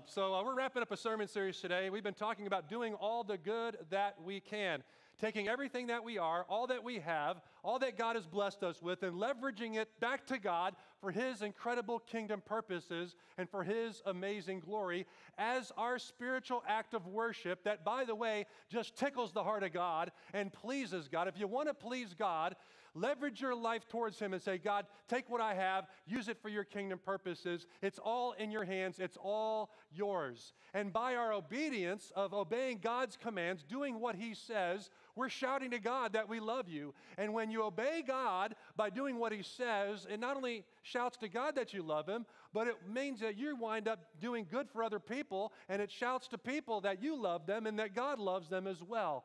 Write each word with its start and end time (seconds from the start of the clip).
Um, 0.00 0.06
so, 0.06 0.34
uh, 0.34 0.42
we're 0.42 0.54
wrapping 0.54 0.80
up 0.80 0.90
a 0.92 0.96
sermon 0.96 1.28
series 1.28 1.60
today. 1.60 1.90
We've 1.90 2.02
been 2.02 2.14
talking 2.14 2.46
about 2.46 2.70
doing 2.70 2.94
all 2.94 3.22
the 3.22 3.36
good 3.36 3.76
that 3.90 4.16
we 4.24 4.40
can, 4.40 4.82
taking 5.20 5.46
everything 5.46 5.88
that 5.88 6.02
we 6.04 6.16
are, 6.16 6.46
all 6.48 6.66
that 6.68 6.82
we 6.82 7.00
have, 7.00 7.42
all 7.62 7.78
that 7.80 7.98
God 7.98 8.16
has 8.16 8.26
blessed 8.26 8.62
us 8.62 8.80
with, 8.80 9.02
and 9.02 9.14
leveraging 9.16 9.76
it 9.76 9.88
back 10.00 10.26
to 10.28 10.38
God 10.38 10.74
for 11.02 11.10
His 11.10 11.42
incredible 11.42 11.98
kingdom 11.98 12.40
purposes 12.44 13.14
and 13.36 13.48
for 13.50 13.62
His 13.62 14.00
amazing 14.06 14.60
glory 14.60 15.06
as 15.36 15.70
our 15.76 15.98
spiritual 15.98 16.62
act 16.66 16.94
of 16.94 17.06
worship 17.06 17.64
that, 17.64 17.84
by 17.84 18.04
the 18.04 18.14
way, 18.14 18.46
just 18.70 18.96
tickles 18.96 19.32
the 19.32 19.44
heart 19.44 19.64
of 19.64 19.72
God 19.72 20.12
and 20.32 20.50
pleases 20.50 21.08
God. 21.08 21.28
If 21.28 21.38
you 21.38 21.46
want 21.46 21.68
to 21.68 21.74
please 21.74 22.14
God, 22.18 22.56
leverage 22.94 23.40
your 23.40 23.54
life 23.54 23.88
towards 23.88 24.18
Him 24.18 24.32
and 24.32 24.42
say, 24.42 24.58
God, 24.58 24.86
take 25.08 25.28
what 25.30 25.40
I 25.40 25.54
have, 25.54 25.86
use 26.06 26.28
it 26.28 26.38
for 26.40 26.48
your 26.48 26.64
kingdom 26.64 26.98
purposes. 26.98 27.66
It's 27.82 27.98
all 27.98 28.32
in 28.32 28.50
your 28.50 28.64
hands, 28.64 28.98
it's 28.98 29.16
all 29.22 29.70
yours. 29.92 30.52
And 30.74 30.92
by 30.92 31.16
our 31.16 31.32
obedience 31.32 32.12
of 32.14 32.32
obeying 32.32 32.78
God's 32.82 33.16
commands, 33.16 33.64
doing 33.64 34.00
what 34.00 34.14
He 34.16 34.34
says, 34.34 34.90
we're 35.16 35.28
shouting 35.28 35.70
to 35.72 35.78
God 35.78 36.12
that 36.12 36.28
we 36.28 36.40
love 36.40 36.68
you. 36.68 36.94
And 37.18 37.34
when 37.34 37.50
you 37.50 37.62
obey 37.64 38.02
God 38.06 38.54
by 38.76 38.90
doing 38.90 39.18
what 39.18 39.32
He 39.32 39.42
says, 39.42 40.06
it 40.10 40.20
not 40.20 40.36
only 40.36 40.64
shouts 40.82 41.16
to 41.18 41.28
God 41.28 41.56
that 41.56 41.74
you 41.74 41.82
love 41.82 42.08
Him, 42.08 42.26
but 42.52 42.66
it 42.66 42.76
means 42.92 43.20
that 43.20 43.36
you 43.36 43.56
wind 43.56 43.88
up 43.88 44.00
doing 44.20 44.46
good 44.50 44.68
for 44.68 44.82
other 44.82 44.98
people, 44.98 45.52
and 45.68 45.80
it 45.80 45.90
shouts 45.90 46.26
to 46.28 46.38
people 46.38 46.80
that 46.80 47.02
you 47.02 47.20
love 47.20 47.46
them 47.46 47.66
and 47.66 47.78
that 47.78 47.94
God 47.94 48.18
loves 48.18 48.48
them 48.48 48.66
as 48.66 48.82
well 48.82 49.24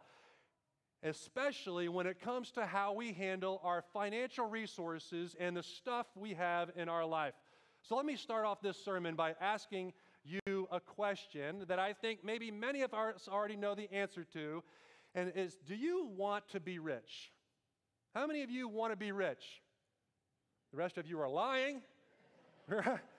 especially 1.06 1.88
when 1.88 2.08
it 2.08 2.20
comes 2.20 2.52
to 2.52 2.66
how 2.66 2.92
we 2.92 3.14
handle 3.14 3.62
our 3.64 3.84
financial 3.94 4.48
resources 4.48 5.36
and 5.40 5.56
the 5.56 5.64
stuff 5.64 6.08
we 6.16 6.34
have 6.34 6.72
in 6.76 6.90
our 6.90 7.06
life. 7.06 7.36
So 7.84 7.96
let 7.96 8.06
me 8.06 8.16
start 8.16 8.46
off 8.46 8.60
this 8.62 8.84
sermon 8.84 9.16
by 9.16 9.36
asking 9.40 9.94
you 10.24 10.68
a 10.72 10.80
question 10.80 11.64
that 11.68 11.78
I 11.78 11.94
think 11.94 12.26
maybe 12.26 12.50
many 12.50 12.82
of 12.82 12.96
us 12.96 13.30
already 13.32 13.56
know 13.56 13.76
the 13.76 13.92
answer 13.94 14.26
to, 14.34 14.64
and 15.14 15.32
is 15.36 15.58
do 15.68 15.76
you 15.76 16.08
want 16.18 16.50
to 16.50 16.60
be 16.60 16.80
rich? 16.80 17.32
How 18.16 18.26
many 18.26 18.42
of 18.42 18.50
you 18.50 18.68
want 18.68 18.92
to 18.92 18.98
be 18.98 19.12
rich? 19.12 19.44
The 20.72 20.78
rest 20.78 20.98
of 20.98 21.06
you 21.06 21.20
are 21.22 21.30
lying. 21.30 21.82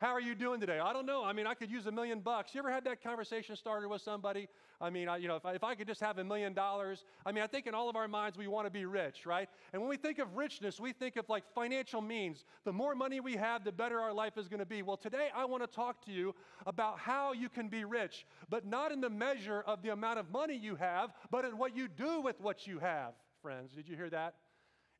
How 0.00 0.14
are 0.14 0.20
you 0.20 0.34
doing 0.34 0.60
today? 0.60 0.78
I 0.78 0.94
don't 0.94 1.04
know. 1.04 1.22
I 1.22 1.34
mean, 1.34 1.46
I 1.46 1.52
could 1.52 1.70
use 1.70 1.84
a 1.84 1.92
million 1.92 2.20
bucks. 2.20 2.54
You 2.54 2.60
ever 2.60 2.70
had 2.70 2.84
that 2.84 3.02
conversation 3.02 3.54
started 3.54 3.86
with 3.86 4.00
somebody? 4.00 4.48
I 4.80 4.88
mean, 4.88 5.10
I, 5.10 5.18
you 5.18 5.28
know, 5.28 5.36
if 5.36 5.44
I, 5.44 5.52
if 5.52 5.62
I 5.62 5.74
could 5.74 5.86
just 5.86 6.00
have 6.00 6.16
a 6.16 6.24
million 6.24 6.54
dollars, 6.54 7.04
I 7.26 7.32
mean, 7.32 7.44
I 7.44 7.46
think 7.46 7.66
in 7.66 7.74
all 7.74 7.90
of 7.90 7.96
our 7.96 8.08
minds 8.08 8.38
we 8.38 8.46
want 8.46 8.66
to 8.66 8.70
be 8.70 8.86
rich, 8.86 9.26
right? 9.26 9.46
And 9.74 9.82
when 9.82 9.90
we 9.90 9.98
think 9.98 10.18
of 10.18 10.38
richness, 10.38 10.80
we 10.80 10.94
think 10.94 11.16
of 11.16 11.28
like 11.28 11.44
financial 11.54 12.00
means. 12.00 12.46
The 12.64 12.72
more 12.72 12.94
money 12.94 13.20
we 13.20 13.36
have, 13.36 13.62
the 13.62 13.72
better 13.72 14.00
our 14.00 14.14
life 14.14 14.38
is 14.38 14.48
going 14.48 14.60
to 14.60 14.64
be. 14.64 14.80
Well, 14.80 14.96
today 14.96 15.28
I 15.36 15.44
want 15.44 15.62
to 15.64 15.66
talk 15.66 16.02
to 16.06 16.12
you 16.12 16.34
about 16.66 16.98
how 16.98 17.34
you 17.34 17.50
can 17.50 17.68
be 17.68 17.84
rich, 17.84 18.24
but 18.48 18.64
not 18.64 18.92
in 18.92 19.02
the 19.02 19.10
measure 19.10 19.62
of 19.66 19.82
the 19.82 19.90
amount 19.90 20.18
of 20.18 20.30
money 20.30 20.56
you 20.56 20.76
have, 20.76 21.10
but 21.30 21.44
in 21.44 21.58
what 21.58 21.76
you 21.76 21.88
do 21.88 22.22
with 22.22 22.40
what 22.40 22.66
you 22.66 22.78
have, 22.78 23.12
friends. 23.42 23.74
Did 23.74 23.86
you 23.86 23.96
hear 23.96 24.08
that? 24.08 24.36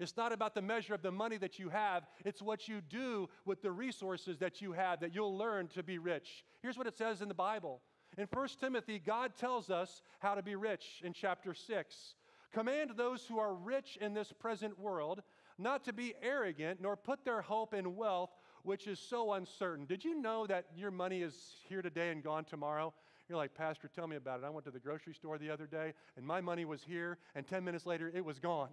It's 0.00 0.16
not 0.16 0.32
about 0.32 0.54
the 0.54 0.62
measure 0.62 0.94
of 0.94 1.02
the 1.02 1.12
money 1.12 1.36
that 1.36 1.58
you 1.58 1.68
have, 1.68 2.04
it's 2.24 2.40
what 2.40 2.66
you 2.66 2.80
do 2.80 3.28
with 3.44 3.60
the 3.60 3.70
resources 3.70 4.38
that 4.38 4.62
you 4.62 4.72
have 4.72 5.00
that 5.00 5.14
you'll 5.14 5.36
learn 5.36 5.68
to 5.68 5.82
be 5.82 5.98
rich. 5.98 6.44
Here's 6.62 6.78
what 6.78 6.86
it 6.86 6.96
says 6.96 7.20
in 7.20 7.28
the 7.28 7.34
Bible. 7.34 7.82
In 8.16 8.26
1 8.32 8.48
Timothy, 8.58 8.98
God 8.98 9.36
tells 9.36 9.70
us 9.70 10.02
how 10.18 10.34
to 10.34 10.42
be 10.42 10.54
rich 10.54 11.02
in 11.04 11.12
chapter 11.12 11.52
6. 11.52 12.14
Command 12.50 12.92
those 12.96 13.26
who 13.26 13.38
are 13.38 13.54
rich 13.54 13.98
in 14.00 14.14
this 14.14 14.32
present 14.32 14.78
world 14.78 15.22
not 15.58 15.84
to 15.84 15.92
be 15.92 16.14
arrogant 16.22 16.80
nor 16.80 16.96
put 16.96 17.24
their 17.24 17.42
hope 17.42 17.74
in 17.74 17.94
wealth, 17.94 18.30
which 18.62 18.86
is 18.86 18.98
so 18.98 19.34
uncertain. 19.34 19.84
Did 19.84 20.02
you 20.02 20.20
know 20.20 20.46
that 20.46 20.64
your 20.74 20.90
money 20.90 21.20
is 21.20 21.34
here 21.68 21.82
today 21.82 22.10
and 22.10 22.24
gone 22.24 22.44
tomorrow? 22.44 22.94
You're 23.28 23.36
like, 23.36 23.54
Pastor, 23.54 23.88
tell 23.94 24.06
me 24.06 24.16
about 24.16 24.40
it. 24.40 24.46
I 24.46 24.50
went 24.50 24.64
to 24.64 24.70
the 24.70 24.80
grocery 24.80 25.14
store 25.14 25.36
the 25.36 25.50
other 25.50 25.66
day 25.66 25.92
and 26.16 26.26
my 26.26 26.40
money 26.40 26.64
was 26.64 26.82
here, 26.82 27.18
and 27.34 27.46
10 27.46 27.62
minutes 27.62 27.84
later 27.84 28.10
it 28.12 28.24
was 28.24 28.38
gone 28.38 28.70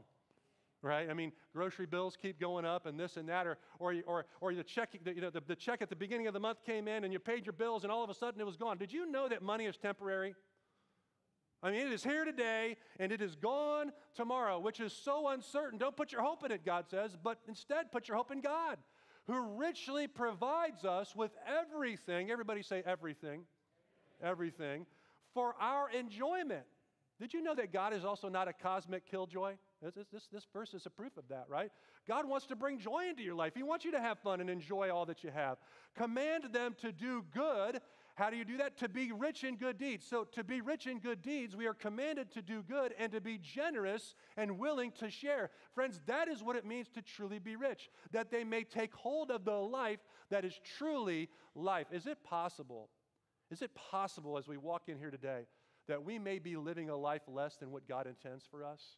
right? 0.81 1.09
I 1.09 1.13
mean, 1.13 1.31
grocery 1.53 1.85
bills 1.85 2.17
keep 2.21 2.39
going 2.39 2.65
up 2.65 2.85
and 2.85 2.99
this 2.99 3.17
and 3.17 3.27
that, 3.29 3.47
or, 3.47 3.57
or, 3.79 3.95
or, 4.05 4.25
or 4.41 4.53
the, 4.53 4.63
check, 4.63 4.97
the, 5.03 5.13
you 5.13 5.21
know, 5.21 5.29
the, 5.29 5.41
the 5.45 5.55
check 5.55 5.81
at 5.81 5.89
the 5.89 5.95
beginning 5.95 6.27
of 6.27 6.33
the 6.33 6.39
month 6.39 6.63
came 6.65 6.87
in 6.87 7.03
and 7.03 7.11
you 7.11 7.19
paid 7.19 7.45
your 7.45 7.53
bills 7.53 7.83
and 7.83 7.91
all 7.91 8.03
of 8.03 8.09
a 8.09 8.13
sudden 8.13 8.39
it 8.39 8.45
was 8.45 8.57
gone. 8.57 8.77
Did 8.77 8.93
you 8.93 9.09
know 9.09 9.27
that 9.27 9.41
money 9.41 9.65
is 9.65 9.77
temporary? 9.77 10.35
I 11.63 11.71
mean, 11.71 11.87
it 11.87 11.91
is 11.91 12.03
here 12.03 12.23
today 12.23 12.77
and 12.99 13.11
it 13.11 13.21
is 13.21 13.35
gone 13.35 13.91
tomorrow, 14.15 14.59
which 14.59 14.79
is 14.79 14.93
so 14.93 15.29
uncertain. 15.29 15.79
Don't 15.79 15.95
put 15.95 16.11
your 16.11 16.21
hope 16.21 16.43
in 16.45 16.51
it, 16.51 16.63
God 16.63 16.85
says, 16.89 17.17
but 17.21 17.39
instead 17.47 17.91
put 17.91 18.07
your 18.07 18.17
hope 18.17 18.31
in 18.31 18.41
God, 18.41 18.77
who 19.25 19.57
richly 19.57 20.07
provides 20.07 20.85
us 20.85 21.15
with 21.15 21.31
everything. 21.47 22.29
Everybody 22.29 22.61
say 22.61 22.83
everything. 22.85 23.41
Everything. 24.21 24.85
For 25.33 25.55
our 25.59 25.89
enjoyment. 25.89 26.63
Did 27.19 27.33
you 27.33 27.41
know 27.41 27.55
that 27.55 27.73
God 27.73 27.93
is 27.93 28.05
also 28.05 28.29
not 28.29 28.47
a 28.47 28.53
cosmic 28.53 29.09
killjoy? 29.09 29.55
This, 29.81 30.07
this, 30.11 30.27
this 30.31 30.47
verse 30.51 30.73
is 30.73 30.85
a 30.87 30.89
proof 30.89 31.17
of 31.17 31.27
that, 31.29 31.45
right? 31.47 31.71
God 32.07 32.27
wants 32.27 32.47
to 32.47 32.55
bring 32.55 32.79
joy 32.79 33.05
into 33.09 33.21
your 33.21 33.35
life. 33.35 33.53
He 33.55 33.61
wants 33.61 33.85
you 33.85 33.91
to 33.91 33.99
have 33.99 34.17
fun 34.19 34.41
and 34.41 34.49
enjoy 34.49 34.89
all 34.89 35.05
that 35.05 35.23
you 35.23 35.29
have. 35.29 35.57
Command 35.95 36.45
them 36.51 36.75
to 36.81 36.91
do 36.91 37.23
good. 37.31 37.79
How 38.15 38.31
do 38.31 38.37
you 38.37 38.45
do 38.45 38.57
that? 38.57 38.77
To 38.77 38.89
be 38.89 39.11
rich 39.11 39.43
in 39.43 39.55
good 39.55 39.77
deeds. 39.77 40.03
So, 40.09 40.23
to 40.31 40.43
be 40.43 40.61
rich 40.61 40.87
in 40.87 40.97
good 40.97 41.21
deeds, 41.21 41.55
we 41.55 41.67
are 41.67 41.75
commanded 41.75 42.31
to 42.31 42.41
do 42.41 42.63
good 42.63 42.95
and 42.97 43.11
to 43.11 43.21
be 43.21 43.37
generous 43.37 44.15
and 44.35 44.57
willing 44.57 44.91
to 44.93 45.11
share. 45.11 45.51
Friends, 45.75 46.01
that 46.07 46.27
is 46.27 46.41
what 46.41 46.55
it 46.55 46.65
means 46.65 46.89
to 46.95 47.03
truly 47.03 47.37
be 47.37 47.55
rich, 47.55 47.91
that 48.11 48.31
they 48.31 48.43
may 48.43 48.63
take 48.63 48.95
hold 48.95 49.29
of 49.29 49.45
the 49.45 49.51
life 49.51 49.99
that 50.31 50.43
is 50.43 50.59
truly 50.77 51.29
life. 51.53 51.85
Is 51.91 52.07
it 52.07 52.23
possible? 52.23 52.89
Is 53.51 53.61
it 53.61 53.69
possible 53.75 54.39
as 54.39 54.47
we 54.47 54.57
walk 54.57 54.83
in 54.87 54.97
here 54.97 55.11
today 55.11 55.45
that 55.87 56.03
we 56.03 56.17
may 56.17 56.39
be 56.39 56.57
living 56.57 56.89
a 56.89 56.97
life 56.97 57.21
less 57.27 57.57
than 57.57 57.71
what 57.71 57.87
God 57.87 58.07
intends 58.07 58.45
for 58.49 58.63
us? 58.63 58.97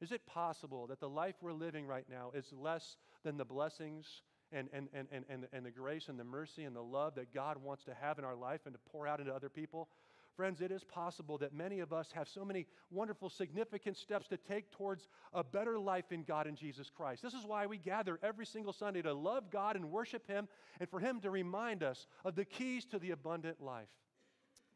Is 0.00 0.12
it 0.12 0.26
possible 0.26 0.86
that 0.88 1.00
the 1.00 1.08
life 1.08 1.36
we're 1.40 1.52
living 1.52 1.86
right 1.86 2.06
now 2.10 2.30
is 2.34 2.52
less 2.52 2.96
than 3.24 3.36
the 3.36 3.44
blessings 3.44 4.22
and, 4.52 4.68
and, 4.72 4.88
and, 4.92 5.08
and, 5.10 5.46
and 5.52 5.66
the 5.66 5.70
grace 5.70 6.08
and 6.08 6.18
the 6.18 6.24
mercy 6.24 6.64
and 6.64 6.76
the 6.76 6.82
love 6.82 7.14
that 7.14 7.32
God 7.32 7.56
wants 7.62 7.84
to 7.84 7.94
have 7.94 8.18
in 8.18 8.24
our 8.24 8.36
life 8.36 8.60
and 8.66 8.74
to 8.74 8.80
pour 8.90 9.06
out 9.06 9.20
into 9.20 9.34
other 9.34 9.48
people? 9.48 9.88
Friends, 10.36 10.60
it 10.60 10.70
is 10.70 10.84
possible 10.84 11.38
that 11.38 11.54
many 11.54 11.80
of 11.80 11.94
us 11.94 12.12
have 12.12 12.28
so 12.28 12.44
many 12.44 12.66
wonderful, 12.90 13.30
significant 13.30 13.96
steps 13.96 14.28
to 14.28 14.36
take 14.36 14.70
towards 14.70 15.08
a 15.32 15.42
better 15.42 15.78
life 15.78 16.12
in 16.12 16.24
God 16.24 16.46
and 16.46 16.58
Jesus 16.58 16.90
Christ. 16.90 17.22
This 17.22 17.32
is 17.32 17.46
why 17.46 17.64
we 17.64 17.78
gather 17.78 18.20
every 18.22 18.44
single 18.44 18.74
Sunday 18.74 19.00
to 19.00 19.14
love 19.14 19.50
God 19.50 19.76
and 19.76 19.90
worship 19.90 20.28
Him 20.28 20.46
and 20.78 20.90
for 20.90 21.00
Him 21.00 21.20
to 21.20 21.30
remind 21.30 21.82
us 21.82 22.06
of 22.22 22.34
the 22.34 22.44
keys 22.44 22.84
to 22.86 22.98
the 22.98 23.12
abundant 23.12 23.62
life. 23.62 23.88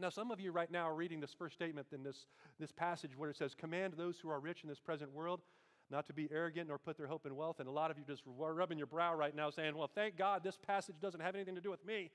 Now, 0.01 0.09
some 0.09 0.31
of 0.31 0.41
you 0.41 0.51
right 0.51 0.71
now 0.71 0.89
are 0.89 0.95
reading 0.95 1.21
this 1.21 1.35
first 1.35 1.55
statement 1.55 1.89
in 1.93 2.03
this, 2.03 2.27
this 2.59 2.73
passage 2.73 3.17
where 3.17 3.31
it 3.31 3.37
says, 3.37 3.55
Command 3.55 3.95
those 3.97 4.19
who 4.19 4.31
are 4.31 4.41
rich 4.41 4.63
in 4.63 4.69
this 4.69 4.81
present 4.81 5.13
world 5.13 5.43
not 5.91 6.07
to 6.07 6.13
be 6.13 6.29
arrogant 6.33 6.69
nor 6.69 6.79
put 6.79 6.97
their 6.97 7.07
hope 7.07 7.27
in 7.27 7.37
wealth. 7.37 7.61
And 7.61 7.69
a 7.69 7.73
lot 7.73 7.91
of 7.91 7.99
you 7.99 8.05
just 8.07 8.23
rubbing 8.27 8.79
your 8.79 8.87
brow 8.87 9.15
right 9.15 9.35
now 9.35 9.51
saying, 9.51 9.77
Well, 9.77 9.91
thank 9.95 10.17
God 10.17 10.43
this 10.43 10.57
passage 10.57 10.97
doesn't 11.01 11.21
have 11.21 11.35
anything 11.35 11.55
to 11.55 11.61
do 11.61 11.71
with 11.71 11.85
me 11.85 12.11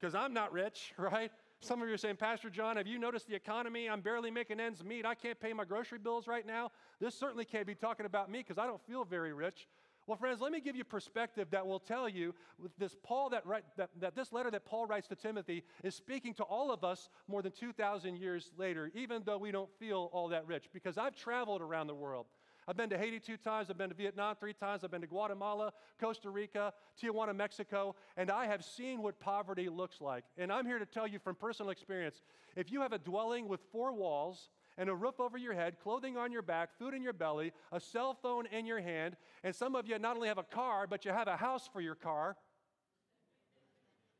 because 0.00 0.14
I'm 0.14 0.34
not 0.34 0.52
rich, 0.52 0.92
right? 0.98 1.30
Some 1.60 1.80
of 1.80 1.88
you 1.88 1.94
are 1.94 1.98
saying, 1.98 2.16
Pastor 2.16 2.50
John, 2.50 2.76
have 2.76 2.86
you 2.86 2.98
noticed 2.98 3.28
the 3.28 3.34
economy? 3.34 3.88
I'm 3.88 4.00
barely 4.00 4.30
making 4.30 4.58
ends 4.58 4.82
meet. 4.82 5.06
I 5.06 5.14
can't 5.14 5.38
pay 5.38 5.52
my 5.52 5.64
grocery 5.64 5.98
bills 5.98 6.26
right 6.26 6.46
now. 6.46 6.70
This 7.00 7.14
certainly 7.14 7.44
can't 7.44 7.66
be 7.66 7.74
talking 7.74 8.06
about 8.06 8.30
me 8.30 8.40
because 8.40 8.58
I 8.58 8.66
don't 8.66 8.84
feel 8.86 9.04
very 9.04 9.32
rich. 9.32 9.68
Well, 10.06 10.18
friends, 10.18 10.40
let 10.40 10.52
me 10.52 10.60
give 10.60 10.76
you 10.76 10.84
perspective 10.84 11.48
that 11.52 11.66
will 11.66 11.80
tell 11.80 12.08
you 12.08 12.34
this 12.78 12.94
Paul 13.02 13.30
that, 13.30 13.46
write, 13.46 13.64
that, 13.76 13.88
that 14.00 14.14
this 14.14 14.32
letter 14.32 14.50
that 14.50 14.66
Paul 14.66 14.86
writes 14.86 15.08
to 15.08 15.14
Timothy 15.14 15.64
is 15.82 15.94
speaking 15.94 16.34
to 16.34 16.42
all 16.42 16.70
of 16.70 16.84
us 16.84 17.08
more 17.26 17.40
than 17.40 17.52
2,000 17.52 18.16
years 18.16 18.50
later, 18.58 18.90
even 18.94 19.22
though 19.24 19.38
we 19.38 19.50
don't 19.50 19.70
feel 19.78 20.10
all 20.12 20.28
that 20.28 20.46
rich. 20.46 20.66
Because 20.74 20.98
I've 20.98 21.16
traveled 21.16 21.62
around 21.62 21.86
the 21.86 21.94
world. 21.94 22.26
I've 22.66 22.76
been 22.76 22.90
to 22.90 22.98
Haiti 22.98 23.20
two 23.20 23.36
times, 23.36 23.70
I've 23.70 23.76
been 23.76 23.90
to 23.90 23.94
Vietnam 23.94 24.36
three 24.36 24.54
times, 24.54 24.84
I've 24.84 24.90
been 24.90 25.02
to 25.02 25.06
Guatemala, 25.06 25.72
Costa 26.00 26.30
Rica, 26.30 26.72
Tijuana, 27.00 27.36
Mexico, 27.36 27.94
and 28.16 28.30
I 28.30 28.46
have 28.46 28.64
seen 28.64 29.02
what 29.02 29.20
poverty 29.20 29.68
looks 29.68 30.00
like. 30.00 30.24
And 30.38 30.50
I'm 30.50 30.64
here 30.64 30.78
to 30.78 30.86
tell 30.86 31.06
you 31.06 31.18
from 31.18 31.34
personal 31.34 31.70
experience 31.70 32.22
if 32.56 32.72
you 32.72 32.80
have 32.80 32.92
a 32.92 32.98
dwelling 32.98 33.48
with 33.48 33.60
four 33.70 33.92
walls, 33.92 34.48
and 34.76 34.88
a 34.88 34.94
roof 34.94 35.20
over 35.20 35.38
your 35.38 35.54
head, 35.54 35.76
clothing 35.82 36.16
on 36.16 36.32
your 36.32 36.42
back, 36.42 36.70
food 36.78 36.94
in 36.94 37.02
your 37.02 37.12
belly, 37.12 37.52
a 37.72 37.80
cell 37.80 38.14
phone 38.14 38.46
in 38.46 38.66
your 38.66 38.80
hand, 38.80 39.16
and 39.42 39.54
some 39.54 39.74
of 39.74 39.86
you 39.86 39.98
not 39.98 40.16
only 40.16 40.28
have 40.28 40.38
a 40.38 40.42
car, 40.42 40.86
but 40.86 41.04
you 41.04 41.10
have 41.12 41.28
a 41.28 41.36
house 41.36 41.68
for 41.72 41.80
your 41.80 41.94
car. 41.94 42.36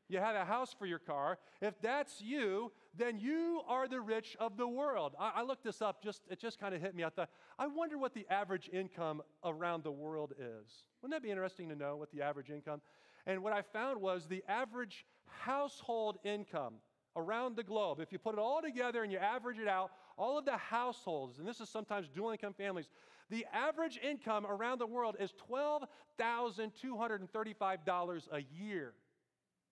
You 0.07 0.19
have 0.19 0.35
a 0.35 0.45
house 0.45 0.73
for 0.77 0.85
your 0.85 0.99
car. 0.99 1.39
If 1.61 1.81
that's 1.81 2.21
you, 2.21 2.71
then 2.95 3.17
you 3.17 3.61
are 3.67 3.87
the 3.87 3.99
rich 3.99 4.37
of 4.39 4.55
the 4.55 4.67
world. 4.67 5.15
I, 5.19 5.31
I 5.37 5.41
looked 5.41 5.63
this 5.63 5.81
up, 5.81 6.03
just 6.03 6.21
it 6.29 6.39
just 6.39 6.59
kind 6.59 6.75
of 6.75 6.81
hit 6.81 6.95
me. 6.95 7.03
I 7.03 7.09
thought, 7.09 7.29
I 7.57 7.67
wonder 7.67 7.97
what 7.97 8.13
the 8.13 8.25
average 8.29 8.69
income 8.71 9.23
around 9.43 9.83
the 9.83 9.91
world 9.91 10.33
is. 10.37 10.83
Wouldn't 11.01 11.15
that 11.15 11.23
be 11.23 11.31
interesting 11.31 11.69
to 11.69 11.75
know 11.75 11.95
what 11.95 12.11
the 12.11 12.21
average 12.21 12.51
income? 12.51 12.81
And 13.25 13.41
what 13.41 13.53
I 13.53 13.63
found 13.63 13.99
was 13.99 14.27
the 14.27 14.43
average 14.47 15.05
household 15.25 16.17
income 16.23 16.75
around 17.15 17.55
the 17.55 17.63
globe, 17.63 17.99
if 17.99 18.11
you 18.11 18.19
put 18.19 18.33
it 18.33 18.39
all 18.39 18.61
together 18.61 19.01
and 19.03 19.11
you 19.11 19.17
average 19.17 19.59
it 19.59 19.67
out, 19.67 19.91
all 20.17 20.37
of 20.37 20.45
the 20.45 20.57
households, 20.57 21.39
and 21.39 21.47
this 21.47 21.59
is 21.59 21.69
sometimes 21.69 22.07
dual 22.09 22.29
income 22.31 22.53
families, 22.53 22.89
the 23.29 23.45
average 23.53 23.99
income 24.03 24.45
around 24.45 24.79
the 24.79 24.85
world 24.85 25.15
is 25.19 25.33
$12,235 25.49 28.27
a 28.31 28.43
year. 28.53 28.93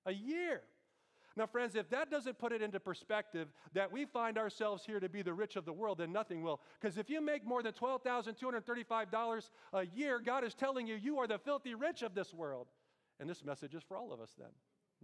A 0.06 0.14
year. 0.14 0.62
Now, 1.36 1.48
friends, 1.48 1.76
if 1.76 1.90
that 1.90 2.12
doesn't 2.12 2.38
put 2.38 2.52
it 2.52 2.62
into 2.62 2.80
perspective 2.80 3.48
that 3.74 3.92
we 3.92 4.06
find 4.06 4.38
ourselves 4.38 4.86
here 4.86 5.00
to 5.00 5.10
be 5.10 5.24
the 5.24 5.34
rich 5.34 5.56
of 5.56 5.66
the 5.66 5.74
world, 5.74 5.98
then 5.98 6.12
nothing 6.12 6.44
will. 6.44 6.62
Because 6.80 6.98
if 6.98 7.10
you 7.10 7.22
make 7.22 7.46
more 7.46 7.64
than 7.64 7.74
$12,235 7.74 9.50
a 9.74 9.86
year, 9.88 10.20
God 10.20 10.44
is 10.44 10.54
telling 10.54 10.86
you 10.86 10.96
you 10.96 11.18
are 11.20 11.28
the 11.28 11.40
filthy 11.40 11.74
rich 11.74 12.04
of 12.04 12.14
this 12.14 12.34
world. 12.34 12.68
And 13.20 13.30
this 13.30 13.44
message 13.44 13.74
is 13.74 13.84
for 13.84 13.98
all 13.98 14.14
of 14.14 14.20
us 14.20 14.32
then. 14.38 14.50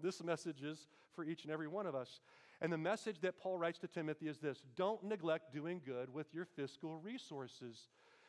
This 0.01 0.23
message 0.23 0.63
is 0.63 0.87
for 1.15 1.23
each 1.23 1.43
and 1.43 1.51
every 1.51 1.67
one 1.67 1.85
of 1.85 1.95
us. 1.95 2.21
And 2.61 2.71
the 2.73 2.77
message 2.77 3.21
that 3.21 3.37
Paul 3.37 3.57
writes 3.57 3.79
to 3.79 3.87
Timothy 3.87 4.27
is 4.27 4.37
this 4.37 4.63
don't 4.75 5.03
neglect 5.03 5.53
doing 5.53 5.81
good 5.85 6.13
with 6.13 6.33
your 6.33 6.45
fiscal 6.45 6.99
resources. 6.99 7.87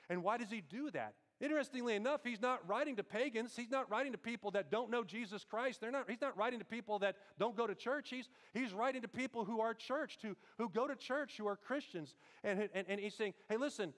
And 0.08 0.24
why 0.24 0.38
does 0.38 0.50
he 0.50 0.60
do 0.60 0.90
that? 0.90 1.14
Interestingly 1.40 1.94
enough, 1.94 2.22
he's 2.24 2.42
not 2.42 2.68
writing 2.68 2.96
to 2.96 3.04
pagans. 3.04 3.54
He's 3.56 3.70
not 3.70 3.88
writing 3.88 4.12
to 4.12 4.18
people 4.18 4.50
that 4.50 4.70
don't 4.70 4.90
know 4.90 5.04
Jesus 5.04 5.44
Christ. 5.44 5.80
They're 5.80 5.92
not, 5.92 6.10
he's 6.10 6.20
not 6.20 6.36
writing 6.36 6.58
to 6.58 6.64
people 6.64 6.98
that 6.98 7.16
don't 7.38 7.56
go 7.56 7.66
to 7.66 7.76
church. 7.76 8.10
He's, 8.10 8.28
he's 8.52 8.72
writing 8.72 9.02
to 9.02 9.08
people 9.08 9.44
who 9.44 9.60
are 9.60 9.72
churched, 9.72 10.20
who, 10.20 10.36
who 10.58 10.68
go 10.68 10.88
to 10.88 10.96
church, 10.96 11.36
who 11.38 11.46
are 11.46 11.56
Christians. 11.56 12.16
And, 12.42 12.68
and, 12.74 12.86
and 12.88 13.00
he's 13.00 13.14
saying, 13.14 13.34
hey, 13.48 13.56
listen, 13.56 13.94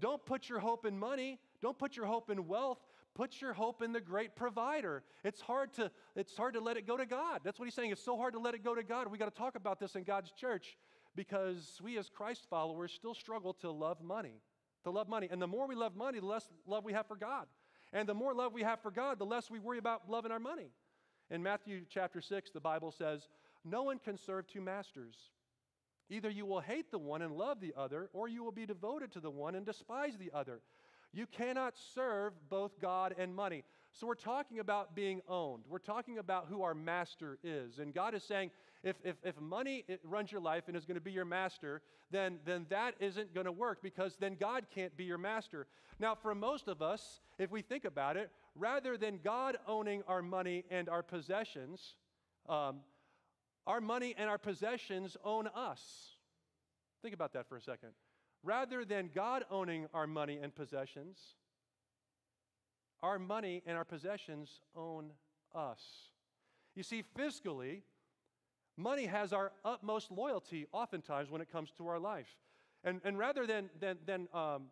don't 0.00 0.24
put 0.26 0.48
your 0.48 0.58
hope 0.58 0.84
in 0.84 0.98
money. 0.98 1.38
Don't 1.60 1.78
put 1.78 1.96
your 1.96 2.06
hope 2.06 2.28
in 2.28 2.48
wealth. 2.48 2.80
Put 3.14 3.40
your 3.40 3.52
hope 3.52 3.82
in 3.82 3.92
the 3.92 4.00
great 4.00 4.36
provider. 4.36 5.02
It's 5.22 5.40
hard 5.40 5.72
to, 5.74 5.90
it's 6.16 6.36
hard 6.36 6.54
to 6.54 6.60
let 6.60 6.76
it 6.76 6.86
go 6.86 6.96
to 6.96 7.04
God. 7.04 7.40
That's 7.44 7.58
what 7.58 7.66
he's 7.66 7.74
saying. 7.74 7.90
It's 7.90 8.04
so 8.04 8.16
hard 8.16 8.32
to 8.32 8.38
let 8.38 8.54
it 8.54 8.64
go 8.64 8.74
to 8.74 8.82
God. 8.82 9.10
We 9.10 9.18
got 9.18 9.32
to 9.32 9.38
talk 9.38 9.54
about 9.54 9.78
this 9.78 9.96
in 9.96 10.04
God's 10.04 10.32
church 10.32 10.76
because 11.14 11.78
we 11.82 11.98
as 11.98 12.08
Christ 12.08 12.46
followers 12.48 12.92
still 12.92 13.14
struggle 13.14 13.52
to 13.54 13.70
love 13.70 14.02
money 14.02 14.40
to 14.84 14.90
love 14.90 15.08
money. 15.08 15.28
And 15.30 15.40
the 15.40 15.46
more 15.46 15.66
we 15.66 15.74
love 15.74 15.96
money, 15.96 16.20
the 16.20 16.26
less 16.26 16.48
love 16.66 16.84
we 16.84 16.92
have 16.92 17.06
for 17.06 17.16
God. 17.16 17.46
And 17.92 18.08
the 18.08 18.14
more 18.14 18.34
love 18.34 18.52
we 18.52 18.62
have 18.62 18.80
for 18.80 18.90
God, 18.90 19.18
the 19.18 19.26
less 19.26 19.50
we 19.50 19.58
worry 19.58 19.78
about 19.78 20.08
loving 20.08 20.32
our 20.32 20.40
money. 20.40 20.70
In 21.30 21.42
Matthew 21.42 21.82
chapter 21.88 22.20
6, 22.20 22.50
the 22.50 22.60
Bible 22.60 22.90
says, 22.90 23.28
No 23.64 23.84
one 23.84 23.98
can 23.98 24.16
serve 24.18 24.46
two 24.46 24.60
masters. 24.60 25.16
Either 26.10 26.30
you 26.30 26.44
will 26.44 26.60
hate 26.60 26.90
the 26.90 26.98
one 26.98 27.22
and 27.22 27.36
love 27.36 27.60
the 27.60 27.72
other, 27.76 28.10
or 28.12 28.28
you 28.28 28.44
will 28.44 28.52
be 28.52 28.66
devoted 28.66 29.12
to 29.12 29.20
the 29.20 29.30
one 29.30 29.54
and 29.54 29.64
despise 29.64 30.16
the 30.18 30.30
other. 30.34 30.60
You 31.12 31.26
cannot 31.26 31.74
serve 31.94 32.32
both 32.48 32.80
God 32.80 33.14
and 33.18 33.34
money. 33.34 33.64
So 33.92 34.06
we're 34.06 34.14
talking 34.14 34.58
about 34.58 34.94
being 34.94 35.20
owned. 35.28 35.64
We're 35.68 35.78
talking 35.78 36.18
about 36.18 36.46
who 36.48 36.62
our 36.62 36.74
master 36.74 37.38
is. 37.44 37.78
And 37.78 37.92
God 37.92 38.14
is 38.14 38.22
saying, 38.22 38.50
if, 38.82 38.96
if, 39.04 39.16
if 39.22 39.38
money 39.38 39.84
runs 40.02 40.32
your 40.32 40.40
life 40.40 40.64
and 40.68 40.76
is 40.76 40.86
going 40.86 40.96
to 40.96 41.02
be 41.02 41.12
your 41.12 41.26
master, 41.26 41.82
then, 42.10 42.38
then 42.46 42.66
that 42.70 42.94
isn't 43.00 43.34
going 43.34 43.44
to 43.44 43.52
work 43.52 43.82
because 43.82 44.16
then 44.18 44.36
God 44.40 44.66
can't 44.74 44.96
be 44.96 45.04
your 45.04 45.18
master. 45.18 45.66
Now, 46.00 46.14
for 46.14 46.34
most 46.34 46.68
of 46.68 46.80
us, 46.80 47.20
if 47.38 47.50
we 47.50 47.60
think 47.60 47.84
about 47.84 48.16
it, 48.16 48.30
rather 48.56 48.96
than 48.96 49.20
God 49.22 49.58
owning 49.68 50.02
our 50.08 50.22
money 50.22 50.64
and 50.70 50.88
our 50.88 51.02
possessions, 51.02 51.94
um, 52.48 52.80
our 53.66 53.80
money 53.80 54.14
and 54.16 54.28
our 54.28 54.38
possessions 54.38 55.16
own 55.22 55.48
us. 55.54 56.16
Think 57.02 57.14
about 57.14 57.34
that 57.34 57.48
for 57.48 57.56
a 57.56 57.62
second. 57.62 57.90
Rather 58.42 58.84
than 58.84 59.10
God 59.14 59.44
owning 59.50 59.86
our 59.94 60.06
money 60.06 60.38
and 60.42 60.54
possessions, 60.54 61.18
our 63.02 63.18
money 63.18 63.62
and 63.66 63.76
our 63.76 63.84
possessions 63.84 64.60
own 64.76 65.10
us. 65.54 65.80
You 66.74 66.82
see, 66.82 67.04
fiscally, 67.18 67.82
Money 68.76 69.06
has 69.06 69.32
our 69.32 69.52
utmost 69.64 70.10
loyalty 70.10 70.66
oftentimes 70.72 71.30
when 71.30 71.40
it 71.40 71.52
comes 71.52 71.70
to 71.76 71.86
our 71.88 71.98
life. 71.98 72.28
And, 72.84 73.00
and 73.04 73.18
rather 73.18 73.46
than, 73.46 73.68
than, 73.78 73.98
than 74.06 74.28
um, 74.32 74.64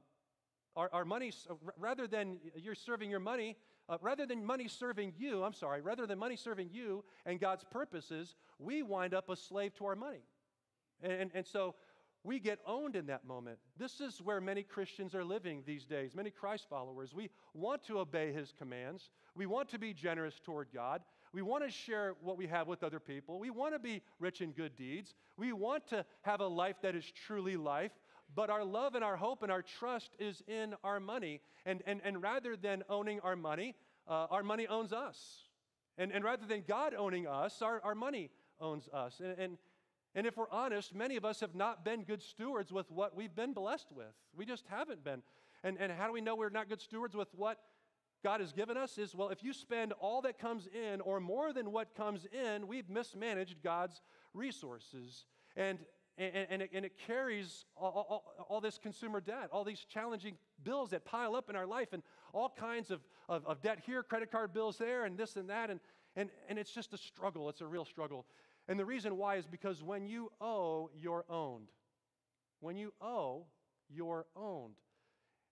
our, 0.75 0.89
our 0.93 1.05
money, 1.05 1.33
rather 1.79 2.07
than 2.07 2.39
you're 2.57 2.75
serving 2.75 3.11
your 3.11 3.21
money, 3.21 3.57
uh, 3.89 3.99
rather 4.01 4.25
than 4.25 4.45
money 4.45 4.69
serving 4.69 5.13
you, 5.19 5.45
I'm 5.45 5.53
sorry, 5.53 5.83
rather 5.83 6.07
than 6.07 6.19
money 6.19 6.37
serving 6.37 6.71
you 6.73 7.05
and 7.27 7.39
God's 7.39 7.65
purposes, 7.65 8.37
we 8.59 8.83
wind 8.83 9.13
up 9.13 9.29
a 9.29 9.37
slave 9.37 9.75
to 9.75 9.87
our 9.87 9.97
money. 9.97 10.23
And, 11.03 11.13
and, 11.13 11.31
and 11.35 11.47
so 11.47 11.75
we 12.23 12.39
get 12.39 12.59
owned 12.67 12.97
in 12.97 13.07
that 13.07 13.27
moment. 13.27 13.59
This 13.79 14.01
is 14.01 14.21
where 14.21 14.41
many 14.41 14.63
Christians 14.63 15.15
are 15.15 15.25
living 15.25 15.63
these 15.67 15.87
days, 15.87 16.15
many 16.15 16.31
Christ 16.31 16.67
followers. 16.69 17.15
We 17.15 17.31
want 17.55 17.83
to 17.85 17.99
obey 17.99 18.33
his 18.33 18.53
commands, 18.57 19.11
we 19.35 19.47
want 19.47 19.69
to 19.71 19.79
be 19.79 19.95
generous 19.95 20.41
toward 20.45 20.69
God, 20.75 21.03
we 21.33 21.43
want 21.43 21.65
to 21.65 21.71
share 21.71 22.15
what 22.23 22.37
we 22.37 22.47
have 22.49 22.67
with 22.67 22.83
other 22.83 22.99
people. 22.99 23.39
We 23.39 23.51
want 23.51 23.75
to 23.75 23.79
be 23.79 24.03
rich 24.19 24.41
in 24.41 24.51
good 24.51 24.75
deeds. 24.77 25.15
We 25.37 25.53
want 25.53 25.87
to 25.89 26.05
have 26.23 26.41
a 26.41 26.47
life 26.47 26.77
that 26.83 26.97
is 26.97 27.05
truly 27.27 27.57
life. 27.57 27.93
But 28.35 28.51
our 28.51 28.65
love 28.65 28.95
and 28.95 29.05
our 29.05 29.17
hope 29.17 29.43
and 29.43 29.51
our 29.51 29.63
trust 29.63 30.11
is 30.19 30.43
in 30.49 30.75
our 30.83 30.99
money. 30.99 31.41
And, 31.67 31.83
and, 31.87 32.01
and 32.05 32.21
rather 32.23 32.57
than 32.57 32.83
owning 32.89 33.21
our 33.21 33.37
money, 33.37 33.77
uh, 34.09 34.27
our 34.31 34.43
money 34.43 34.67
owns 34.67 34.93
us. 34.93 35.19
And, 35.99 36.11
and 36.13 36.25
rather 36.25 36.47
than 36.47 36.65
God 36.67 36.95
owning 36.95 37.29
us, 37.29 37.63
our, 37.63 37.81
our 37.85 37.95
money 37.95 38.31
owns 38.61 38.89
us. 38.93 39.21
And, 39.21 39.39
and, 39.39 39.59
and 40.15 40.27
if 40.27 40.37
we're 40.37 40.51
honest, 40.51 40.95
many 40.95 41.17
of 41.17 41.25
us 41.25 41.41
have 41.41 41.55
not 41.55 41.85
been 41.85 42.03
good 42.03 42.23
stewards 42.23 42.73
with 42.73 42.91
what 42.91 43.15
we've 43.15 43.35
been 43.35 43.53
blessed 43.53 43.93
with. 43.95 44.13
We 44.37 44.45
just 44.45 44.65
haven't 44.69 45.05
been. 45.05 45.23
And, 45.63 45.79
and 45.79 45.93
how 45.93 46.07
do 46.07 46.13
we 46.13 46.21
know 46.21 46.35
we're 46.35 46.51
not 46.51 46.69
good 46.69 46.81
stewards 46.81 47.15
with 47.15 47.29
what 47.35 47.59
God 48.25 48.41
has 48.41 48.53
given 48.53 48.77
us 48.77 48.99
is 48.99 49.15
well, 49.15 49.29
if 49.29 49.43
you 49.43 49.53
spend 49.53 49.93
all 50.01 50.23
that 50.23 50.39
comes 50.39 50.69
in 50.75 51.01
or 51.01 51.21
more 51.21 51.53
than 51.53 51.73
what 51.73 51.95
comes 51.95 52.27
in, 52.33 52.67
we've 52.67 52.89
mismanaged 52.91 53.63
God's 53.63 54.03
resources. 54.35 55.27
And, 55.57 55.79
and, 56.19 56.47
and, 56.51 56.63
it, 56.63 56.71
and 56.75 56.85
it 56.85 56.99
carries 57.07 57.65
all, 57.77 58.07
all, 58.09 58.47
all, 58.49 58.61
this 58.61 58.79
consumer 58.79 59.21
debt, 59.21 59.49
all 59.53 59.65
these 59.65 59.87
challenging 59.89 60.37
bills 60.63 60.91
that 60.91 61.05
pile 61.05 61.35
up 61.35 61.49
in 61.49 61.57
our 61.57 61.67
life, 61.67 61.89
and 61.93 62.03
all 62.33 62.53
kinds 62.59 62.91
of, 62.91 63.01
of, 63.29 63.47
of 63.47 63.63
debt 63.63 63.81
here, 63.87 64.03
credit 64.03 64.31
card 64.31 64.53
bills 64.53 64.77
there, 64.77 65.05
and 65.05 65.17
this 65.17 65.37
and 65.37 65.49
that. 65.49 65.71
And, 65.71 65.81
and, 66.17 66.29
and 66.49 66.59
it's 66.59 66.73
just 66.73 66.93
a 66.93 66.99
struggle. 66.99 67.49
It's 67.49 67.61
a 67.61 67.67
real 67.67 67.85
struggle. 67.85 68.27
And 68.69 68.79
the 68.79 68.85
reason 68.85 69.17
why 69.17 69.37
is 69.37 69.47
because 69.47 69.83
when 69.83 70.07
you 70.07 70.31
owe, 70.41 70.91
you're 70.95 71.25
owned. 71.29 71.69
When 72.61 72.77
you 72.77 72.93
owe, 73.01 73.47
you're 73.89 74.27
owned. 74.37 74.75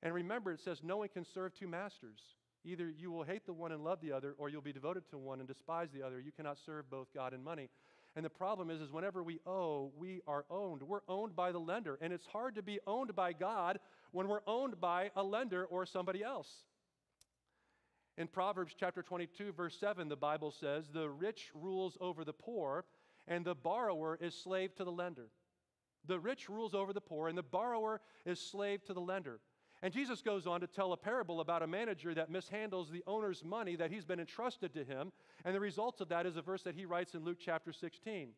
And 0.03 0.15
remember, 0.15 0.53
it 0.53 0.61
says 0.61 0.81
no 0.83 0.99
one 0.99 1.09
can 1.09 1.25
serve 1.25 1.55
two 1.55 1.67
masters. 1.67 2.21
Either 2.65 2.91
you 2.91 3.11
will 3.11 3.25
hate 3.25 3.47
the 3.47 3.53
one 3.53 3.73
and 3.73 3.83
love 3.83 4.01
the 4.01 4.13
other, 4.13 4.35
or 4.39 4.49
you'll 4.49 4.61
be 4.61 4.73
devoted 4.73 5.09
to 5.11 5.19
one 5.19 5.39
and 5.41 5.49
despise 5.49 5.89
the 5.93 6.03
other. 6.03 6.21
You 6.21 6.33
cannot 6.33 6.59
serve 6.65 6.91
both 6.91 7.09
God 7.15 7.33
and 7.33 7.43
money. 7.43 7.71
And 8.17 8.25
the 8.25 8.31
problem 8.31 8.71
is, 8.71 8.81
is 8.81 8.91
whenever 8.91 9.23
we 9.23 9.41
owe, 9.47 9.93
we 9.97 10.23
are 10.27 10.45
owned. 10.51 10.83
We're 10.83 11.03
owned 11.09 11.37
by 11.37 11.53
the 11.53 11.61
lender. 11.61 11.99
And 12.01 12.13
it's 12.13 12.27
hard 12.27 12.57
to 12.57 12.63
be 12.63 12.81
owned 12.87 13.15
by 13.15 13.33
God 13.33 13.79
when 14.13 14.29
we're 14.29 14.43
owned 14.47 14.81
by 14.81 15.11
a 15.15 15.23
lender 15.23 15.65
or 15.67 15.87
somebody 15.87 16.23
else. 16.23 16.49
In 18.17 18.27
Proverbs 18.27 18.75
chapter 18.79 19.03
22, 19.03 19.53
verse 19.53 19.77
7, 19.79 20.09
the 20.09 20.17
Bible 20.17 20.51
says, 20.51 20.89
The 20.93 21.09
rich 21.09 21.51
rules 21.55 21.97
over 22.01 22.25
the 22.25 22.33
poor, 22.33 22.85
and 23.29 23.45
the 23.45 23.55
borrower 23.55 24.19
is 24.21 24.35
slave 24.35 24.75
to 24.77 24.85
the 24.85 24.93
lender. 24.93 25.29
The 26.07 26.19
rich 26.19 26.49
rules 26.49 26.75
over 26.75 26.93
the 26.93 27.01
poor, 27.01 27.29
and 27.29 27.37
the 27.37 27.43
borrower 27.43 28.01
is 28.25 28.41
slave 28.41 28.85
to 28.85 28.95
the 28.95 29.01
lender. 29.01 29.41
And 29.83 29.93
Jesus 29.93 30.23
goes 30.23 30.47
on 30.47 30.61
to 30.61 30.67
tell 30.67 30.93
a 30.93 30.97
parable 30.97 31.41
about 31.41 31.63
a 31.63 31.67
manager 31.67 32.13
that 32.15 32.33
mishandles 32.33 32.91
the 32.91 33.05
owner's 33.07 33.45
money 33.45 33.77
that 33.77 33.93
he's 33.93 34.05
been 34.05 34.19
entrusted 34.19 34.75
to 34.75 34.85
him. 34.85 35.13
And 35.45 35.55
the 35.55 35.61
result 35.61 36.01
of 36.01 36.09
that 36.09 36.27
is 36.27 36.37
a 36.37 36.43
verse 36.43 36.63
that 36.63 36.75
he 36.75 36.85
writes 36.85 37.15
in 37.15 37.25
Luke 37.25 37.39
chapter 37.41 37.73
16. 37.73 38.31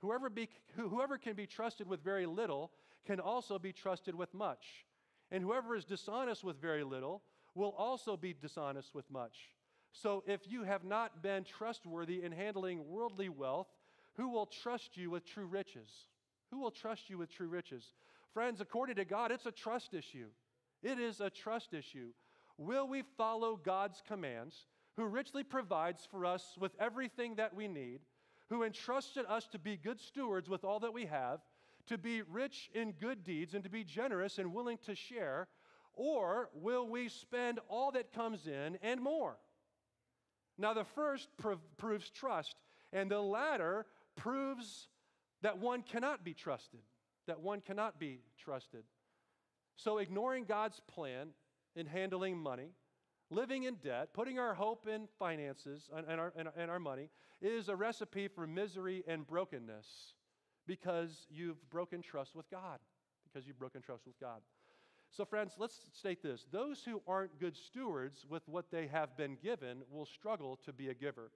Whoever, 0.00 0.30
be, 0.30 0.48
whoever 0.76 1.18
can 1.18 1.34
be 1.34 1.46
trusted 1.46 1.88
with 1.88 2.04
very 2.04 2.26
little 2.26 2.70
can 3.04 3.18
also 3.18 3.58
be 3.58 3.72
trusted 3.72 4.14
with 4.14 4.32
much. 4.32 4.84
And 5.32 5.42
whoever 5.42 5.74
is 5.74 5.84
dishonest 5.84 6.44
with 6.44 6.60
very 6.60 6.84
little 6.84 7.22
will 7.54 7.74
also 7.76 8.16
be 8.16 8.32
dishonest 8.32 8.94
with 8.94 9.10
much. 9.10 9.50
So 9.90 10.22
if 10.26 10.42
you 10.46 10.62
have 10.62 10.84
not 10.84 11.22
been 11.22 11.42
trustworthy 11.42 12.22
in 12.22 12.30
handling 12.30 12.86
worldly 12.86 13.28
wealth, 13.28 13.68
who 14.18 14.28
will 14.28 14.46
trust 14.46 14.96
you 14.96 15.10
with 15.10 15.24
true 15.24 15.46
riches? 15.46 15.88
Who 16.50 16.58
will 16.58 16.72
trust 16.72 17.08
you 17.08 17.16
with 17.16 17.30
true 17.30 17.48
riches? 17.48 17.94
Friends, 18.34 18.60
according 18.60 18.96
to 18.96 19.04
God, 19.04 19.30
it's 19.30 19.46
a 19.46 19.52
trust 19.52 19.94
issue. 19.94 20.26
It 20.82 20.98
is 20.98 21.20
a 21.20 21.30
trust 21.30 21.72
issue. 21.72 22.08
Will 22.58 22.88
we 22.88 23.04
follow 23.16 23.56
God's 23.56 24.02
commands, 24.06 24.66
who 24.96 25.06
richly 25.06 25.44
provides 25.44 26.06
for 26.10 26.26
us 26.26 26.56
with 26.58 26.72
everything 26.80 27.36
that 27.36 27.54
we 27.54 27.68
need, 27.68 28.00
who 28.50 28.64
entrusted 28.64 29.24
us 29.26 29.46
to 29.52 29.58
be 29.58 29.76
good 29.76 30.00
stewards 30.00 30.48
with 30.48 30.64
all 30.64 30.80
that 30.80 30.92
we 30.92 31.06
have, 31.06 31.40
to 31.86 31.96
be 31.96 32.22
rich 32.22 32.70
in 32.74 32.92
good 32.92 33.22
deeds, 33.22 33.54
and 33.54 33.62
to 33.62 33.70
be 33.70 33.84
generous 33.84 34.38
and 34.38 34.52
willing 34.52 34.78
to 34.84 34.96
share? 34.96 35.46
Or 35.94 36.50
will 36.54 36.88
we 36.88 37.08
spend 37.08 37.60
all 37.68 37.92
that 37.92 38.12
comes 38.12 38.48
in 38.48 38.78
and 38.82 39.00
more? 39.00 39.36
Now, 40.58 40.74
the 40.74 40.84
first 40.84 41.28
prov- 41.36 41.76
proves 41.76 42.10
trust, 42.10 42.56
and 42.92 43.08
the 43.08 43.20
latter 43.20 43.86
proves 44.18 44.88
that 45.42 45.58
one 45.58 45.82
cannot 45.82 46.24
be 46.24 46.34
trusted, 46.34 46.80
that 47.26 47.40
one 47.40 47.60
cannot 47.60 47.98
be 47.98 48.20
trusted. 48.38 48.84
So, 49.76 49.98
ignoring 49.98 50.44
God's 50.44 50.80
plan 50.92 51.28
in 51.76 51.86
handling 51.86 52.36
money, 52.36 52.72
living 53.30 53.62
in 53.62 53.76
debt, 53.76 54.12
putting 54.12 54.38
our 54.38 54.54
hope 54.54 54.88
in 54.88 55.08
finances 55.18 55.88
and, 55.96 56.06
and, 56.08 56.20
our, 56.20 56.32
and, 56.36 56.48
and 56.56 56.70
our 56.70 56.80
money 56.80 57.10
is 57.40 57.68
a 57.68 57.76
recipe 57.76 58.26
for 58.26 58.46
misery 58.46 59.04
and 59.06 59.26
brokenness 59.26 60.14
because 60.66 61.26
you've 61.30 61.70
broken 61.70 62.02
trust 62.02 62.34
with 62.34 62.50
God. 62.50 62.80
Because 63.24 63.46
you've 63.46 63.58
broken 63.58 63.82
trust 63.82 64.06
with 64.06 64.18
God. 64.18 64.40
So, 65.10 65.24
friends, 65.24 65.54
let's 65.58 65.80
state 65.92 66.22
this 66.22 66.46
those 66.50 66.82
who 66.84 67.02
aren't 67.06 67.38
good 67.38 67.56
stewards 67.56 68.26
with 68.28 68.42
what 68.48 68.70
they 68.70 68.88
have 68.88 69.16
been 69.16 69.36
given 69.42 69.82
will 69.90 70.06
struggle 70.06 70.58
to 70.64 70.72
be 70.72 70.88
a 70.88 70.94
giver. 70.94 71.30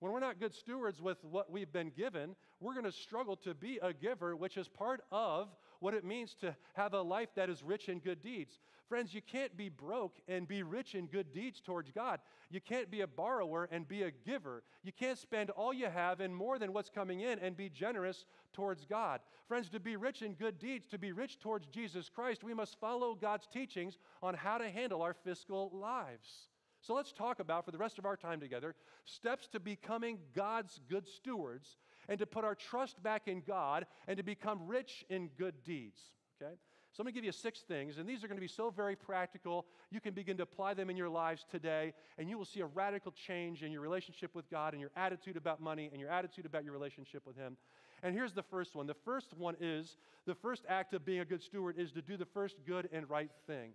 When 0.00 0.12
we're 0.12 0.20
not 0.20 0.40
good 0.40 0.54
stewards 0.54 1.00
with 1.00 1.18
what 1.24 1.50
we've 1.50 1.72
been 1.72 1.90
given, 1.96 2.36
we're 2.60 2.74
going 2.74 2.84
to 2.84 2.92
struggle 2.92 3.36
to 3.36 3.54
be 3.54 3.78
a 3.82 3.92
giver, 3.92 4.36
which 4.36 4.56
is 4.56 4.68
part 4.68 5.02
of 5.10 5.48
what 5.80 5.94
it 5.94 6.04
means 6.04 6.34
to 6.40 6.54
have 6.74 6.94
a 6.94 7.00
life 7.00 7.28
that 7.36 7.48
is 7.50 7.62
rich 7.62 7.88
in 7.88 7.98
good 8.00 8.22
deeds. 8.22 8.58
Friends, 8.88 9.14
you 9.14 9.22
can't 9.22 9.56
be 9.56 9.70
broke 9.70 10.18
and 10.28 10.46
be 10.46 10.62
rich 10.62 10.94
in 10.94 11.06
good 11.06 11.32
deeds 11.32 11.60
towards 11.60 11.90
God. 11.90 12.20
You 12.50 12.60
can't 12.60 12.90
be 12.90 13.00
a 13.00 13.06
borrower 13.06 13.68
and 13.72 13.88
be 13.88 14.02
a 14.02 14.10
giver. 14.10 14.62
You 14.82 14.92
can't 14.92 15.18
spend 15.18 15.50
all 15.50 15.72
you 15.72 15.86
have 15.86 16.20
and 16.20 16.34
more 16.34 16.58
than 16.58 16.72
what's 16.72 16.90
coming 16.90 17.20
in 17.20 17.38
and 17.38 17.56
be 17.56 17.70
generous 17.70 18.24
towards 18.52 18.84
God. 18.84 19.20
Friends, 19.48 19.68
to 19.70 19.80
be 19.80 19.96
rich 19.96 20.22
in 20.22 20.34
good 20.34 20.58
deeds, 20.58 20.86
to 20.88 20.98
be 20.98 21.12
rich 21.12 21.38
towards 21.38 21.66
Jesus 21.66 22.08
Christ, 22.08 22.44
we 22.44 22.54
must 22.54 22.78
follow 22.78 23.14
God's 23.14 23.46
teachings 23.46 23.98
on 24.22 24.34
how 24.34 24.58
to 24.58 24.68
handle 24.68 25.02
our 25.02 25.14
fiscal 25.14 25.70
lives. 25.72 26.48
So 26.86 26.92
let's 26.92 27.12
talk 27.12 27.40
about, 27.40 27.64
for 27.64 27.70
the 27.70 27.78
rest 27.78 27.98
of 27.98 28.04
our 28.04 28.16
time 28.16 28.40
together, 28.40 28.74
steps 29.06 29.48
to 29.48 29.60
becoming 29.60 30.18
God's 30.34 30.80
good 30.90 31.08
stewards 31.08 31.78
and 32.08 32.18
to 32.18 32.26
put 32.26 32.44
our 32.44 32.54
trust 32.54 33.02
back 33.02 33.26
in 33.26 33.42
God 33.46 33.86
and 34.06 34.18
to 34.18 34.22
become 34.22 34.66
rich 34.66 35.04
in 35.08 35.30
good 35.38 35.54
deeds. 35.64 36.00
Okay? 36.36 36.52
So 36.92 37.00
I'm 37.00 37.04
going 37.04 37.14
to 37.14 37.18
give 37.18 37.24
you 37.24 37.32
six 37.32 37.60
things, 37.60 37.96
and 37.96 38.08
these 38.08 38.22
are 38.22 38.28
going 38.28 38.36
to 38.36 38.42
be 38.42 38.46
so 38.46 38.70
very 38.70 38.94
practical. 38.96 39.66
You 39.90 40.00
can 40.00 40.12
begin 40.12 40.36
to 40.36 40.42
apply 40.42 40.74
them 40.74 40.90
in 40.90 40.96
your 40.96 41.08
lives 41.08 41.44
today, 41.50 41.94
and 42.18 42.28
you 42.28 42.36
will 42.36 42.44
see 42.44 42.60
a 42.60 42.66
radical 42.66 43.12
change 43.12 43.62
in 43.62 43.72
your 43.72 43.80
relationship 43.80 44.34
with 44.34 44.48
God 44.50 44.74
and 44.74 44.80
your 44.80 44.92
attitude 44.94 45.36
about 45.36 45.60
money 45.60 45.88
and 45.90 46.00
your 46.00 46.10
attitude 46.10 46.44
about 46.44 46.64
your 46.64 46.72
relationship 46.72 47.26
with 47.26 47.36
Him. 47.36 47.56
And 48.02 48.14
here's 48.14 48.34
the 48.34 48.42
first 48.42 48.76
one. 48.76 48.86
The 48.86 48.94
first 48.94 49.34
one 49.36 49.56
is 49.58 49.96
the 50.26 50.34
first 50.34 50.64
act 50.68 50.92
of 50.92 51.04
being 51.04 51.20
a 51.20 51.24
good 51.24 51.42
steward 51.42 51.76
is 51.78 51.90
to 51.92 52.02
do 52.02 52.16
the 52.18 52.26
first 52.26 52.56
good 52.66 52.90
and 52.92 53.08
right 53.08 53.30
thing. 53.46 53.70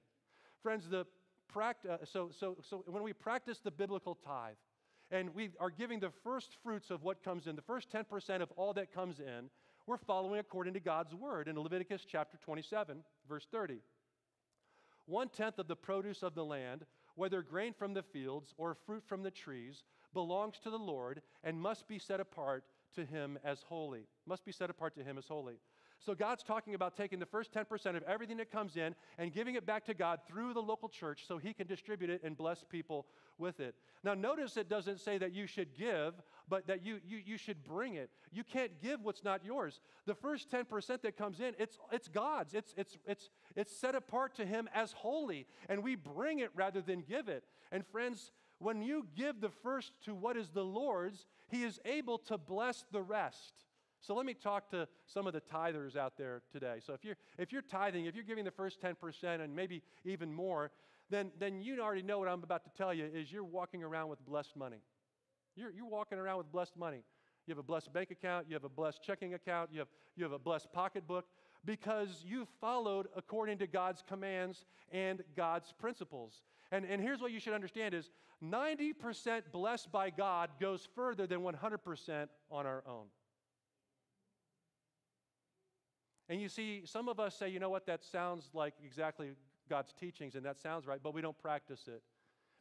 Friends, 0.62 0.88
the 0.88 1.06
uh, 1.58 1.98
so, 2.06 2.30
so, 2.38 2.58
so 2.62 2.84
when 2.88 3.04
we 3.04 3.14
practice 3.14 3.60
the 3.60 3.72
biblical 3.72 4.16
tithe, 4.16 4.56
and 5.12 5.34
we 5.34 5.50
are 5.60 5.70
giving 5.70 6.00
the 6.00 6.12
first 6.24 6.58
fruits 6.64 6.92
of 6.92 7.04
what 7.04 7.24
comes 7.24 7.48
in, 7.48 7.56
the 7.56 7.62
first 7.62 7.92
10% 7.92 8.42
of 8.42 8.52
all 8.56 8.74
that 8.74 8.94
comes 8.94 9.20
in, 9.20 9.50
we're 9.88 9.98
following 9.98 10.40
according 10.40 10.74
to 10.76 10.80
God's 10.80 11.16
word 11.16 11.48
in 11.48 11.60
Leviticus 11.60 12.06
chapter 12.08 12.38
27, 12.38 13.04
verse 13.28 13.48
30. 13.52 13.80
One 15.08 15.30
tenth 15.30 15.58
of 15.58 15.68
the 15.68 15.76
produce 15.76 16.22
of 16.22 16.36
the 16.36 16.46
land, 16.46 16.86
whether 17.16 17.42
grain 17.42 17.74
from 17.74 17.96
the 17.96 18.04
fields 18.04 18.54
or 18.58 18.78
fruit 18.86 19.04
from 19.08 19.24
the 19.24 19.32
trees, 19.32 19.84
belongs 20.14 20.60
to 20.60 20.70
the 20.70 20.78
Lord 20.78 21.24
and 21.44 21.60
must 21.60 21.88
be 21.88 21.98
set 21.98 22.20
apart 22.20 22.64
to 22.94 23.04
him 23.04 23.40
as 23.44 23.64
holy. 23.64 24.08
Must 24.28 24.46
be 24.46 24.52
set 24.52 24.70
apart 24.70 24.96
to 24.96 25.04
him 25.04 25.18
as 25.18 25.28
holy. 25.28 25.56
So 26.00 26.16
God's 26.16 26.44
talking 26.44 26.76
about 26.76 26.96
taking 26.96 27.20
the 27.20 27.26
first 27.26 27.54
10% 27.54 27.98
of 27.98 28.04
everything 28.04 28.38
that 28.38 28.52
comes 28.52 28.78
in 28.78 28.96
and 29.18 29.34
giving 29.34 29.56
it 29.56 29.66
back 29.66 29.86
to 29.86 29.94
God 29.94 30.20
through 30.28 30.54
the 30.54 30.62
local 30.62 30.88
church 30.88 31.26
so 31.28 31.38
he 31.38 31.54
can 31.54 31.68
distribute 31.68 32.10
it 32.10 32.22
and 32.24 32.38
bless 32.38 32.64
people 32.64 33.06
with 33.38 33.60
it. 33.60 33.76
Now, 34.04 34.14
notice 34.14 34.56
it 34.56 34.70
doesn't 34.70 35.02
say 35.02 35.18
that 35.18 35.34
you 35.34 35.46
should 35.46 35.76
give, 35.78 36.14
but 36.48 36.68
that 36.68 36.86
you, 36.86 37.00
you, 37.06 37.20
you 37.26 37.38
should 37.38 37.64
bring 37.64 37.96
it. 37.96 38.10
You 38.32 38.46
can't 38.46 38.82
give 38.82 39.02
what's 39.02 39.26
not 39.26 39.44
yours. 39.44 39.82
The 40.06 40.16
first 40.16 40.50
10% 40.50 41.02
that 41.02 41.18
comes 41.18 41.42
in, 41.42 41.54
it's, 41.60 41.78
it's 41.92 42.08
God's. 42.08 42.54
It's, 42.54 42.74
it's, 42.78 42.98
it's, 43.06 43.30
it's 43.58 43.76
set 43.76 43.94
apart 43.94 44.36
to 44.36 44.46
him 44.46 44.70
as 44.74 44.94
holy, 44.94 45.48
and 45.68 45.84
we 45.84 45.96
bring 45.96 46.40
it 46.40 46.52
rather 46.56 46.82
than 46.82 47.02
give 47.02 47.28
it. 47.28 47.44
And 47.74 47.86
friends, 47.86 48.32
when 48.60 48.82
you 48.82 49.06
give 49.16 49.42
the 49.42 49.50
first 49.50 49.92
to 50.06 50.16
what 50.16 50.38
is 50.38 50.50
the 50.50 50.64
Lord's, 50.64 51.26
he 51.50 51.64
is 51.64 51.80
able 51.84 52.18
to 52.20 52.38
bless 52.38 52.86
the 52.92 53.02
rest. 53.02 53.54
So 54.02 54.16
let 54.16 54.26
me 54.26 54.34
talk 54.34 54.70
to 54.72 54.88
some 55.06 55.28
of 55.28 55.34
the 55.34 55.42
tithers 55.42 55.96
out 55.96 56.18
there 56.18 56.42
today. 56.52 56.78
So 56.86 56.94
if 56.94 57.04
you're, 57.04 57.18
if 57.38 57.52
you're 57.52 57.62
tithing, 57.62 58.06
if 58.06 58.16
you're 58.16 58.24
giving 58.24 58.46
the 58.46 58.52
first 58.52 58.82
10% 58.82 58.96
and 59.42 59.56
maybe 59.56 59.82
even 60.06 60.34
more, 60.34 60.72
then, 61.10 61.32
then 61.40 61.62
you 61.62 61.82
already 61.82 62.02
know 62.02 62.20
what 62.20 62.28
I'm 62.28 62.44
about 62.44 62.64
to 62.64 62.70
tell 62.78 62.94
you 62.94 63.06
is 63.06 63.32
you're 63.32 63.44
walking 63.44 63.84
around 63.84 64.10
with 64.10 64.24
blessed 64.26 64.56
money. 64.56 64.82
You're, 65.56 65.72
you're 65.72 65.88
walking 65.88 66.18
around 66.18 66.38
with 66.38 66.52
blessed 66.52 66.78
money. 66.78 67.04
You 67.46 67.52
have 67.52 67.60
a 67.60 67.64
blessed 67.64 67.92
bank 67.92 68.12
account, 68.12 68.46
you 68.48 68.54
have 68.54 68.64
a 68.64 68.70
blessed 68.70 69.02
checking 69.04 69.34
account, 69.34 69.72
you 69.74 69.80
have, 69.80 69.88
you 70.16 70.24
have 70.24 70.34
a 70.34 70.40
blessed 70.40 70.72
pocketbook 70.72 71.26
because 71.66 72.24
you 72.26 72.48
followed 72.62 73.08
according 73.18 73.58
to 73.58 73.68
God's 73.68 74.04
commands 74.08 74.66
and 74.92 75.24
God's 75.36 75.74
principles. 75.74 76.44
And, 76.72 76.86
and 76.86 77.02
here's 77.02 77.22
what 77.22 77.32
you 77.32 77.40
should 77.40 77.54
understand 77.54 77.96
is 77.96 78.12
90% 78.44 79.42
blessed 79.52 79.92
by 79.92 80.12
God 80.12 80.52
goes 80.62 80.88
further 80.96 81.28
than 81.28 81.40
100% 81.40 82.28
on 82.52 82.66
our 82.66 82.84
own. 82.88 83.08
And 86.30 86.40
you 86.40 86.48
see, 86.48 86.84
some 86.86 87.10
of 87.10 87.20
us 87.20 87.36
say, 87.36 87.50
you 87.50 87.60
know 87.60 87.70
what, 87.70 87.88
that 87.88 88.04
sounds 88.04 88.50
like 88.54 88.76
exactly 88.86 89.32
God's 89.68 89.94
teachings, 89.94 90.36
and 90.36 90.46
that 90.46 90.60
sounds 90.60 90.86
right, 90.86 91.00
but 91.02 91.14
we 91.14 91.22
don't 91.22 91.38
practice 91.38 91.88
it. 91.88 92.04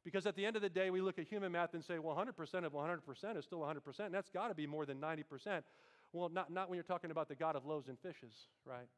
Because 0.05 0.27
at 0.27 0.37
the 0.37 0.47
end 0.47 0.57
of 0.57 0.63
the 0.63 0.71
day, 0.71 0.91
we 0.91 1.03
look 1.03 1.19
at 1.19 1.27
human 1.27 1.53
math 1.53 1.75
and 1.75 1.85
say, 1.85 1.99
well, 1.99 2.17
100% 2.17 2.65
of 2.65 2.73
100% 2.73 3.37
is 3.37 3.45
still 3.45 3.59
100%, 3.59 4.01
and 4.01 4.15
that's 4.15 4.31
got 4.31 4.49
to 4.49 4.55
be 4.55 4.67
more 4.67 4.87
than 4.87 4.99
90%. 4.99 5.63
Well, 6.15 6.31
not, 6.31 6.51
not 6.51 6.71
when 6.71 6.77
you're 6.77 6.83
talking 6.83 7.11
about 7.11 7.29
the 7.29 7.35
God 7.35 7.57
of 7.57 7.67
loaves 7.67 7.89
and 7.89 7.99
fishes, 7.99 8.33
right? 8.65 8.89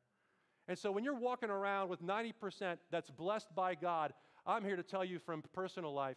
And 0.69 0.79
so 0.79 0.93
when 0.93 1.03
you're 1.03 1.15
walking 1.15 1.51
around 1.51 1.89
with 1.89 2.01
90% 2.01 2.77
that's 2.93 3.11
blessed 3.11 3.53
by 3.57 3.75
God, 3.75 4.13
I'm 4.47 4.65
here 4.65 4.77
to 4.77 4.85
tell 4.85 5.05
you 5.05 5.19
from 5.19 5.43
personal 5.53 5.93
life, 5.93 6.17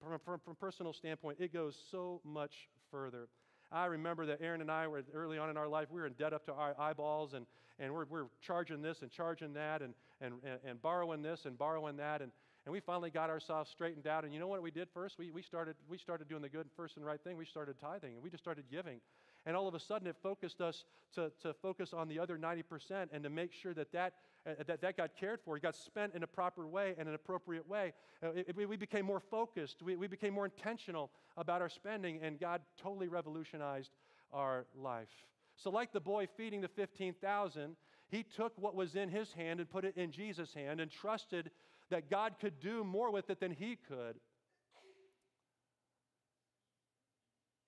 from, 0.00 0.18
from, 0.18 0.40
from 0.40 0.54
personal 0.54 0.94
standpoint, 0.94 1.38
it 1.40 1.52
goes 1.52 1.76
so 1.90 2.22
much 2.24 2.68
further. 2.90 3.28
I 3.72 3.86
remember 3.86 4.26
that 4.26 4.40
Aaron 4.40 4.60
and 4.60 4.70
I 4.70 4.86
were 4.86 5.02
early 5.14 5.38
on 5.38 5.50
in 5.50 5.56
our 5.56 5.68
life, 5.68 5.88
we 5.90 6.00
were 6.00 6.06
in 6.06 6.12
debt 6.14 6.32
up 6.32 6.44
to 6.46 6.52
our 6.52 6.78
eyeballs, 6.78 7.32
and, 7.32 7.46
and 7.78 7.92
we're, 7.92 8.04
we're 8.04 8.26
charging 8.46 8.82
this 8.82 8.98
and 9.02 9.10
charging 9.10 9.54
that, 9.54 9.82
and, 9.82 9.94
and, 10.20 10.34
and, 10.64 10.82
borrowing 10.82 11.22
this 11.22 11.40
and 11.46 11.56
borrowing 11.56 11.96
that. 11.96 12.20
And, 12.20 12.30
and 12.64 12.72
we 12.72 12.80
finally 12.80 13.10
got 13.10 13.30
ourselves 13.30 13.70
straightened 13.70 14.06
out. 14.06 14.24
And 14.24 14.32
you 14.32 14.40
know 14.40 14.46
what 14.46 14.62
we 14.62 14.70
did 14.70 14.88
first? 14.92 15.18
We, 15.18 15.30
we, 15.30 15.42
started, 15.42 15.76
we 15.88 15.98
started 15.98 16.28
doing 16.28 16.42
the 16.42 16.48
good 16.48 16.66
first 16.76 16.96
and 16.96 17.04
right 17.04 17.20
thing. 17.22 17.36
We 17.36 17.46
started 17.46 17.76
tithing, 17.80 18.14
and 18.14 18.22
we 18.22 18.30
just 18.30 18.42
started 18.42 18.64
giving. 18.70 19.00
And 19.44 19.56
all 19.56 19.66
of 19.66 19.74
a 19.74 19.80
sudden, 19.80 20.06
it 20.06 20.16
focused 20.22 20.60
us 20.60 20.84
to, 21.14 21.32
to 21.42 21.52
focus 21.54 21.92
on 21.92 22.08
the 22.08 22.18
other 22.18 22.38
90% 22.38 23.08
and 23.12 23.24
to 23.24 23.30
make 23.30 23.52
sure 23.52 23.74
that 23.74 23.92
that, 23.92 24.14
uh, 24.46 24.62
that 24.66 24.80
that 24.80 24.96
got 24.96 25.16
cared 25.16 25.40
for. 25.44 25.56
It 25.56 25.62
got 25.62 25.74
spent 25.74 26.14
in 26.14 26.22
a 26.22 26.26
proper 26.26 26.66
way 26.66 26.94
and 26.98 27.08
an 27.08 27.14
appropriate 27.14 27.68
way. 27.68 27.92
Uh, 28.22 28.30
it, 28.30 28.50
it, 28.50 28.68
we 28.68 28.76
became 28.76 29.04
more 29.04 29.20
focused. 29.20 29.82
We, 29.82 29.96
we 29.96 30.06
became 30.06 30.32
more 30.32 30.44
intentional 30.44 31.10
about 31.36 31.60
our 31.60 31.68
spending, 31.68 32.20
and 32.22 32.38
God 32.38 32.60
totally 32.80 33.08
revolutionized 33.08 33.90
our 34.32 34.66
life. 34.80 35.08
So, 35.56 35.70
like 35.70 35.92
the 35.92 36.00
boy 36.00 36.28
feeding 36.36 36.60
the 36.60 36.68
15,000, 36.68 37.76
he 38.08 38.22
took 38.22 38.52
what 38.56 38.74
was 38.74 38.94
in 38.94 39.08
his 39.08 39.32
hand 39.32 39.60
and 39.60 39.68
put 39.68 39.84
it 39.84 39.96
in 39.96 40.12
Jesus' 40.12 40.54
hand 40.54 40.80
and 40.80 40.90
trusted 40.90 41.50
that 41.90 42.10
God 42.10 42.34
could 42.40 42.60
do 42.60 42.84
more 42.84 43.10
with 43.10 43.28
it 43.30 43.40
than 43.40 43.52
he 43.52 43.76
could. 43.88 44.16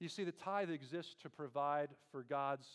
You 0.04 0.10
see, 0.10 0.24
the 0.24 0.32
tithe 0.32 0.70
exists 0.70 1.16
to 1.22 1.30
provide 1.30 1.88
for 2.12 2.22
God's 2.22 2.68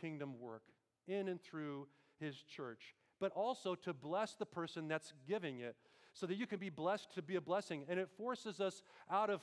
kingdom 0.00 0.40
work 0.40 0.64
in 1.06 1.28
and 1.28 1.40
through 1.40 1.86
his 2.18 2.34
church, 2.42 2.96
but 3.20 3.30
also 3.30 3.76
to 3.76 3.94
bless 3.94 4.34
the 4.34 4.44
person 4.44 4.88
that's 4.88 5.12
giving 5.28 5.60
it 5.60 5.76
so 6.14 6.26
that 6.26 6.36
you 6.36 6.48
can 6.48 6.58
be 6.58 6.68
blessed 6.68 7.14
to 7.14 7.22
be 7.22 7.36
a 7.36 7.40
blessing. 7.40 7.84
And 7.88 8.00
it 8.00 8.08
forces 8.16 8.58
us 8.60 8.82
out 9.08 9.30
of 9.30 9.40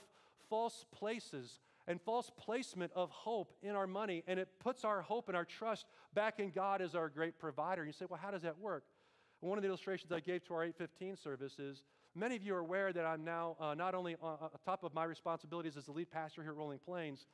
false 0.49 0.85
places 0.93 1.61
and 1.87 2.01
false 2.01 2.29
placement 2.37 2.91
of 2.93 3.11
hope 3.11 3.53
in 3.63 3.77
our 3.77 3.87
money, 3.87 4.25
and 4.27 4.37
it 4.37 4.49
puts 4.59 4.83
our 4.83 5.01
hope 5.01 5.29
and 5.29 5.37
our 5.37 5.45
trust 5.45 5.85
back 6.13 6.41
in 6.41 6.49
God 6.49 6.81
as 6.81 6.95
our 6.95 7.07
great 7.07 7.39
provider. 7.39 7.85
You 7.85 7.93
say, 7.93 8.07
well, 8.09 8.19
how 8.21 8.31
does 8.31 8.41
that 8.41 8.59
work? 8.59 8.83
One 9.41 9.57
of 9.57 9.61
the 9.61 9.67
illustrations 9.67 10.11
I 10.11 10.19
gave 10.19 10.45
to 10.47 10.53
our 10.53 10.63
815 10.63 11.17
service 11.17 11.59
is 11.59 11.83
Many 12.17 12.37
of 12.37 12.43
you 12.43 12.55
are 12.55 12.59
aware 12.59 12.93
that 12.93 13.05
I'm 13.05 13.25
now 13.25 13.57
uh, 13.59 13.73
not 13.73 13.93
only 13.93 14.15
on, 14.21 14.37
on 14.41 14.49
top 14.63 14.85
of 14.85 14.93
my 14.93 15.03
responsibilities 15.03 15.75
as 15.75 15.87
the 15.87 15.91
lead 15.91 16.09
pastor 16.09 16.41
here 16.41 16.51
at 16.51 16.57
Rolling 16.57 16.79
Plains, 16.79 17.25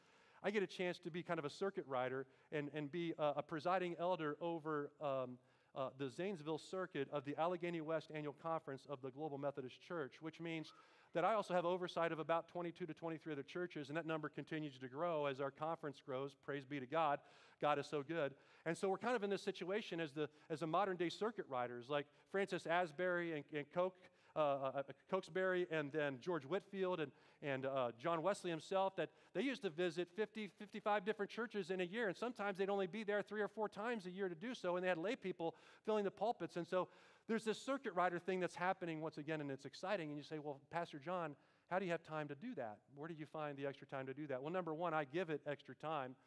I 0.43 0.49
get 0.49 0.63
a 0.63 0.67
chance 0.67 0.97
to 1.03 1.11
be 1.11 1.21
kind 1.21 1.37
of 1.37 1.45
a 1.45 1.51
circuit 1.51 1.85
rider 1.87 2.25
and, 2.51 2.71
and 2.73 2.91
be 2.91 3.13
a, 3.19 3.33
a 3.37 3.43
presiding 3.43 3.95
elder 3.99 4.37
over 4.41 4.89
um, 4.99 5.37
uh, 5.75 5.89
the 5.99 6.09
Zanesville 6.09 6.57
circuit 6.57 7.07
of 7.13 7.25
the 7.25 7.37
Allegheny 7.37 7.79
West 7.79 8.09
Annual 8.11 8.35
Conference 8.41 8.87
of 8.89 9.03
the 9.03 9.11
Global 9.11 9.37
Methodist 9.37 9.75
Church, 9.87 10.13
which 10.19 10.39
means 10.39 10.73
that 11.13 11.25
I 11.25 11.33
also 11.33 11.53
have 11.53 11.65
oversight 11.65 12.11
of 12.11 12.19
about 12.19 12.47
22 12.47 12.85
to 12.85 12.93
23 12.93 13.33
other 13.33 13.43
churches, 13.43 13.89
and 13.89 13.97
that 13.97 14.05
number 14.05 14.29
continues 14.29 14.77
to 14.77 14.87
grow 14.87 15.25
as 15.25 15.39
our 15.39 15.51
conference 15.51 16.01
grows. 16.05 16.35
Praise 16.45 16.65
be 16.65 16.79
to 16.79 16.85
God. 16.85 17.19
God 17.61 17.77
is 17.77 17.85
so 17.85 18.01
good. 18.01 18.33
And 18.65 18.77
so 18.77 18.89
we're 18.89 18.97
kind 18.97 19.15
of 19.15 19.23
in 19.23 19.29
this 19.29 19.41
situation 19.41 19.99
as 19.99 20.11
the, 20.11 20.29
as 20.49 20.61
the 20.61 20.67
modern 20.67 20.97
day 20.97 21.09
circuit 21.09 21.45
riders, 21.49 21.85
like 21.89 22.05
Francis 22.31 22.65
Asbury 22.65 23.33
and, 23.33 23.43
and 23.55 23.65
Coke 23.73 23.95
uh, 24.35 24.39
uh, 24.39 24.83
Cokesbury 25.09 25.67
and 25.71 25.91
then 25.91 26.17
George 26.21 26.45
Whitefield 26.45 27.01
and, 27.01 27.11
and 27.43 27.65
uh, 27.65 27.91
John 28.01 28.21
Wesley 28.23 28.49
himself, 28.49 28.95
that 28.95 29.09
they 29.33 29.41
used 29.41 29.61
to 29.63 29.69
visit 29.69 30.07
50, 30.15 30.51
55 30.57 31.03
different 31.03 31.29
churches 31.29 31.69
in 31.69 31.81
a 31.81 31.83
year. 31.83 32.07
And 32.07 32.15
sometimes 32.15 32.57
they'd 32.57 32.69
only 32.69 32.87
be 32.87 33.03
there 33.03 33.21
three 33.21 33.41
or 33.41 33.49
four 33.49 33.67
times 33.67 34.05
a 34.05 34.09
year 34.09 34.29
to 34.29 34.35
do 34.35 34.53
so. 34.53 34.77
And 34.77 34.85
they 34.85 34.87
had 34.87 34.97
lay 34.97 35.17
people 35.17 35.55
filling 35.85 36.05
the 36.05 36.11
pulpits. 36.11 36.55
And 36.55 36.65
so 36.65 36.87
there's 37.31 37.45
this 37.45 37.61
circuit 37.61 37.93
rider 37.95 38.19
thing 38.19 38.41
that's 38.41 38.55
happening 38.55 38.99
once 38.99 39.17
again, 39.17 39.39
and 39.39 39.49
it's 39.49 39.63
exciting. 39.63 40.09
And 40.09 40.17
you 40.17 40.23
say, 40.23 40.37
well, 40.37 40.59
Pastor 40.69 40.99
John, 40.99 41.33
how 41.69 41.79
do 41.79 41.85
you 41.85 41.91
have 41.91 42.03
time 42.03 42.27
to 42.27 42.35
do 42.35 42.53
that? 42.55 42.79
Where 42.93 43.07
do 43.07 43.13
you 43.17 43.25
find 43.25 43.57
the 43.57 43.65
extra 43.65 43.87
time 43.87 44.05
to 44.07 44.13
do 44.13 44.27
that? 44.27 44.43
Well, 44.43 44.51
number 44.51 44.73
one, 44.73 44.93
I 44.93 45.05
give 45.05 45.29
it 45.29 45.39
extra 45.47 45.73
time. 45.73 46.17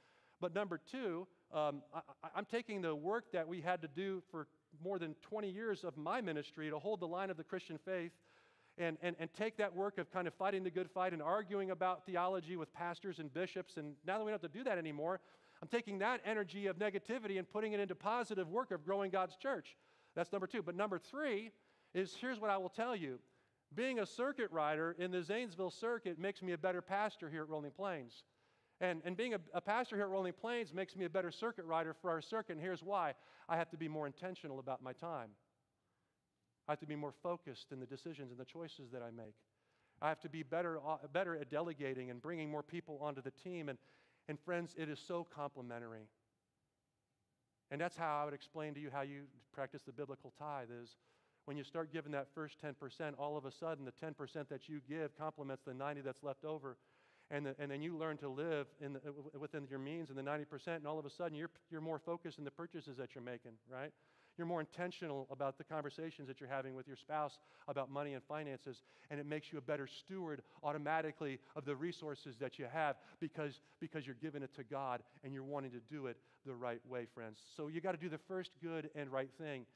But 0.40 0.54
number 0.54 0.80
two, 0.90 1.26
um, 1.52 1.82
I, 1.92 2.38
am 2.38 2.46
taking 2.46 2.80
the 2.80 2.94
work 2.94 3.32
that 3.32 3.46
we 3.46 3.60
had 3.60 3.82
to 3.82 3.88
do 3.88 4.22
for 4.30 4.46
more 4.82 4.98
than 4.98 5.14
20 5.20 5.50
years 5.50 5.84
of 5.84 5.98
my 5.98 6.22
ministry 6.22 6.70
to 6.70 6.78
hold 6.78 7.00
the 7.00 7.06
line 7.06 7.28
of 7.28 7.36
the 7.36 7.44
Christian 7.44 7.78
faith 7.84 8.12
and, 8.78 8.96
and, 9.02 9.14
and 9.20 9.28
take 9.34 9.58
that 9.58 9.76
work 9.76 9.98
of 9.98 10.10
kind 10.10 10.26
of 10.26 10.32
fighting 10.32 10.64
the 10.64 10.70
good 10.70 10.90
fight 10.90 11.12
and 11.12 11.20
arguing 11.20 11.70
about 11.70 12.06
theology 12.06 12.56
with 12.56 12.72
pastors 12.72 13.18
and 13.18 13.32
bishops. 13.34 13.76
And 13.76 13.92
now 14.06 14.16
that 14.16 14.24
we 14.24 14.30
don't 14.30 14.42
have 14.42 14.50
to 14.50 14.58
do 14.58 14.64
that 14.64 14.78
anymore, 14.78 15.20
I'm 15.60 15.68
taking 15.68 15.98
that 15.98 16.22
energy 16.24 16.66
of 16.66 16.78
negativity 16.78 17.38
and 17.38 17.46
putting 17.50 17.74
it 17.74 17.80
into 17.80 17.94
positive 17.94 18.48
work 18.48 18.70
of 18.70 18.86
growing 18.86 19.10
God's 19.10 19.36
church. 19.36 19.76
That's 20.14 20.32
number 20.32 20.46
two. 20.46 20.62
But 20.62 20.76
number 20.76 20.98
three 20.98 21.50
is 21.94 22.16
here's 22.20 22.40
what 22.40 22.50
I 22.50 22.56
will 22.56 22.68
tell 22.68 22.94
you. 22.94 23.18
Being 23.74 23.98
a 23.98 24.06
circuit 24.06 24.50
rider 24.50 24.94
in 24.98 25.10
the 25.10 25.22
Zanesville 25.22 25.70
circuit 25.70 26.18
makes 26.18 26.42
me 26.42 26.52
a 26.52 26.58
better 26.58 26.80
pastor 26.80 27.28
here 27.28 27.42
at 27.42 27.48
Rolling 27.48 27.72
Plains. 27.72 28.22
And, 28.80 29.02
and 29.04 29.16
being 29.16 29.34
a, 29.34 29.40
a, 29.52 29.60
pastor 29.60 29.96
here 29.96 30.04
at 30.04 30.10
Rolling 30.10 30.32
Plains 30.32 30.74
makes 30.74 30.96
me 30.96 31.04
a 31.04 31.10
better 31.10 31.30
circuit 31.30 31.64
rider 31.64 31.94
for 31.94 32.10
our 32.10 32.20
circuit. 32.20 32.52
And 32.52 32.60
here's 32.60 32.82
why 32.82 33.14
I 33.48 33.56
have 33.56 33.70
to 33.70 33.76
be 33.76 33.88
more 33.88 34.06
intentional 34.06 34.58
about 34.58 34.82
my 34.82 34.92
time. 34.92 35.30
I 36.68 36.72
have 36.72 36.80
to 36.80 36.86
be 36.86 36.96
more 36.96 37.12
focused 37.22 37.72
in 37.72 37.80
the 37.80 37.86
decisions 37.86 38.30
and 38.30 38.38
the 38.38 38.44
choices 38.44 38.90
that 38.92 39.02
I 39.02 39.10
make. 39.10 39.34
I 40.02 40.08
have 40.08 40.20
to 40.20 40.28
be 40.28 40.42
better, 40.42 40.78
uh, 40.86 40.96
better 41.12 41.36
at 41.36 41.50
delegating 41.50 42.10
and 42.10 42.20
bringing 42.20 42.50
more 42.50 42.62
people 42.62 42.98
onto 43.00 43.22
the 43.22 43.30
team. 43.30 43.68
And, 43.68 43.78
and 44.28 44.38
friends, 44.40 44.74
it 44.76 44.88
is 44.88 44.98
so 44.98 45.26
complementary. 45.34 46.08
And 47.74 47.80
that's 47.80 47.96
how 47.96 48.20
I 48.22 48.24
would 48.24 48.34
explain 48.34 48.72
to 48.74 48.80
you 48.80 48.88
how 48.88 49.00
you 49.00 49.22
practice 49.52 49.82
the 49.82 49.90
biblical 49.90 50.32
tithe 50.38 50.68
is 50.80 50.94
when 51.46 51.56
you 51.56 51.64
start 51.64 51.92
giving 51.92 52.12
that 52.12 52.28
first 52.32 52.58
10%, 52.62 52.72
all 53.18 53.36
of 53.36 53.46
a 53.46 53.50
sudden 53.50 53.84
the 53.84 53.90
10% 53.90 54.48
that 54.48 54.68
you 54.68 54.80
give 54.88 55.18
complements 55.18 55.64
the 55.66 55.74
90 55.74 56.02
that's 56.02 56.22
left 56.22 56.44
over. 56.44 56.76
And, 57.32 57.46
the, 57.46 57.56
and 57.58 57.68
then 57.68 57.82
you 57.82 57.96
learn 57.96 58.16
to 58.18 58.28
live 58.28 58.68
in 58.80 58.92
the, 58.92 59.00
within 59.36 59.66
your 59.68 59.80
means 59.80 60.10
and 60.10 60.16
the 60.16 60.22
90%, 60.22 60.44
and 60.68 60.86
all 60.86 61.00
of 61.00 61.04
a 61.04 61.10
sudden 61.10 61.36
you're, 61.36 61.50
you're 61.68 61.80
more 61.80 61.98
focused 61.98 62.38
in 62.38 62.44
the 62.44 62.50
purchases 62.52 62.96
that 62.96 63.12
you're 63.12 63.24
making, 63.24 63.54
right? 63.68 63.90
You're 64.36 64.46
more 64.46 64.60
intentional 64.60 65.28
about 65.30 65.58
the 65.58 65.64
conversations 65.64 66.28
that 66.28 66.40
you're 66.40 66.48
having 66.48 66.74
with 66.74 66.86
your 66.86 66.96
spouse 66.96 67.38
about 67.68 67.90
money 67.90 68.14
and 68.14 68.22
finances, 68.24 68.82
and 69.10 69.20
it 69.20 69.26
makes 69.26 69.52
you 69.52 69.58
a 69.58 69.62
better 69.62 69.86
steward 69.86 70.42
automatically 70.62 71.38
of 71.54 71.64
the 71.64 71.76
resources 71.76 72.36
that 72.40 72.58
you 72.58 72.66
have 72.72 72.96
because, 73.20 73.60
because 73.80 74.06
you're 74.06 74.16
giving 74.20 74.42
it 74.42 74.54
to 74.56 74.64
God 74.64 75.02
and 75.22 75.32
you're 75.32 75.44
wanting 75.44 75.70
to 75.70 75.80
do 75.90 76.06
it 76.06 76.16
the 76.46 76.54
right 76.54 76.80
way, 76.88 77.06
friends. 77.14 77.38
So 77.56 77.68
you 77.68 77.80
got 77.80 77.92
to 77.92 77.98
do 77.98 78.08
the 78.08 78.20
first 78.28 78.50
good 78.62 78.90
and 78.94 79.10
right 79.10 79.30
thing 79.38 79.66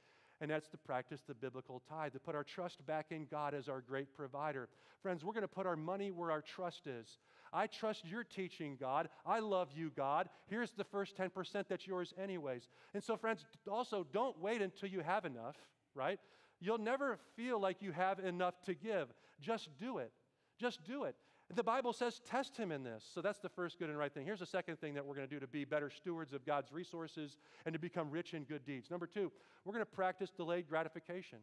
and 0.40 0.50
that's 0.50 0.68
to 0.68 0.76
practice 0.76 1.20
the 1.26 1.34
biblical 1.34 1.82
tithe, 1.88 2.12
to 2.12 2.20
put 2.20 2.34
our 2.34 2.44
trust 2.44 2.84
back 2.86 3.06
in 3.10 3.26
God 3.30 3.54
as 3.54 3.68
our 3.68 3.80
great 3.80 4.14
provider. 4.14 4.68
Friends, 5.02 5.24
we're 5.24 5.32
going 5.32 5.42
to 5.42 5.48
put 5.48 5.66
our 5.66 5.76
money 5.76 6.10
where 6.10 6.30
our 6.30 6.42
trust 6.42 6.86
is. 6.86 7.06
I 7.52 7.66
trust 7.66 8.04
your 8.04 8.24
teaching, 8.24 8.76
God. 8.78 9.08
I 9.24 9.40
love 9.40 9.68
you, 9.74 9.90
God. 9.94 10.28
Here's 10.46 10.72
the 10.72 10.84
first 10.84 11.16
10% 11.16 11.64
that's 11.68 11.86
yours, 11.86 12.14
anyways. 12.22 12.68
And 12.94 13.02
so, 13.02 13.16
friends, 13.16 13.44
also 13.70 14.06
don't 14.12 14.38
wait 14.40 14.62
until 14.62 14.88
you 14.88 15.00
have 15.00 15.24
enough, 15.24 15.56
right? 15.94 16.18
You'll 16.60 16.78
never 16.78 17.18
feel 17.36 17.60
like 17.60 17.82
you 17.82 17.92
have 17.92 18.18
enough 18.18 18.60
to 18.66 18.74
give. 18.74 19.08
Just 19.40 19.68
do 19.78 19.98
it. 19.98 20.12
Just 20.58 20.84
do 20.84 21.04
it. 21.04 21.14
The 21.54 21.62
Bible 21.62 21.94
says 21.94 22.20
test 22.26 22.56
him 22.56 22.70
in 22.70 22.82
this. 22.82 23.04
So 23.14 23.22
that's 23.22 23.38
the 23.38 23.48
first 23.48 23.78
good 23.78 23.88
and 23.88 23.96
right 23.96 24.12
thing. 24.12 24.26
Here's 24.26 24.40
the 24.40 24.46
second 24.46 24.80
thing 24.80 24.94
that 24.94 25.06
we're 25.06 25.14
going 25.14 25.26
to 25.26 25.34
do 25.34 25.40
to 25.40 25.46
be 25.46 25.64
better 25.64 25.88
stewards 25.88 26.34
of 26.34 26.44
God's 26.44 26.70
resources 26.72 27.38
and 27.64 27.72
to 27.72 27.78
become 27.78 28.10
rich 28.10 28.34
in 28.34 28.44
good 28.44 28.66
deeds. 28.66 28.90
Number 28.90 29.06
two, 29.06 29.32
we're 29.64 29.72
going 29.72 29.84
to 29.84 29.90
practice 29.90 30.30
delayed 30.30 30.68
gratification. 30.68 31.38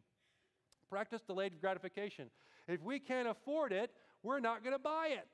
Practice 0.89 1.21
delayed 1.21 1.59
gratification. 1.59 2.29
If 2.67 2.83
we 2.83 2.99
can't 2.99 3.27
afford 3.27 3.71
it, 3.71 3.91
we're 4.21 4.39
not 4.39 4.63
going 4.63 4.75
to 4.75 4.79
buy 4.79 5.09
it. 5.11 5.27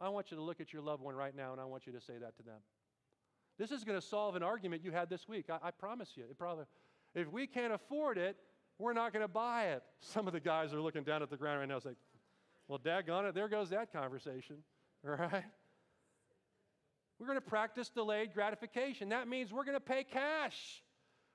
I 0.00 0.08
want 0.08 0.30
you 0.30 0.36
to 0.36 0.42
look 0.42 0.60
at 0.60 0.72
your 0.72 0.82
loved 0.82 1.02
one 1.02 1.14
right 1.14 1.34
now 1.34 1.52
and 1.52 1.60
I 1.60 1.64
want 1.64 1.86
you 1.86 1.92
to 1.92 2.00
say 2.00 2.14
that 2.20 2.36
to 2.36 2.42
them. 2.42 2.58
This 3.58 3.70
is 3.70 3.84
going 3.84 3.98
to 3.98 4.06
solve 4.06 4.36
an 4.36 4.42
argument 4.42 4.84
you 4.84 4.92
had 4.92 5.08
this 5.08 5.26
week. 5.26 5.46
I, 5.48 5.68
I 5.68 5.70
promise 5.70 6.10
you. 6.14 6.24
It 6.24 6.38
probably, 6.38 6.64
if 7.14 7.30
we 7.30 7.46
can't 7.46 7.72
afford 7.72 8.18
it, 8.18 8.36
we're 8.78 8.92
not 8.92 9.12
going 9.12 9.22
to 9.22 9.28
buy 9.28 9.68
it. 9.68 9.82
Some 10.00 10.26
of 10.26 10.34
the 10.34 10.40
guys 10.40 10.74
are 10.74 10.80
looking 10.80 11.02
down 11.02 11.22
at 11.22 11.30
the 11.30 11.36
ground 11.36 11.60
right 11.60 11.68
now. 11.68 11.76
It's 11.76 11.86
like, 11.86 11.96
well, 12.68 12.78
daggone 12.78 13.28
it, 13.28 13.34
there 13.34 13.48
goes 13.48 13.70
that 13.70 13.92
conversation, 13.92 14.56
all 15.08 15.16
right? 15.16 15.44
We're 17.18 17.26
going 17.26 17.38
to 17.38 17.46
practice 17.46 17.88
delayed 17.88 18.34
gratification. 18.34 19.08
That 19.08 19.28
means 19.28 19.52
we're 19.52 19.64
going 19.64 19.76
to 19.76 19.80
pay 19.80 20.04
cash. 20.04 20.82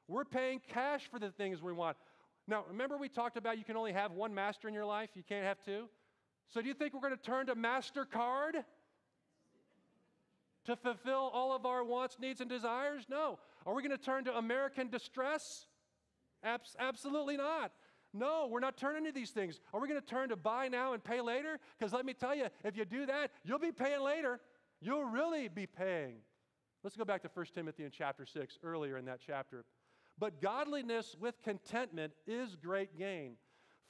We're 0.08 0.25
paying 0.25 0.62
cash 0.74 1.10
for 1.10 1.20
the 1.20 1.32
things 1.32 1.62
we 1.63 1.74
want. 1.74 1.98
Now, 2.48 2.66
remember 2.68 2.98
we 2.98 3.09
talked 3.09 3.38
about 3.38 3.57
you 3.57 3.64
can 3.64 3.77
only 3.77 3.94
have 3.94 4.12
one 4.12 4.33
master 4.33 4.68
in 4.68 4.74
your 4.74 4.86
life, 4.86 5.09
you 5.16 5.24
can't 5.27 5.46
have 5.46 5.57
two? 5.64 5.86
So, 6.53 6.61
do 6.61 6.68
you 6.68 6.74
think 6.74 6.94
we're 6.94 7.00
going 7.00 7.16
to 7.16 7.22
turn 7.22 7.48
to 7.48 7.55
MasterCard 7.55 8.64
to 10.66 10.75
fulfill 10.75 11.31
all 11.33 11.55
of 11.55 11.66
our 11.66 11.83
wants, 11.83 12.18
needs, 12.20 12.42
and 12.42 12.50
desires? 12.50 13.05
No. 13.09 13.40
Are 13.66 13.74
we 13.74 13.81
going 13.81 13.98
to 13.98 14.03
turn 14.03 14.25
to 14.25 14.37
American 14.37 14.90
Distress? 14.90 15.66
Abs- 16.44 16.75
absolutely 16.77 17.37
not. 17.37 17.72
No, 18.14 18.48
we're 18.51 18.59
not 18.59 18.75
turning 18.75 19.05
to 19.05 19.14
these 19.14 19.29
things. 19.29 19.61
Are 19.74 19.79
we 19.79 19.87
going 19.87 20.00
to 20.00 20.05
turn 20.05 20.29
to 20.29 20.35
buy 20.35 20.68
now 20.68 20.92
and 20.94 21.01
pay 21.01 21.22
later? 21.22 21.57
Because 21.79 21.94
let 21.94 22.05
me 22.05 22.14
tell 22.14 22.35
you, 22.35 22.48
if 22.66 22.75
you 22.75 22.83
do 22.83 23.05
that, 23.05 23.31
you'll 23.46 23.59
be 23.59 23.72
paying 23.72 24.01
later. 24.01 24.42
You'll 24.81 25.05
really 25.05 25.48
be 25.48 25.66
paying. 25.66 26.16
Let's 26.83 26.98
go 26.98 27.05
back 27.05 27.22
to 27.22 27.29
1 27.33 27.46
Timothy 27.55 27.85
in 27.85 27.92
chapter 27.92 28.25
6, 28.25 28.57
earlier 28.64 28.98
in 28.98 29.05
that 29.05 29.20
chapter. 29.25 29.64
But 30.20 30.42
godliness 30.42 31.16
with 31.20 31.42
contentment 31.44 32.11
is 32.27 32.57
great 32.57 32.98
gain. 32.98 33.35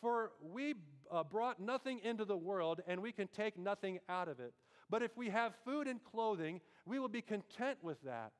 For 0.01 0.31
we 0.41 0.75
uh, 1.11 1.23
brought 1.23 1.59
nothing 1.59 1.99
into 2.03 2.25
the 2.25 2.37
world, 2.37 2.81
and 2.87 3.01
we 3.01 3.11
can 3.11 3.27
take 3.27 3.57
nothing 3.57 3.99
out 4.09 4.27
of 4.27 4.39
it. 4.39 4.53
But 4.89 5.03
if 5.03 5.15
we 5.15 5.29
have 5.29 5.53
food 5.63 5.87
and 5.87 6.03
clothing, 6.03 6.59
we 6.85 6.99
will 6.99 7.07
be 7.07 7.21
content 7.21 7.77
with 7.81 8.01
that. 8.03 8.31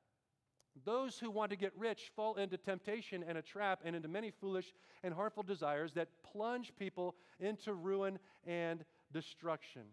Those 0.86 1.20
who 1.20 1.30
want 1.30 1.52
to 1.52 1.58
get 1.58 1.74
rich 1.78 2.12
fall 2.16 2.36
into 2.36 2.58
temptation 2.58 3.24
and 3.28 3.38
a 3.38 3.42
trap 3.42 3.82
and 3.84 3.96
into 3.96 4.08
many 4.08 4.32
foolish 4.32 4.74
and 5.04 5.14
harmful 5.14 5.44
desires 5.44 5.94
that 5.94 6.08
plunge 6.24 6.74
people 6.78 7.16
into 7.40 7.74
ruin 7.74 8.20
and 8.46 8.84
destruction. 9.12 9.84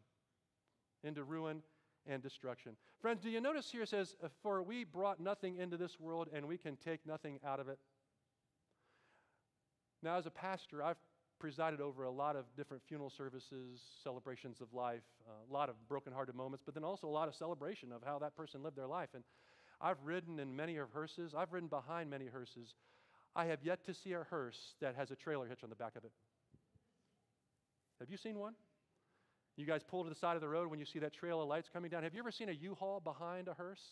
Into 1.03 1.25
ruin 1.25 1.63
and 2.07 2.23
destruction. 2.23 2.77
Friends, 3.01 3.23
do 3.23 3.31
you 3.31 3.41
notice 3.41 3.71
here 3.71 3.83
it 3.83 3.89
says, 3.89 4.15
For 4.43 4.63
we 4.63 4.85
brought 4.85 5.21
nothing 5.21 5.59
into 5.59 5.77
this 5.77 5.99
world 6.01 6.29
and 6.33 6.47
we 6.47 6.57
can 6.57 6.77
take 6.77 7.05
nothing 7.07 7.39
out 7.45 7.61
of 7.61 7.69
it? 7.69 7.79
Now, 10.03 10.17
as 10.17 10.27
a 10.27 10.31
pastor, 10.31 10.83
I've 10.83 10.97
presided 11.39 11.81
over 11.81 12.05
a 12.05 12.11
lot 12.11 12.37
of 12.37 12.45
different 12.57 12.83
funeral 12.89 13.11
services, 13.11 13.81
celebrations 14.03 14.61
of 14.61 14.73
life, 14.75 15.03
a 15.49 15.53
lot 15.53 15.69
of 15.69 15.77
broken-hearted 15.89 16.35
moments, 16.35 16.63
but 16.65 16.75
then 16.75 16.85
also 16.85 17.07
a 17.07 17.11
lot 17.11 17.29
of 17.29 17.35
celebration 17.35 17.93
of 17.93 18.03
how 18.05 18.19
that 18.19 18.37
person 18.37 18.63
lived 18.63 18.77
their 18.77 18.87
life. 18.87 19.11
And 19.15 19.23
I've 19.81 19.99
ridden 20.05 20.41
in 20.41 20.55
many 20.57 20.77
of 20.77 20.91
hearses, 20.93 21.35
I've 21.37 21.53
ridden 21.53 21.69
behind 21.69 22.11
many 22.11 22.27
hearses. 22.27 22.75
I 23.37 23.45
have 23.47 23.63
yet 23.63 23.85
to 23.87 23.95
see 23.95 24.13
a 24.13 24.25
hearse 24.29 24.75
that 24.81 24.97
has 24.97 25.11
a 25.11 25.17
trailer 25.17 25.47
hitch 25.47 25.63
on 25.63 25.71
the 25.71 25.77
back 25.77 25.95
of 25.97 26.05
it. 26.05 26.13
Have 28.01 28.11
you 28.11 28.17
seen 28.17 28.39
one? 28.39 28.55
You 29.57 29.67
guys 29.67 29.83
pull 29.83 30.05
to 30.05 30.09
the 30.09 30.17
side 30.17 30.37
of 30.37 30.41
the 30.41 30.49
road 30.49 30.71
when 30.71 30.79
you 30.79 30.87
see 30.87 30.99
that 31.01 31.13
trail 31.13 31.43
of 31.43 31.49
lights 31.49 31.69
coming 31.73 31.91
down. 31.91 32.03
Have 32.05 32.15
you 32.15 32.21
ever 32.21 32.31
seen 32.31 32.49
a 32.49 32.53
U-Haul 32.53 33.01
behind 33.01 33.49
a 33.49 33.55
hearse? 33.55 33.83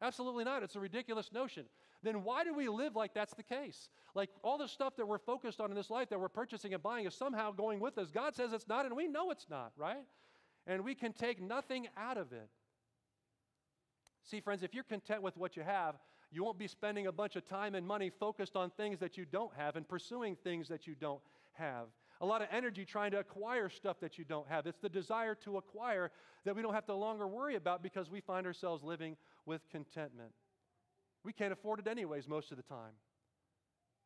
Absolutely 0.00 0.44
not. 0.44 0.62
It's 0.62 0.76
a 0.76 0.80
ridiculous 0.80 1.32
notion. 1.32 1.64
Then 2.02 2.22
why 2.22 2.44
do 2.44 2.54
we 2.54 2.68
live 2.68 2.94
like 2.94 3.14
that's 3.14 3.34
the 3.34 3.42
case? 3.42 3.88
Like 4.14 4.30
all 4.42 4.56
the 4.56 4.68
stuff 4.68 4.96
that 4.96 5.06
we're 5.06 5.18
focused 5.18 5.60
on 5.60 5.70
in 5.70 5.76
this 5.76 5.90
life 5.90 6.08
that 6.10 6.20
we're 6.20 6.28
purchasing 6.28 6.72
and 6.72 6.82
buying 6.82 7.06
is 7.06 7.14
somehow 7.14 7.50
going 7.50 7.80
with 7.80 7.98
us. 7.98 8.10
God 8.10 8.36
says 8.36 8.52
it's 8.52 8.68
not, 8.68 8.86
and 8.86 8.96
we 8.96 9.08
know 9.08 9.30
it's 9.30 9.46
not, 9.50 9.72
right? 9.76 10.04
And 10.66 10.84
we 10.84 10.94
can 10.94 11.12
take 11.12 11.40
nothing 11.40 11.88
out 11.96 12.16
of 12.16 12.32
it. 12.32 12.48
See, 14.22 14.40
friends, 14.40 14.62
if 14.62 14.74
you're 14.74 14.84
content 14.84 15.22
with 15.22 15.36
what 15.36 15.56
you 15.56 15.62
have, 15.62 15.96
you 16.30 16.44
won't 16.44 16.58
be 16.58 16.68
spending 16.68 17.06
a 17.06 17.12
bunch 17.12 17.34
of 17.36 17.46
time 17.46 17.74
and 17.74 17.86
money 17.86 18.10
focused 18.10 18.54
on 18.54 18.70
things 18.70 19.00
that 19.00 19.16
you 19.16 19.24
don't 19.24 19.52
have 19.56 19.76
and 19.76 19.88
pursuing 19.88 20.36
things 20.36 20.68
that 20.68 20.86
you 20.86 20.94
don't 20.94 21.22
have. 21.54 21.86
A 22.20 22.26
lot 22.26 22.42
of 22.42 22.48
energy 22.50 22.84
trying 22.84 23.12
to 23.12 23.18
acquire 23.18 23.68
stuff 23.68 24.00
that 24.00 24.18
you 24.18 24.24
don't 24.24 24.48
have. 24.48 24.66
It's 24.66 24.80
the 24.80 24.88
desire 24.88 25.34
to 25.36 25.56
acquire 25.56 26.10
that 26.44 26.56
we 26.56 26.62
don't 26.62 26.74
have 26.74 26.86
to 26.86 26.94
longer 26.94 27.28
worry 27.28 27.54
about 27.54 27.82
because 27.82 28.10
we 28.10 28.20
find 28.20 28.46
ourselves 28.46 28.82
living 28.82 29.16
with 29.46 29.68
contentment. 29.70 30.32
We 31.24 31.32
can't 31.32 31.52
afford 31.52 31.80
it 31.80 31.86
anyways 31.86 32.28
most 32.28 32.50
of 32.50 32.56
the 32.56 32.62
time. 32.64 32.94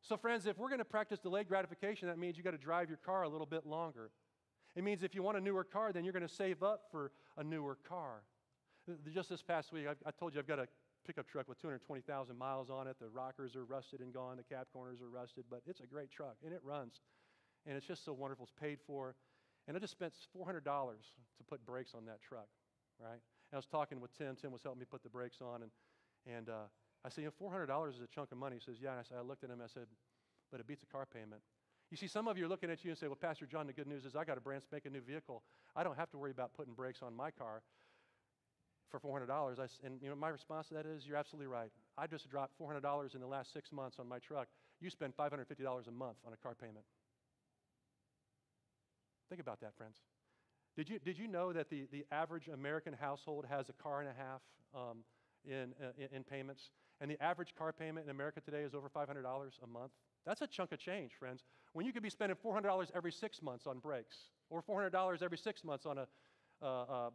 So, 0.01 0.17
friends, 0.17 0.45
if 0.45 0.57
we're 0.57 0.67
going 0.67 0.79
to 0.79 0.85
practice 0.85 1.19
delayed 1.19 1.47
gratification, 1.47 2.09
that 2.09 2.17
means 2.17 2.37
you 2.37 2.43
got 2.43 2.51
to 2.51 2.57
drive 2.57 2.89
your 2.89 2.97
car 2.97 3.23
a 3.23 3.29
little 3.29 3.45
bit 3.47 3.65
longer. 3.65 4.11
It 4.75 4.83
means 4.83 5.03
if 5.03 5.15
you 5.15 5.23
want 5.23 5.37
a 5.37 5.41
newer 5.41 5.63
car, 5.63 5.93
then 5.93 6.03
you're 6.03 6.13
going 6.13 6.27
to 6.27 6.33
save 6.33 6.61
up 6.61 6.83
for 6.91 7.11
a 7.37 7.43
newer 7.43 7.77
car. 7.87 8.23
Just 9.13 9.29
this 9.29 9.41
past 9.41 9.71
week, 9.71 9.85
I, 9.87 9.93
I 10.07 10.11
told 10.11 10.33
you 10.33 10.39
I've 10.39 10.47
got 10.47 10.59
a 10.59 10.67
pickup 11.05 11.27
truck 11.27 11.47
with 11.47 11.61
220,000 11.61 12.37
miles 12.37 12.69
on 12.69 12.87
it. 12.87 12.97
The 12.99 13.07
rockers 13.07 13.55
are 13.55 13.63
rusted 13.63 14.01
and 14.01 14.13
gone, 14.13 14.37
the 14.37 14.43
cab 14.43 14.67
corners 14.73 14.99
are 15.01 15.09
rusted, 15.09 15.45
but 15.49 15.61
it's 15.65 15.79
a 15.79 15.87
great 15.87 16.11
truck 16.11 16.35
and 16.43 16.53
it 16.53 16.61
runs. 16.63 17.01
And 17.65 17.77
it's 17.77 17.85
just 17.85 18.03
so 18.03 18.13
wonderful. 18.13 18.45
It's 18.45 18.59
paid 18.59 18.79
for. 18.85 19.15
And 19.67 19.77
I 19.77 19.79
just 19.79 19.93
spent 19.93 20.13
$400 20.37 20.63
to 20.63 21.43
put 21.47 21.65
brakes 21.65 21.93
on 21.95 22.05
that 22.05 22.21
truck, 22.21 22.47
right? 22.99 23.11
And 23.51 23.53
I 23.53 23.55
was 23.55 23.65
talking 23.65 24.01
with 24.01 24.15
Tim. 24.17 24.35
Tim 24.35 24.51
was 24.51 24.63
helping 24.63 24.79
me 24.79 24.85
put 24.89 25.03
the 25.03 25.09
brakes 25.09 25.37
on. 25.41 25.63
And, 25.63 25.71
and 26.27 26.49
uh, 26.49 26.67
I 27.05 27.09
said, 27.09 27.23
you 27.23 27.31
know, 27.39 27.49
$400 27.49 27.89
is 27.89 28.01
a 28.01 28.07
chunk 28.07 28.31
of 28.31 28.37
money. 28.37 28.57
He 28.57 28.61
says, 28.61 28.81
yeah. 28.81 28.91
And 28.91 28.99
I, 28.99 29.03
said, 29.03 29.17
I 29.17 29.21
looked 29.21 29.43
at 29.43 29.49
him 29.49 29.59
I 29.63 29.67
said, 29.67 29.87
but 30.51 30.59
it 30.59 30.67
beats 30.67 30.83
a 30.83 30.85
car 30.85 31.07
payment. 31.11 31.41
You 31.91 31.97
see, 31.97 32.07
some 32.07 32.27
of 32.27 32.37
you 32.37 32.45
are 32.45 32.47
looking 32.47 32.71
at 32.71 32.83
you 32.83 32.89
and 32.89 32.97
say, 32.97 33.07
well, 33.07 33.15
Pastor 33.15 33.45
John, 33.45 33.67
the 33.67 33.73
good 33.73 33.87
news 33.87 34.03
is 34.03 34.15
I 34.15 34.23
got 34.23 34.37
a 34.37 34.41
brand 34.41 34.63
spanking 34.63 34.93
new 34.93 35.01
vehicle. 35.01 35.43
I 35.75 35.83
don't 35.83 35.97
have 35.97 36.09
to 36.11 36.17
worry 36.17 36.31
about 36.31 36.53
putting 36.53 36.73
brakes 36.73 37.01
on 37.03 37.15
my 37.15 37.29
car 37.29 37.61
for 38.89 38.99
$400. 38.99 39.59
I, 39.59 39.67
and 39.85 40.01
you 40.01 40.09
know, 40.09 40.15
my 40.15 40.29
response 40.29 40.67
to 40.69 40.73
that 40.75 40.85
is, 40.85 41.05
you're 41.05 41.17
absolutely 41.17 41.47
right. 41.47 41.71
I 41.97 42.07
just 42.07 42.29
dropped 42.29 42.59
$400 42.59 43.15
in 43.15 43.21
the 43.21 43.27
last 43.27 43.53
six 43.53 43.71
months 43.71 43.97
on 43.99 44.07
my 44.07 44.19
truck. 44.19 44.47
You 44.81 44.89
spend 44.89 45.15
$550 45.15 45.87
a 45.87 45.91
month 45.91 46.17
on 46.25 46.33
a 46.33 46.37
car 46.37 46.55
payment. 46.59 46.85
Think 49.33 49.41
about 49.41 49.61
that, 49.61 49.75
friends. 49.75 49.97
Did 50.77 50.87
you, 50.87 50.99
did 50.99 51.17
you 51.17 51.27
know 51.27 51.51
that 51.53 51.67
the, 51.67 51.87
the 51.91 52.05
average 52.11 52.49
American 52.49 52.93
household 52.93 53.45
has 53.49 53.67
a 53.67 53.73
car 53.73 53.99
and 54.01 54.07
a 54.07 54.13
half 54.13 54.41
um, 54.75 54.99
in, 55.43 55.73
uh, 55.83 56.05
in, 56.15 56.23
payments? 56.23 56.69
And 57.01 57.09
the 57.09 57.19
average 57.19 57.55
car 57.55 57.73
payment 57.73 58.05
in 58.05 58.11
America 58.11 58.41
today 58.41 58.61
is 58.61 58.75
over 58.75 58.89
$500 58.89 59.07
a 59.07 59.65
month? 59.65 59.91
That's 60.23 60.41
a 60.41 60.45
chunk 60.45 60.71
of 60.71 60.77
change, 60.77 61.13
friends. 61.17 61.41
When 61.71 61.83
you 61.83 61.91
could 61.91 62.03
be 62.03 62.11
spending 62.11 62.37
$400 62.45 62.91
every 62.93 63.11
six 63.11 63.41
months 63.41 63.65
on 63.65 63.79
brakes, 63.79 64.17
or 64.51 64.61
$400 64.61 65.23
every 65.23 65.39
six 65.39 65.63
months 65.63 65.87
on 65.87 65.97
a 65.97 66.07
uh, 66.61 66.65
uh, 66.67 67.09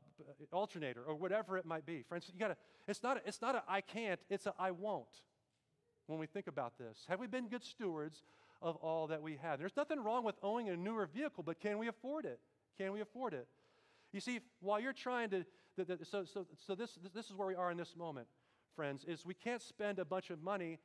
alternator, 0.52 1.04
or 1.06 1.14
whatever 1.14 1.56
it 1.56 1.66
might 1.66 1.86
be, 1.86 2.02
friends, 2.02 2.28
you 2.34 2.40
gotta. 2.40 2.56
It's 2.88 3.04
not. 3.04 3.18
A, 3.18 3.20
it's 3.28 3.40
not 3.40 3.54
a 3.54 3.62
I 3.68 3.80
can't. 3.80 4.18
It's 4.28 4.46
a 4.46 4.54
I 4.58 4.72
won't. 4.72 5.22
When 6.08 6.18
we 6.18 6.26
think 6.26 6.48
about 6.48 6.78
this, 6.78 7.04
have 7.08 7.20
we 7.20 7.28
been 7.28 7.46
good 7.46 7.62
stewards 7.62 8.24
of 8.60 8.76
all 8.76 9.06
that 9.08 9.22
we 9.22 9.38
have? 9.42 9.58
There's 9.58 9.76
nothing 9.76 10.02
wrong 10.02 10.24
with 10.24 10.36
owning 10.42 10.68
a 10.68 10.76
newer 10.76 11.06
vehicle, 11.06 11.42
but 11.42 11.60
can 11.60 11.78
we 11.78 11.88
afford 11.88 12.24
it? 12.24 12.40
Can 12.76 12.92
we 12.92 13.00
afford 13.00 13.34
it? 13.34 13.46
You 14.12 14.20
see, 14.20 14.40
while 14.60 14.80
you're 14.80 14.92
trying 14.92 15.30
to, 15.30 15.44
the, 15.76 15.84
the, 15.84 16.04
so, 16.04 16.24
so, 16.24 16.46
so 16.66 16.74
this, 16.74 16.98
this 17.14 17.26
is 17.26 17.34
where 17.34 17.48
we 17.48 17.54
are 17.54 17.70
in 17.70 17.76
this 17.76 17.94
moment, 17.96 18.26
friends, 18.74 19.04
is 19.06 19.26
we 19.26 19.34
can't 19.34 19.62
spend 19.62 19.98
a 19.98 20.04
bunch 20.04 20.30
of 20.30 20.42
money 20.42 20.78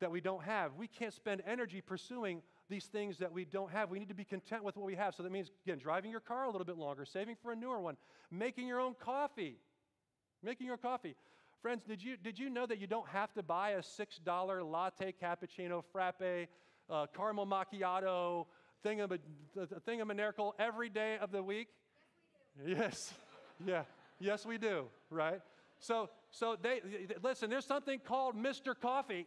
that 0.00 0.10
we 0.10 0.20
don't 0.20 0.44
have. 0.44 0.74
We 0.74 0.86
can't 0.86 1.12
spend 1.12 1.42
energy 1.46 1.80
pursuing 1.80 2.42
these 2.68 2.84
things 2.84 3.18
that 3.18 3.32
we 3.32 3.44
don't 3.44 3.70
have. 3.72 3.90
We 3.90 3.98
need 3.98 4.08
to 4.08 4.14
be 4.14 4.24
content 4.24 4.62
with 4.62 4.76
what 4.76 4.86
we 4.86 4.94
have. 4.94 5.14
So 5.14 5.22
that 5.22 5.32
means, 5.32 5.50
again, 5.66 5.78
driving 5.78 6.10
your 6.10 6.20
car 6.20 6.44
a 6.44 6.50
little 6.50 6.64
bit 6.64 6.76
longer, 6.76 7.04
saving 7.04 7.36
for 7.42 7.52
a 7.52 7.56
newer 7.56 7.80
one, 7.80 7.96
making 8.30 8.66
your 8.66 8.80
own 8.80 8.94
coffee. 8.94 9.56
Making 10.42 10.66
your 10.66 10.76
coffee. 10.76 11.16
Friends, 11.62 11.82
did 11.82 12.02
you, 12.02 12.16
did 12.16 12.38
you 12.38 12.48
know 12.48 12.66
that 12.66 12.78
you 12.78 12.86
don't 12.86 13.08
have 13.08 13.32
to 13.34 13.42
buy 13.42 13.70
a 13.70 13.80
$6 13.80 14.70
latte 14.70 15.12
cappuccino, 15.20 15.82
frappe, 15.90 16.48
uh, 16.90 17.06
caramel 17.14 17.46
macchiato, 17.46 18.46
thingam, 18.84 19.18
thingamanerkel 19.86 20.52
every 20.58 20.88
day 20.88 21.18
of 21.20 21.32
the 21.32 21.42
week? 21.42 21.68
Yes, 22.66 23.14
yeah, 23.64 23.84
yes, 24.18 24.44
we 24.44 24.58
do, 24.58 24.86
right? 25.10 25.40
So, 25.78 26.10
so 26.32 26.56
they 26.60 26.80
listen. 27.22 27.50
There's 27.50 27.64
something 27.64 28.00
called 28.00 28.34
Mr. 28.36 28.74
Coffee, 28.76 29.26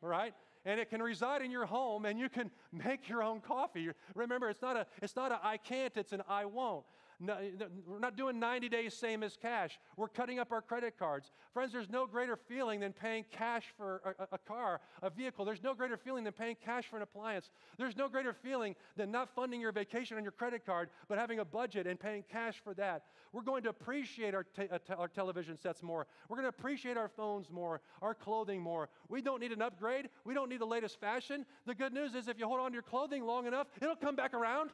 right? 0.00 0.34
And 0.64 0.78
it 0.78 0.90
can 0.90 1.02
reside 1.02 1.42
in 1.42 1.50
your 1.50 1.66
home, 1.66 2.04
and 2.04 2.18
you 2.18 2.28
can 2.28 2.50
make 2.72 3.08
your 3.08 3.22
own 3.22 3.40
coffee. 3.40 3.88
Remember, 4.14 4.48
it's 4.48 4.62
not 4.62 4.76
a, 4.76 4.86
it's 5.02 5.16
not 5.16 5.32
a 5.32 5.40
I 5.42 5.56
can't. 5.56 5.96
It's 5.96 6.12
an 6.12 6.22
I 6.28 6.44
won't. 6.44 6.84
We're 7.20 7.98
not 7.98 8.16
doing 8.16 8.40
90 8.40 8.68
days 8.68 8.94
same 8.94 9.22
as 9.22 9.36
cash. 9.36 9.78
We're 9.96 10.08
cutting 10.08 10.38
up 10.38 10.52
our 10.52 10.62
credit 10.62 10.98
cards. 10.98 11.32
Friends, 11.52 11.72
there's 11.72 11.90
no 11.90 12.06
greater 12.06 12.36
feeling 12.36 12.80
than 12.80 12.92
paying 12.92 13.24
cash 13.30 13.64
for 13.76 14.14
a, 14.18 14.34
a, 14.34 14.38
car, 14.38 14.80
a 15.02 15.10
vehicle. 15.10 15.44
There's 15.44 15.62
no 15.62 15.74
greater 15.74 15.98
feeling 15.98 16.24
than 16.24 16.32
paying 16.32 16.56
cash 16.64 16.86
for 16.86 16.96
an 16.96 17.02
appliance. 17.02 17.50
There's 17.76 17.96
no 17.96 18.08
greater 18.08 18.32
feeling 18.32 18.74
than 18.96 19.10
not 19.10 19.28
funding 19.34 19.60
your 19.60 19.72
vacation 19.72 20.16
on 20.16 20.22
your 20.22 20.32
credit 20.32 20.64
card, 20.64 20.88
but 21.08 21.18
having 21.18 21.40
a 21.40 21.44
budget 21.44 21.86
and 21.86 22.00
paying 22.00 22.24
cash 22.30 22.60
for 22.64 22.72
that. 22.74 23.04
We're 23.32 23.42
going 23.42 23.62
to 23.64 23.68
appreciate 23.68 24.34
our, 24.34 24.44
te- 24.44 24.68
uh, 24.70 24.78
our 24.96 25.08
television 25.08 25.58
sets 25.58 25.82
more. 25.82 26.06
We're 26.28 26.36
going 26.36 26.50
to 26.50 26.56
appreciate 26.56 26.96
our 26.96 27.08
phones 27.08 27.50
more, 27.50 27.80
our 28.00 28.14
clothing 28.14 28.60
more. 28.60 28.88
We 29.08 29.20
don't 29.20 29.40
need 29.40 29.52
an 29.52 29.62
upgrade. 29.62 30.08
We 30.24 30.34
don't 30.34 30.48
need 30.48 30.60
the 30.60 30.66
latest 30.66 30.98
fashion. 31.00 31.44
The 31.66 31.74
good 31.74 31.92
news 31.92 32.14
is 32.14 32.28
if 32.28 32.38
you 32.38 32.46
hold 32.46 32.60
on 32.60 32.70
to 32.70 32.74
your 32.74 32.82
clothing 32.82 33.24
long 33.24 33.46
enough, 33.46 33.66
it'll 33.80 33.94
come 33.94 34.16
back 34.16 34.34
around. 34.34 34.70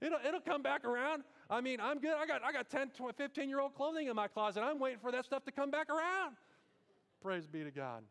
It'll, 0.00 0.18
it'll 0.26 0.40
come 0.40 0.62
back 0.62 0.84
around. 0.84 1.22
I 1.48 1.60
mean, 1.60 1.80
I'm 1.80 1.98
good. 1.98 2.14
I 2.16 2.26
got, 2.26 2.42
I 2.44 2.52
got 2.52 2.68
10, 2.70 2.90
20, 2.90 3.14
15 3.16 3.48
year 3.48 3.60
old 3.60 3.74
clothing 3.74 4.08
in 4.08 4.16
my 4.16 4.28
closet. 4.28 4.62
I'm 4.62 4.78
waiting 4.78 4.98
for 4.98 5.12
that 5.12 5.24
stuff 5.24 5.44
to 5.44 5.52
come 5.52 5.70
back 5.70 5.88
around. 5.88 6.36
Praise 7.22 7.46
be 7.46 7.64
to 7.64 7.70
God. 7.70 8.02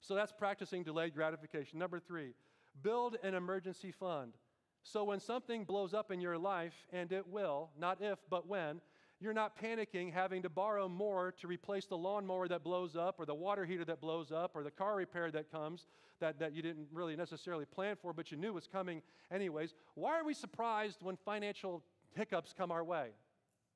So 0.00 0.14
that's 0.14 0.32
practicing 0.32 0.82
delayed 0.82 1.14
gratification. 1.14 1.78
Number 1.78 1.98
three, 1.98 2.34
build 2.82 3.16
an 3.22 3.34
emergency 3.34 3.90
fund. 3.90 4.34
So 4.82 5.04
when 5.04 5.20
something 5.20 5.64
blows 5.64 5.92
up 5.92 6.10
in 6.10 6.20
your 6.20 6.38
life, 6.38 6.74
and 6.92 7.10
it 7.12 7.26
will, 7.28 7.70
not 7.78 7.98
if, 8.00 8.18
but 8.30 8.46
when, 8.46 8.80
you're 9.20 9.32
not 9.32 9.60
panicking 9.60 10.12
having 10.12 10.42
to 10.42 10.48
borrow 10.48 10.88
more 10.88 11.32
to 11.40 11.48
replace 11.48 11.86
the 11.86 11.96
lawnmower 11.96 12.46
that 12.48 12.62
blows 12.62 12.94
up 12.94 13.16
or 13.18 13.26
the 13.26 13.34
water 13.34 13.64
heater 13.64 13.84
that 13.84 14.00
blows 14.00 14.30
up 14.30 14.52
or 14.54 14.62
the 14.62 14.70
car 14.70 14.96
repair 14.96 15.30
that 15.30 15.50
comes 15.50 15.86
that, 16.20 16.38
that 16.38 16.54
you 16.54 16.62
didn't 16.62 16.88
really 16.92 17.16
necessarily 17.16 17.64
plan 17.64 17.96
for, 18.00 18.12
but 18.12 18.30
you 18.30 18.36
knew 18.36 18.52
was 18.52 18.66
coming 18.66 19.02
anyways. 19.32 19.74
Why 19.94 20.18
are 20.18 20.24
we 20.24 20.34
surprised 20.34 21.02
when 21.02 21.16
financial 21.16 21.82
hiccups 22.14 22.54
come 22.56 22.70
our 22.70 22.84
way? 22.84 23.08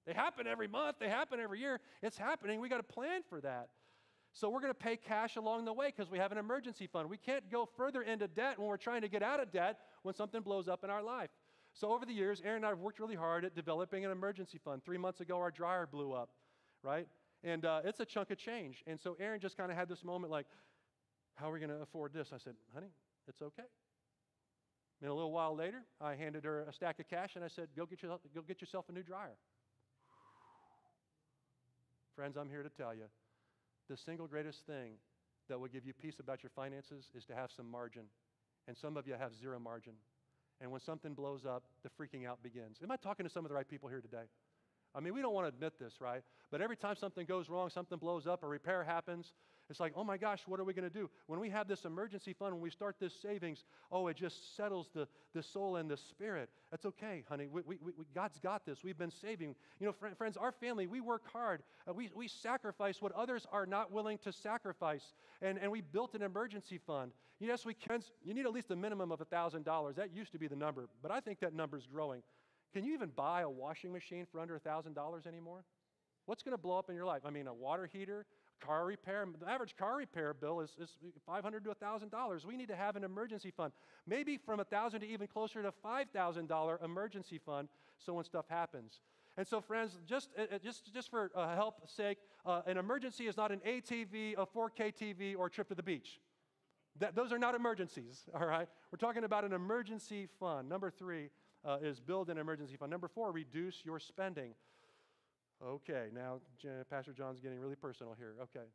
They 0.06 0.12
happen 0.12 0.46
every 0.46 0.68
month, 0.68 0.96
they 1.00 1.08
happen 1.08 1.40
every 1.40 1.60
year. 1.60 1.80
It's 2.02 2.18
happening. 2.18 2.60
We 2.60 2.68
got 2.68 2.78
to 2.78 2.82
plan 2.82 3.22
for 3.28 3.40
that. 3.40 3.68
So 4.32 4.48
we're 4.48 4.60
going 4.60 4.72
to 4.72 4.78
pay 4.78 4.96
cash 4.96 5.36
along 5.36 5.66
the 5.66 5.72
way 5.72 5.92
because 5.94 6.10
we 6.10 6.18
have 6.18 6.32
an 6.32 6.38
emergency 6.38 6.86
fund. 6.86 7.10
We 7.10 7.18
can't 7.18 7.50
go 7.50 7.68
further 7.76 8.02
into 8.02 8.26
debt 8.26 8.58
when 8.58 8.66
we're 8.66 8.78
trying 8.78 9.02
to 9.02 9.08
get 9.08 9.22
out 9.22 9.40
of 9.40 9.52
debt 9.52 9.78
when 10.02 10.14
something 10.14 10.40
blows 10.40 10.68
up 10.68 10.84
in 10.84 10.90
our 10.90 11.02
life. 11.02 11.30
So 11.74 11.92
over 11.92 12.04
the 12.04 12.12
years, 12.12 12.42
Aaron 12.44 12.56
and 12.56 12.66
I 12.66 12.68
have 12.70 12.78
worked 12.78 13.00
really 13.00 13.14
hard 13.14 13.44
at 13.44 13.54
developing 13.54 14.04
an 14.04 14.10
emergency 14.10 14.58
fund. 14.62 14.84
Three 14.84 14.98
months 14.98 15.20
ago, 15.20 15.38
our 15.38 15.50
dryer 15.50 15.86
blew 15.90 16.12
up, 16.12 16.30
right? 16.82 17.08
And 17.42 17.64
uh, 17.64 17.80
it's 17.84 18.00
a 18.00 18.04
chunk 18.04 18.30
of 18.30 18.38
change. 18.38 18.82
And 18.86 19.00
so 19.00 19.16
Aaron 19.18 19.40
just 19.40 19.56
kind 19.56 19.70
of 19.70 19.76
had 19.76 19.88
this 19.88 20.04
moment 20.04 20.30
like, 20.30 20.46
how 21.34 21.50
are 21.50 21.52
we 21.52 21.58
going 21.58 21.70
to 21.70 21.82
afford 21.82 22.12
this? 22.12 22.28
I 22.32 22.38
said, 22.38 22.54
honey, 22.74 22.90
it's 23.26 23.40
okay. 23.40 23.64
And 25.00 25.10
a 25.10 25.14
little 25.14 25.32
while 25.32 25.56
later, 25.56 25.82
I 26.00 26.14
handed 26.14 26.44
her 26.44 26.60
a 26.68 26.72
stack 26.72 27.00
of 27.00 27.08
cash 27.08 27.30
and 27.34 27.44
I 27.44 27.48
said, 27.48 27.68
go 27.76 27.86
get, 27.86 28.02
yourself, 28.02 28.20
go 28.34 28.42
get 28.42 28.60
yourself 28.60 28.84
a 28.88 28.92
new 28.92 29.02
dryer. 29.02 29.36
Friends, 32.14 32.36
I'm 32.36 32.48
here 32.48 32.62
to 32.62 32.68
tell 32.68 32.94
you 32.94 33.04
the 33.88 33.96
single 33.96 34.26
greatest 34.26 34.64
thing 34.66 34.92
that 35.48 35.58
will 35.58 35.68
give 35.68 35.84
you 35.84 35.92
peace 35.92 36.20
about 36.20 36.42
your 36.42 36.50
finances 36.54 37.06
is 37.16 37.24
to 37.24 37.34
have 37.34 37.50
some 37.50 37.68
margin. 37.68 38.04
And 38.68 38.76
some 38.76 38.96
of 38.96 39.08
you 39.08 39.14
have 39.18 39.34
zero 39.34 39.58
margin. 39.58 39.94
And 40.62 40.70
when 40.70 40.80
something 40.80 41.12
blows 41.12 41.44
up, 41.44 41.64
the 41.82 41.90
freaking 41.90 42.26
out 42.26 42.42
begins. 42.42 42.78
Am 42.82 42.90
I 42.90 42.96
talking 42.96 43.26
to 43.26 43.30
some 43.30 43.44
of 43.44 43.48
the 43.48 43.54
right 43.54 43.68
people 43.68 43.88
here 43.88 44.00
today? 44.00 44.24
I 44.94 45.00
mean, 45.00 45.14
we 45.14 45.22
don't 45.22 45.34
want 45.34 45.46
to 45.46 45.48
admit 45.48 45.78
this, 45.78 46.00
right? 46.00 46.22
But 46.50 46.60
every 46.60 46.76
time 46.76 46.96
something 46.96 47.26
goes 47.26 47.48
wrong, 47.48 47.70
something 47.70 47.98
blows 47.98 48.26
up, 48.26 48.42
a 48.42 48.46
repair 48.46 48.84
happens, 48.84 49.32
it's 49.70 49.80
like, 49.80 49.94
oh 49.96 50.04
my 50.04 50.18
gosh, 50.18 50.40
what 50.46 50.60
are 50.60 50.64
we 50.64 50.74
going 50.74 50.88
to 50.88 50.92
do? 50.92 51.08
When 51.28 51.40
we 51.40 51.48
have 51.48 51.66
this 51.66 51.86
emergency 51.86 52.34
fund, 52.34 52.52
when 52.52 52.60
we 52.62 52.68
start 52.68 52.96
this 53.00 53.14
savings, 53.22 53.64
oh, 53.90 54.08
it 54.08 54.16
just 54.16 54.54
settles 54.54 54.90
the, 54.94 55.08
the 55.34 55.42
soul 55.42 55.76
and 55.76 55.90
the 55.90 55.96
spirit. 55.96 56.50
That's 56.70 56.84
okay, 56.84 57.24
honey. 57.26 57.46
We, 57.46 57.62
we, 57.62 57.78
we, 57.80 57.92
God's 58.14 58.38
got 58.38 58.66
this. 58.66 58.84
We've 58.84 58.98
been 58.98 59.10
saving. 59.10 59.54
You 59.80 59.86
know, 59.86 59.92
fr- 59.92 60.14
friends, 60.18 60.36
our 60.36 60.52
family, 60.52 60.86
we 60.86 61.00
work 61.00 61.22
hard. 61.32 61.62
Uh, 61.88 61.94
we, 61.94 62.10
we 62.14 62.28
sacrifice 62.28 63.00
what 63.00 63.12
others 63.12 63.46
are 63.50 63.64
not 63.64 63.90
willing 63.90 64.18
to 64.18 64.32
sacrifice. 64.32 65.14
And, 65.40 65.58
and 65.58 65.72
we 65.72 65.80
built 65.80 66.14
an 66.14 66.22
emergency 66.22 66.78
fund. 66.86 67.12
Yes, 67.42 67.66
we 67.66 67.74
can. 67.74 68.02
You 68.24 68.34
need 68.34 68.46
at 68.46 68.52
least 68.52 68.70
a 68.70 68.76
minimum 68.76 69.10
of 69.10 69.18
$1,000. 69.18 69.96
That 69.96 70.14
used 70.14 70.30
to 70.30 70.38
be 70.38 70.46
the 70.46 70.54
number, 70.54 70.88
but 71.02 71.10
I 71.10 71.18
think 71.18 71.40
that 71.40 71.52
number's 71.52 71.86
growing. 71.92 72.22
Can 72.72 72.84
you 72.84 72.94
even 72.94 73.10
buy 73.10 73.40
a 73.42 73.50
washing 73.50 73.92
machine 73.92 74.26
for 74.30 74.38
under 74.38 74.56
$1,000 74.60 75.26
anymore? 75.26 75.64
What's 76.26 76.44
going 76.44 76.52
to 76.52 76.62
blow 76.62 76.78
up 76.78 76.88
in 76.88 76.94
your 76.94 77.04
life? 77.04 77.22
I 77.26 77.30
mean, 77.30 77.48
a 77.48 77.52
water 77.52 77.90
heater, 77.92 78.26
car 78.64 78.86
repair, 78.86 79.26
the 79.40 79.50
average 79.50 79.74
car 79.76 79.96
repair 79.96 80.32
bill 80.34 80.60
is, 80.60 80.76
is 80.80 80.96
500 81.26 81.64
to 81.64 81.70
$1,000. 81.70 82.44
We 82.44 82.56
need 82.56 82.68
to 82.68 82.76
have 82.76 82.94
an 82.94 83.02
emergency 83.02 83.50
fund, 83.50 83.72
maybe 84.06 84.36
from 84.36 84.60
$1,000 84.60 85.00
to 85.00 85.06
even 85.06 85.26
closer 85.26 85.64
to 85.64 85.72
$5,000 85.84 86.84
emergency 86.84 87.40
fund 87.44 87.68
so 87.98 88.14
when 88.14 88.24
stuff 88.24 88.44
happens. 88.48 89.00
And 89.36 89.48
so, 89.48 89.60
friends, 89.60 89.98
just, 90.06 90.30
uh, 90.38 90.42
uh 90.54 90.58
just, 90.58 90.94
just 90.94 91.10
for 91.10 91.32
uh, 91.34 91.56
help's 91.56 91.92
sake, 91.92 92.18
uh, 92.46 92.62
an 92.66 92.76
emergency 92.76 93.26
is 93.26 93.36
not 93.36 93.50
an 93.50 93.60
ATV, 93.66 94.34
a 94.38 94.46
4K 94.46 94.94
TV, 94.94 95.34
or 95.36 95.46
a 95.46 95.50
trip 95.50 95.68
to 95.70 95.74
the 95.74 95.82
beach. 95.82 96.20
That, 96.98 97.14
those 97.14 97.32
are 97.32 97.38
not 97.38 97.54
emergencies, 97.54 98.22
all 98.34 98.46
right? 98.46 98.68
We're 98.90 98.98
talking 98.98 99.24
about 99.24 99.44
an 99.44 99.52
emergency 99.52 100.28
fund. 100.38 100.68
Number 100.68 100.90
three 100.90 101.30
uh, 101.64 101.78
is 101.82 102.00
build 102.00 102.30
an 102.30 102.38
emergency 102.38 102.76
fund. 102.76 102.90
Number 102.90 103.08
four, 103.08 103.32
reduce 103.32 103.84
your 103.84 103.98
spending. 103.98 104.54
Okay, 105.64 106.08
now 106.12 106.40
Pastor 106.90 107.12
John's 107.12 107.40
getting 107.40 107.60
really 107.60 107.76
personal 107.76 108.14
here. 108.18 108.34
Okay. 108.42 108.66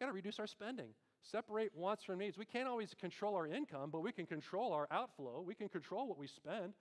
Got 0.00 0.06
to 0.06 0.12
reduce 0.12 0.38
our 0.38 0.46
spending. 0.46 0.88
Separate 1.22 1.72
wants 1.74 2.04
from 2.04 2.18
needs. 2.18 2.38
We 2.38 2.44
can't 2.44 2.68
always 2.68 2.94
control 2.98 3.34
our 3.34 3.46
income, 3.46 3.90
but 3.90 4.00
we 4.00 4.12
can 4.12 4.26
control 4.26 4.72
our 4.72 4.86
outflow. 4.90 5.42
We 5.46 5.54
can 5.54 5.68
control 5.68 6.06
what 6.06 6.18
we 6.18 6.26
spend. 6.26 6.74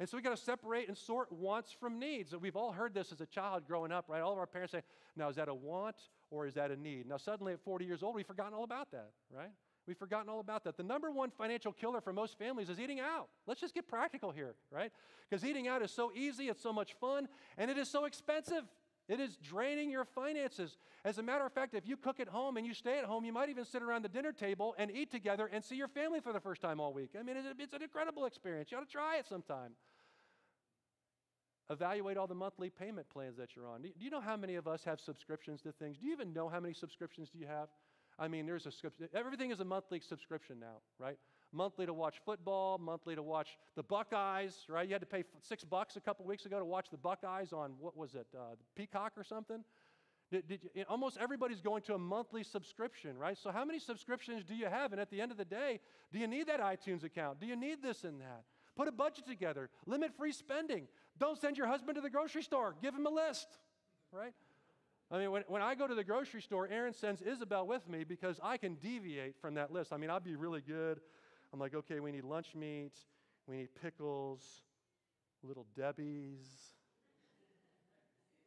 And 0.00 0.08
so 0.08 0.16
we 0.16 0.22
got 0.22 0.36
to 0.36 0.42
separate 0.42 0.88
and 0.88 0.96
sort 0.96 1.32
wants 1.32 1.72
from 1.72 1.98
needs. 1.98 2.32
And 2.32 2.40
we've 2.40 2.56
all 2.56 2.70
heard 2.70 2.94
this 2.94 3.10
as 3.10 3.20
a 3.20 3.26
child 3.26 3.66
growing 3.66 3.90
up, 3.90 4.04
right? 4.08 4.20
All 4.20 4.32
of 4.32 4.38
our 4.38 4.46
parents 4.46 4.72
say, 4.72 4.82
now, 5.16 5.28
is 5.28 5.36
that 5.36 5.48
a 5.48 5.54
want 5.54 5.96
or 6.30 6.46
is 6.46 6.54
that 6.54 6.70
a 6.70 6.76
need? 6.76 7.06
Now, 7.08 7.16
suddenly 7.16 7.52
at 7.52 7.60
40 7.60 7.84
years 7.84 8.02
old, 8.02 8.14
we've 8.14 8.26
forgotten 8.26 8.54
all 8.54 8.64
about 8.64 8.92
that, 8.92 9.10
right? 9.34 9.50
We've 9.88 9.96
forgotten 9.96 10.28
all 10.28 10.40
about 10.40 10.64
that. 10.64 10.76
The 10.76 10.82
number 10.82 11.10
one 11.10 11.30
financial 11.30 11.72
killer 11.72 12.02
for 12.02 12.12
most 12.12 12.38
families 12.38 12.68
is 12.68 12.78
eating 12.78 13.00
out. 13.00 13.28
Let's 13.46 13.58
just 13.58 13.72
get 13.72 13.88
practical 13.88 14.30
here, 14.30 14.54
right? 14.70 14.92
Because 15.28 15.42
eating 15.46 15.66
out 15.66 15.80
is 15.80 15.90
so 15.90 16.12
easy, 16.14 16.50
it's 16.50 16.62
so 16.62 16.74
much 16.74 16.92
fun, 17.00 17.26
and 17.56 17.70
it 17.70 17.78
is 17.78 17.88
so 17.88 18.04
expensive. 18.04 18.64
It 19.08 19.18
is 19.18 19.38
draining 19.38 19.90
your 19.90 20.04
finances. 20.04 20.76
As 21.06 21.16
a 21.16 21.22
matter 21.22 21.46
of 21.46 21.54
fact, 21.54 21.72
if 21.72 21.88
you 21.88 21.96
cook 21.96 22.20
at 22.20 22.28
home 22.28 22.58
and 22.58 22.66
you 22.66 22.74
stay 22.74 22.98
at 22.98 23.06
home, 23.06 23.24
you 23.24 23.32
might 23.32 23.48
even 23.48 23.64
sit 23.64 23.82
around 23.82 24.04
the 24.04 24.10
dinner 24.10 24.30
table 24.30 24.74
and 24.76 24.90
eat 24.90 25.10
together 25.10 25.48
and 25.50 25.64
see 25.64 25.76
your 25.76 25.88
family 25.88 26.20
for 26.20 26.34
the 26.34 26.40
first 26.40 26.60
time 26.60 26.80
all 26.80 26.92
week. 26.92 27.12
I 27.18 27.22
mean, 27.22 27.36
it's 27.58 27.72
an 27.72 27.82
incredible 27.82 28.26
experience. 28.26 28.70
You 28.70 28.76
ought 28.76 28.86
to 28.86 28.92
try 28.92 29.16
it 29.16 29.26
sometime. 29.26 29.70
Evaluate 31.70 32.18
all 32.18 32.26
the 32.26 32.34
monthly 32.34 32.68
payment 32.68 33.08
plans 33.08 33.38
that 33.38 33.56
you're 33.56 33.66
on. 33.66 33.80
Do 33.80 33.88
you 33.98 34.10
know 34.10 34.20
how 34.20 34.36
many 34.36 34.56
of 34.56 34.68
us 34.68 34.84
have 34.84 35.00
subscriptions 35.00 35.62
to 35.62 35.72
things? 35.72 35.96
Do 35.96 36.04
you 36.04 36.12
even 36.12 36.34
know 36.34 36.50
how 36.50 36.60
many 36.60 36.74
subscriptions 36.74 37.30
do 37.30 37.38
you 37.38 37.46
have? 37.46 37.68
I 38.18 38.28
mean, 38.28 38.46
there's 38.46 38.66
a 38.66 38.72
subscription. 38.72 39.08
Everything 39.14 39.50
is 39.50 39.60
a 39.60 39.64
monthly 39.64 40.00
subscription 40.00 40.58
now, 40.60 40.78
right? 40.98 41.18
monthly 41.52 41.86
to 41.86 41.94
watch 41.94 42.16
football, 42.24 42.78
monthly 42.78 43.14
to 43.14 43.22
watch 43.22 43.58
the 43.76 43.82
Buckeyes, 43.82 44.54
right? 44.68 44.86
You 44.86 44.94
had 44.94 45.00
to 45.00 45.06
pay 45.06 45.24
six 45.40 45.64
bucks 45.64 45.96
a 45.96 46.00
couple 46.00 46.26
weeks 46.26 46.46
ago 46.46 46.58
to 46.58 46.64
watch 46.64 46.90
the 46.90 46.96
Buckeyes 46.96 47.52
on, 47.52 47.72
what 47.78 47.96
was 47.96 48.14
it, 48.14 48.26
uh, 48.36 48.56
Peacock 48.76 49.12
or 49.16 49.24
something? 49.24 49.64
Did, 50.30 50.46
did 50.46 50.60
you, 50.74 50.84
almost 50.88 51.16
everybody's 51.18 51.62
going 51.62 51.82
to 51.82 51.94
a 51.94 51.98
monthly 51.98 52.42
subscription, 52.42 53.16
right? 53.16 53.36
So, 53.38 53.50
how 53.50 53.64
many 53.64 53.78
subscriptions 53.78 54.44
do 54.44 54.54
you 54.54 54.66
have? 54.66 54.92
And 54.92 55.00
at 55.00 55.10
the 55.10 55.22
end 55.22 55.32
of 55.32 55.38
the 55.38 55.44
day, 55.44 55.80
do 56.12 56.18
you 56.18 56.26
need 56.26 56.48
that 56.48 56.60
iTunes 56.60 57.02
account? 57.02 57.40
Do 57.40 57.46
you 57.46 57.56
need 57.56 57.82
this 57.82 58.04
and 58.04 58.20
that? 58.20 58.44
Put 58.76 58.88
a 58.88 58.92
budget 58.92 59.26
together, 59.26 59.70
limit 59.86 60.14
free 60.14 60.32
spending. 60.32 60.86
Don't 61.18 61.38
send 61.38 61.56
your 61.56 61.66
husband 61.66 61.96
to 61.96 62.02
the 62.02 62.10
grocery 62.10 62.42
store, 62.42 62.76
give 62.82 62.94
him 62.94 63.06
a 63.06 63.10
list, 63.10 63.48
right? 64.12 64.34
I 65.10 65.18
mean, 65.18 65.30
when, 65.30 65.42
when 65.48 65.62
I 65.62 65.74
go 65.74 65.86
to 65.86 65.94
the 65.94 66.04
grocery 66.04 66.42
store, 66.42 66.68
Aaron 66.70 66.92
sends 66.92 67.22
Isabel 67.22 67.66
with 67.66 67.88
me 67.88 68.04
because 68.04 68.38
I 68.42 68.58
can 68.58 68.74
deviate 68.74 69.40
from 69.40 69.54
that 69.54 69.72
list. 69.72 69.92
I 69.92 69.96
mean, 69.96 70.10
I'd 70.10 70.24
be 70.24 70.36
really 70.36 70.60
good. 70.60 71.00
I'm 71.52 71.58
like, 71.58 71.74
okay, 71.74 72.00
we 72.00 72.12
need 72.12 72.24
lunch 72.24 72.54
meat, 72.54 72.92
we 73.46 73.56
need 73.56 73.68
pickles, 73.80 74.42
little 75.42 75.66
Debbie's, 75.74 76.46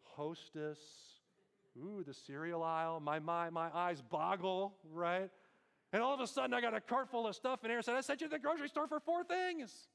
hostess, 0.03 0.77
ooh, 1.77 2.03
the 2.05 2.13
cereal 2.13 2.61
aisle. 2.61 2.99
My, 2.99 3.17
my, 3.17 3.49
my 3.49 3.69
eyes 3.73 4.01
boggle, 4.01 4.75
right? 4.91 5.29
And 5.93 6.03
all 6.03 6.13
of 6.13 6.19
a 6.19 6.27
sudden, 6.27 6.53
I 6.53 6.61
got 6.61 6.75
a 6.75 6.81
cart 6.81 7.09
full 7.09 7.27
of 7.27 7.35
stuff, 7.35 7.61
and 7.63 7.71
Aaron 7.71 7.83
said, 7.83 7.95
I 7.95 8.01
sent 8.01 8.21
you 8.21 8.27
to 8.27 8.31
the 8.31 8.39
grocery 8.39 8.69
store 8.69 8.87
for 8.87 8.99
four 8.99 9.23
things, 9.23 9.87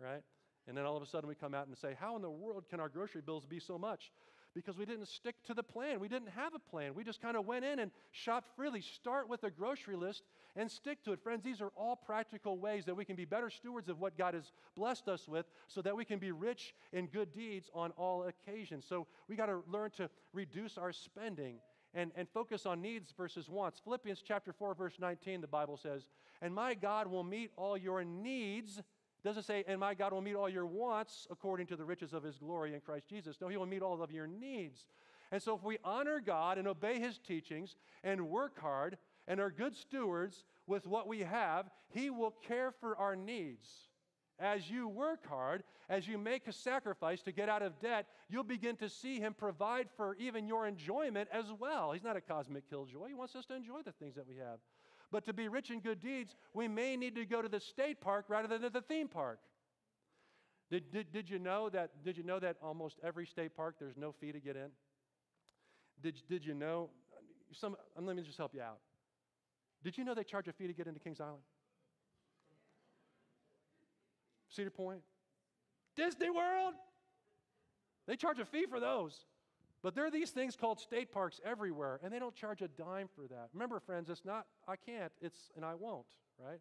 right? 0.00 0.22
And 0.66 0.76
then 0.76 0.84
all 0.84 0.96
of 0.96 1.02
a 1.02 1.06
sudden, 1.06 1.28
we 1.28 1.34
come 1.34 1.54
out 1.54 1.66
and 1.66 1.76
say, 1.76 1.96
How 1.98 2.16
in 2.16 2.22
the 2.22 2.30
world 2.30 2.64
can 2.68 2.80
our 2.80 2.88
grocery 2.88 3.22
bills 3.22 3.46
be 3.46 3.60
so 3.60 3.78
much? 3.78 4.10
Because 4.58 4.78
we 4.78 4.84
didn't 4.84 5.08
stick 5.08 5.36
to 5.46 5.54
the 5.54 5.62
plan. 5.62 6.00
We 6.00 6.08
didn't 6.08 6.30
have 6.30 6.54
a 6.54 6.58
plan. 6.58 6.94
We 6.94 7.04
just 7.04 7.20
kind 7.20 7.36
of 7.36 7.46
went 7.46 7.64
in 7.64 7.78
and 7.78 7.90
shopped 8.10 8.48
freely. 8.56 8.80
Start 8.80 9.28
with 9.28 9.44
a 9.44 9.50
grocery 9.50 9.96
list 9.96 10.24
and 10.56 10.70
stick 10.70 11.02
to 11.04 11.12
it. 11.12 11.22
Friends, 11.22 11.44
these 11.44 11.60
are 11.60 11.70
all 11.76 11.96
practical 11.96 12.58
ways 12.58 12.84
that 12.86 12.96
we 12.96 13.04
can 13.04 13.14
be 13.14 13.24
better 13.24 13.50
stewards 13.50 13.88
of 13.88 14.00
what 14.00 14.18
God 14.18 14.34
has 14.34 14.52
blessed 14.76 15.08
us 15.08 15.28
with 15.28 15.46
so 15.68 15.80
that 15.82 15.96
we 15.96 16.04
can 16.04 16.18
be 16.18 16.32
rich 16.32 16.74
in 16.92 17.06
good 17.06 17.32
deeds 17.32 17.70
on 17.72 17.92
all 17.92 18.24
occasions. 18.24 18.84
So 18.88 19.06
we 19.28 19.36
got 19.36 19.46
to 19.46 19.62
learn 19.70 19.90
to 19.92 20.10
reduce 20.32 20.76
our 20.76 20.92
spending 20.92 21.56
and, 21.94 22.10
and 22.16 22.28
focus 22.28 22.66
on 22.66 22.82
needs 22.82 23.12
versus 23.16 23.48
wants. 23.48 23.80
Philippians 23.84 24.22
chapter 24.26 24.52
4, 24.52 24.74
verse 24.74 24.94
19, 25.00 25.40
the 25.40 25.46
Bible 25.46 25.76
says, 25.76 26.08
And 26.42 26.54
my 26.54 26.74
God 26.74 27.06
will 27.06 27.24
meet 27.24 27.50
all 27.56 27.76
your 27.76 28.04
needs 28.04 28.82
doesn't 29.24 29.42
say, 29.42 29.64
and 29.66 29.80
my 29.80 29.94
God 29.94 30.12
will 30.12 30.20
meet 30.20 30.34
all 30.34 30.48
your 30.48 30.66
wants 30.66 31.26
according 31.30 31.66
to 31.68 31.76
the 31.76 31.84
riches 31.84 32.12
of 32.12 32.22
his 32.22 32.38
glory 32.38 32.74
in 32.74 32.80
Christ 32.80 33.08
Jesus. 33.08 33.36
No, 33.40 33.48
he 33.48 33.56
will 33.56 33.66
meet 33.66 33.82
all 33.82 34.02
of 34.02 34.12
your 34.12 34.26
needs. 34.26 34.86
And 35.30 35.42
so 35.42 35.54
if 35.54 35.62
we 35.62 35.78
honor 35.84 36.20
God 36.20 36.58
and 36.58 36.66
obey 36.66 36.98
his 36.98 37.18
teachings 37.18 37.76
and 38.02 38.28
work 38.28 38.58
hard 38.60 38.96
and 39.26 39.40
are 39.40 39.50
good 39.50 39.76
stewards 39.76 40.44
with 40.66 40.86
what 40.86 41.06
we 41.06 41.20
have, 41.20 41.70
he 41.90 42.10
will 42.10 42.34
care 42.46 42.70
for 42.70 42.96
our 42.96 43.16
needs. 43.16 43.68
As 44.38 44.70
you 44.70 44.86
work 44.88 45.26
hard, 45.26 45.64
as 45.88 46.06
you 46.06 46.16
make 46.16 46.46
a 46.46 46.52
sacrifice 46.52 47.22
to 47.22 47.32
get 47.32 47.48
out 47.48 47.62
of 47.62 47.80
debt, 47.80 48.06
you'll 48.28 48.44
begin 48.44 48.76
to 48.76 48.88
see 48.88 49.18
Him 49.18 49.34
provide 49.34 49.88
for 49.96 50.14
even 50.14 50.46
your 50.46 50.66
enjoyment 50.66 51.28
as 51.32 51.46
well. 51.58 51.90
He's 51.90 52.04
not 52.04 52.16
a 52.16 52.20
cosmic 52.20 52.70
killjoy. 52.70 53.08
He 53.08 53.14
wants 53.14 53.34
us 53.34 53.46
to 53.46 53.56
enjoy 53.56 53.82
the 53.84 53.90
things 53.90 54.14
that 54.14 54.28
we 54.28 54.36
have. 54.36 54.60
But 55.10 55.24
to 55.24 55.32
be 55.32 55.48
rich 55.48 55.70
in 55.70 55.80
good 55.80 56.00
deeds, 56.00 56.36
we 56.52 56.68
may 56.68 56.96
need 56.96 57.14
to 57.14 57.24
go 57.24 57.40
to 57.40 57.48
the 57.48 57.60
state 57.60 58.00
park 58.00 58.26
rather 58.28 58.48
than 58.48 58.62
to 58.62 58.70
the 58.70 58.82
theme 58.82 59.08
park. 59.08 59.40
Did, 60.70 60.90
did, 60.92 61.12
did, 61.12 61.30
you 61.30 61.38
know 61.38 61.70
that, 61.70 62.04
did 62.04 62.18
you 62.18 62.22
know 62.22 62.38
that 62.38 62.56
almost 62.62 62.96
every 63.02 63.24
state 63.24 63.56
park 63.56 63.76
there's 63.80 63.96
no 63.96 64.12
fee 64.12 64.32
to 64.32 64.40
get 64.40 64.54
in? 64.54 64.68
Did, 66.02 66.20
did 66.28 66.44
you 66.44 66.52
know? 66.52 66.90
Some, 67.52 67.74
um, 67.96 68.04
let 68.04 68.16
me 68.16 68.22
just 68.22 68.36
help 68.36 68.54
you 68.54 68.60
out. 68.60 68.78
Did 69.82 69.96
you 69.96 70.04
know 70.04 70.14
they 70.14 70.24
charge 70.24 70.46
a 70.46 70.52
fee 70.52 70.66
to 70.66 70.74
get 70.74 70.86
into 70.86 71.00
Kings 71.00 71.20
Island? 71.20 71.42
Cedar 74.50 74.70
Point? 74.70 75.00
Disney 75.96 76.28
World? 76.28 76.74
They 78.06 78.16
charge 78.16 78.38
a 78.38 78.44
fee 78.44 78.66
for 78.68 78.80
those. 78.80 79.14
But 79.82 79.94
there 79.94 80.04
are 80.04 80.10
these 80.10 80.30
things 80.30 80.56
called 80.56 80.80
state 80.80 81.12
parks 81.12 81.40
everywhere, 81.44 82.00
and 82.02 82.12
they 82.12 82.18
don't 82.18 82.34
charge 82.34 82.62
a 82.62 82.68
dime 82.68 83.08
for 83.14 83.28
that. 83.28 83.48
Remember, 83.52 83.78
friends, 83.78 84.08
it's 84.10 84.24
not, 84.24 84.46
I 84.66 84.74
can't, 84.76 85.12
it's, 85.20 85.50
and 85.54 85.64
I 85.64 85.74
won't, 85.74 86.06
right? 86.38 86.58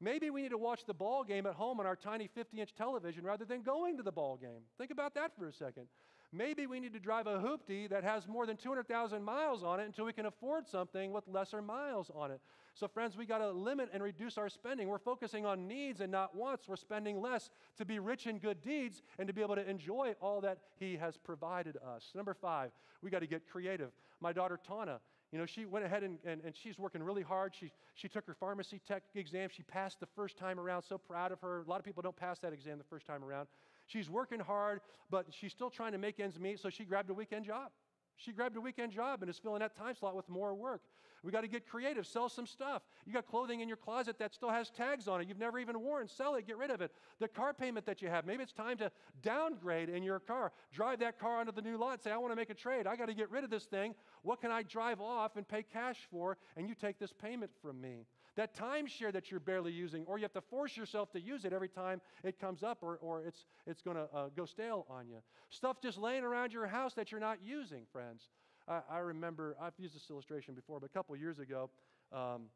Maybe 0.00 0.30
we 0.30 0.42
need 0.42 0.50
to 0.50 0.58
watch 0.58 0.84
the 0.86 0.94
ball 0.94 1.22
game 1.24 1.46
at 1.46 1.54
home 1.54 1.78
on 1.78 1.86
our 1.86 1.94
tiny 1.94 2.26
50 2.26 2.60
inch 2.60 2.74
television 2.74 3.22
rather 3.22 3.44
than 3.44 3.62
going 3.62 3.98
to 3.98 4.02
the 4.02 4.12
ball 4.12 4.36
game. 4.36 4.62
Think 4.78 4.90
about 4.90 5.14
that 5.14 5.36
for 5.36 5.46
a 5.46 5.52
second. 5.52 5.86
Maybe 6.32 6.66
we 6.68 6.78
need 6.78 6.92
to 6.92 7.00
drive 7.00 7.26
a 7.26 7.38
hoopty 7.38 7.88
that 7.90 8.04
has 8.04 8.28
more 8.28 8.46
than 8.46 8.56
200,000 8.56 9.22
miles 9.22 9.64
on 9.64 9.80
it 9.80 9.86
until 9.86 10.04
we 10.04 10.12
can 10.12 10.26
afford 10.26 10.68
something 10.68 11.12
with 11.12 11.26
lesser 11.26 11.60
miles 11.60 12.10
on 12.14 12.30
it. 12.30 12.40
So, 12.74 12.86
friends, 12.86 13.16
we 13.16 13.26
got 13.26 13.38
to 13.38 13.50
limit 13.50 13.90
and 13.92 14.00
reduce 14.00 14.38
our 14.38 14.48
spending. 14.48 14.86
We're 14.86 14.98
focusing 14.98 15.44
on 15.44 15.66
needs 15.66 16.00
and 16.00 16.12
not 16.12 16.36
wants. 16.36 16.68
We're 16.68 16.76
spending 16.76 17.20
less 17.20 17.50
to 17.78 17.84
be 17.84 17.98
rich 17.98 18.28
in 18.28 18.38
good 18.38 18.62
deeds 18.62 19.02
and 19.18 19.26
to 19.26 19.34
be 19.34 19.42
able 19.42 19.56
to 19.56 19.68
enjoy 19.68 20.14
all 20.20 20.40
that 20.42 20.58
He 20.78 20.96
has 20.96 21.16
provided 21.16 21.76
us. 21.84 22.12
Number 22.14 22.32
five, 22.32 22.70
we 23.02 23.10
got 23.10 23.20
to 23.20 23.26
get 23.26 23.48
creative. 23.50 23.90
My 24.20 24.32
daughter, 24.32 24.58
Tana, 24.64 25.00
you 25.32 25.38
know, 25.38 25.46
she 25.46 25.64
went 25.64 25.84
ahead 25.84 26.02
and, 26.04 26.18
and, 26.24 26.42
and 26.44 26.54
she's 26.56 26.78
working 26.78 27.02
really 27.02 27.22
hard. 27.22 27.54
She, 27.58 27.70
she 27.94 28.08
took 28.08 28.26
her 28.26 28.34
pharmacy 28.34 28.80
tech 28.86 29.02
exam. 29.14 29.48
She 29.52 29.62
passed 29.62 29.98
the 29.98 30.08
first 30.16 30.36
time 30.36 30.58
around. 30.58 30.82
So 30.82 30.98
proud 30.98 31.32
of 31.32 31.40
her. 31.40 31.62
A 31.62 31.70
lot 31.70 31.78
of 31.78 31.84
people 31.84 32.02
don't 32.02 32.16
pass 32.16 32.38
that 32.40 32.52
exam 32.52 32.78
the 32.78 32.84
first 32.84 33.06
time 33.06 33.24
around. 33.24 33.48
She's 33.90 34.08
working 34.08 34.38
hard, 34.38 34.80
but 35.10 35.26
she's 35.30 35.50
still 35.50 35.68
trying 35.68 35.92
to 35.92 35.98
make 35.98 36.20
ends 36.20 36.38
meet, 36.38 36.60
so 36.60 36.70
she 36.70 36.84
grabbed 36.84 37.10
a 37.10 37.14
weekend 37.14 37.44
job. 37.44 37.70
She 38.16 38.32
grabbed 38.32 38.56
a 38.56 38.60
weekend 38.60 38.92
job 38.92 39.22
and 39.22 39.30
is 39.30 39.38
filling 39.38 39.60
that 39.60 39.74
time 39.74 39.96
slot 39.96 40.14
with 40.14 40.28
more 40.28 40.54
work. 40.54 40.82
We 41.24 41.32
got 41.32 41.40
to 41.40 41.48
get 41.48 41.66
creative, 41.66 42.06
sell 42.06 42.28
some 42.28 42.46
stuff. 42.46 42.82
You 43.04 43.12
got 43.12 43.26
clothing 43.26 43.60
in 43.60 43.68
your 43.68 43.76
closet 43.76 44.18
that 44.20 44.32
still 44.32 44.50
has 44.50 44.70
tags 44.70 45.08
on 45.08 45.20
it 45.20 45.28
you've 45.28 45.38
never 45.38 45.58
even 45.58 45.80
worn. 45.80 46.06
Sell 46.06 46.36
it, 46.36 46.46
get 46.46 46.56
rid 46.56 46.70
of 46.70 46.80
it. 46.80 46.92
The 47.18 47.28
car 47.28 47.52
payment 47.52 47.84
that 47.86 48.00
you 48.00 48.08
have, 48.08 48.26
maybe 48.26 48.42
it's 48.44 48.52
time 48.52 48.78
to 48.78 48.92
downgrade 49.22 49.88
in 49.88 50.02
your 50.02 50.20
car. 50.20 50.52
Drive 50.72 51.00
that 51.00 51.18
car 51.18 51.40
onto 51.40 51.52
the 51.52 51.62
new 51.62 51.76
lot, 51.76 52.02
say, 52.02 52.12
I 52.12 52.16
want 52.16 52.32
to 52.32 52.36
make 52.36 52.50
a 52.50 52.54
trade. 52.54 52.86
I 52.86 52.94
got 52.94 53.06
to 53.06 53.14
get 53.14 53.30
rid 53.30 53.42
of 53.42 53.50
this 53.50 53.64
thing. 53.64 53.94
What 54.22 54.40
can 54.40 54.52
I 54.52 54.62
drive 54.62 55.00
off 55.00 55.36
and 55.36 55.48
pay 55.48 55.64
cash 55.64 55.98
for? 56.10 56.38
And 56.56 56.68
you 56.68 56.74
take 56.74 56.98
this 56.98 57.12
payment 57.12 57.50
from 57.60 57.80
me 57.80 58.06
that 58.36 58.54
timeshare 58.54 59.12
that 59.12 59.30
you're 59.30 59.40
barely 59.40 59.72
using, 59.72 60.04
or 60.06 60.18
you 60.18 60.22
have 60.22 60.32
to 60.32 60.40
force 60.40 60.76
yourself 60.76 61.10
to 61.12 61.20
use 61.20 61.44
it 61.44 61.52
every 61.52 61.68
time 61.68 62.00
it 62.22 62.40
comes 62.40 62.62
up, 62.62 62.78
or, 62.82 62.96
or 63.02 63.22
it's, 63.22 63.44
it's 63.66 63.82
going 63.82 63.96
to 63.96 64.08
uh, 64.14 64.28
go 64.36 64.44
stale 64.44 64.86
on 64.88 65.08
you. 65.08 65.16
Stuff 65.50 65.80
just 65.82 65.98
laying 65.98 66.22
around 66.22 66.52
your 66.52 66.66
house 66.66 66.94
that 66.94 67.10
you're 67.10 67.20
not 67.20 67.38
using, 67.42 67.82
friends. 67.92 68.28
I, 68.68 68.80
I 68.90 68.98
remember, 68.98 69.56
I've 69.60 69.74
used 69.78 69.94
this 69.94 70.08
illustration 70.10 70.54
before, 70.54 70.80
but 70.80 70.86
a 70.86 70.92
couple 70.92 71.16
years 71.16 71.38
ago, 71.38 71.70
um, 72.12 72.46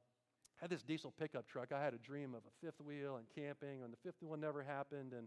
I 0.60 0.64
had 0.64 0.70
this 0.70 0.82
diesel 0.82 1.12
pickup 1.18 1.48
truck. 1.48 1.72
I 1.72 1.82
had 1.82 1.94
a 1.94 1.98
dream 1.98 2.34
of 2.34 2.42
a 2.46 2.64
fifth 2.64 2.80
wheel 2.80 3.16
and 3.16 3.26
camping, 3.34 3.82
and 3.82 3.92
the 3.92 3.98
fifth 4.04 4.22
one 4.22 4.40
never 4.40 4.62
happened. 4.62 5.12
And 5.12 5.26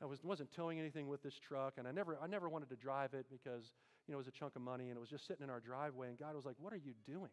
I 0.00 0.06
was, 0.06 0.24
wasn't 0.24 0.50
towing 0.52 0.80
anything 0.80 1.06
with 1.06 1.22
this 1.22 1.34
truck, 1.38 1.74
and 1.76 1.86
I 1.86 1.92
never, 1.92 2.18
I 2.22 2.26
never 2.26 2.48
wanted 2.48 2.70
to 2.70 2.76
drive 2.76 3.12
it 3.14 3.26
because 3.30 3.74
you 4.08 4.12
know, 4.12 4.16
it 4.16 4.24
was 4.24 4.28
a 4.28 4.32
chunk 4.32 4.56
of 4.56 4.62
money, 4.62 4.88
and 4.88 4.96
it 4.96 5.00
was 5.00 5.10
just 5.10 5.26
sitting 5.26 5.44
in 5.44 5.50
our 5.50 5.60
driveway. 5.60 6.08
And 6.08 6.18
God 6.18 6.34
was 6.34 6.44
like, 6.44 6.56
"What 6.58 6.72
are 6.72 6.80
you 6.82 6.94
doing? 7.06 7.30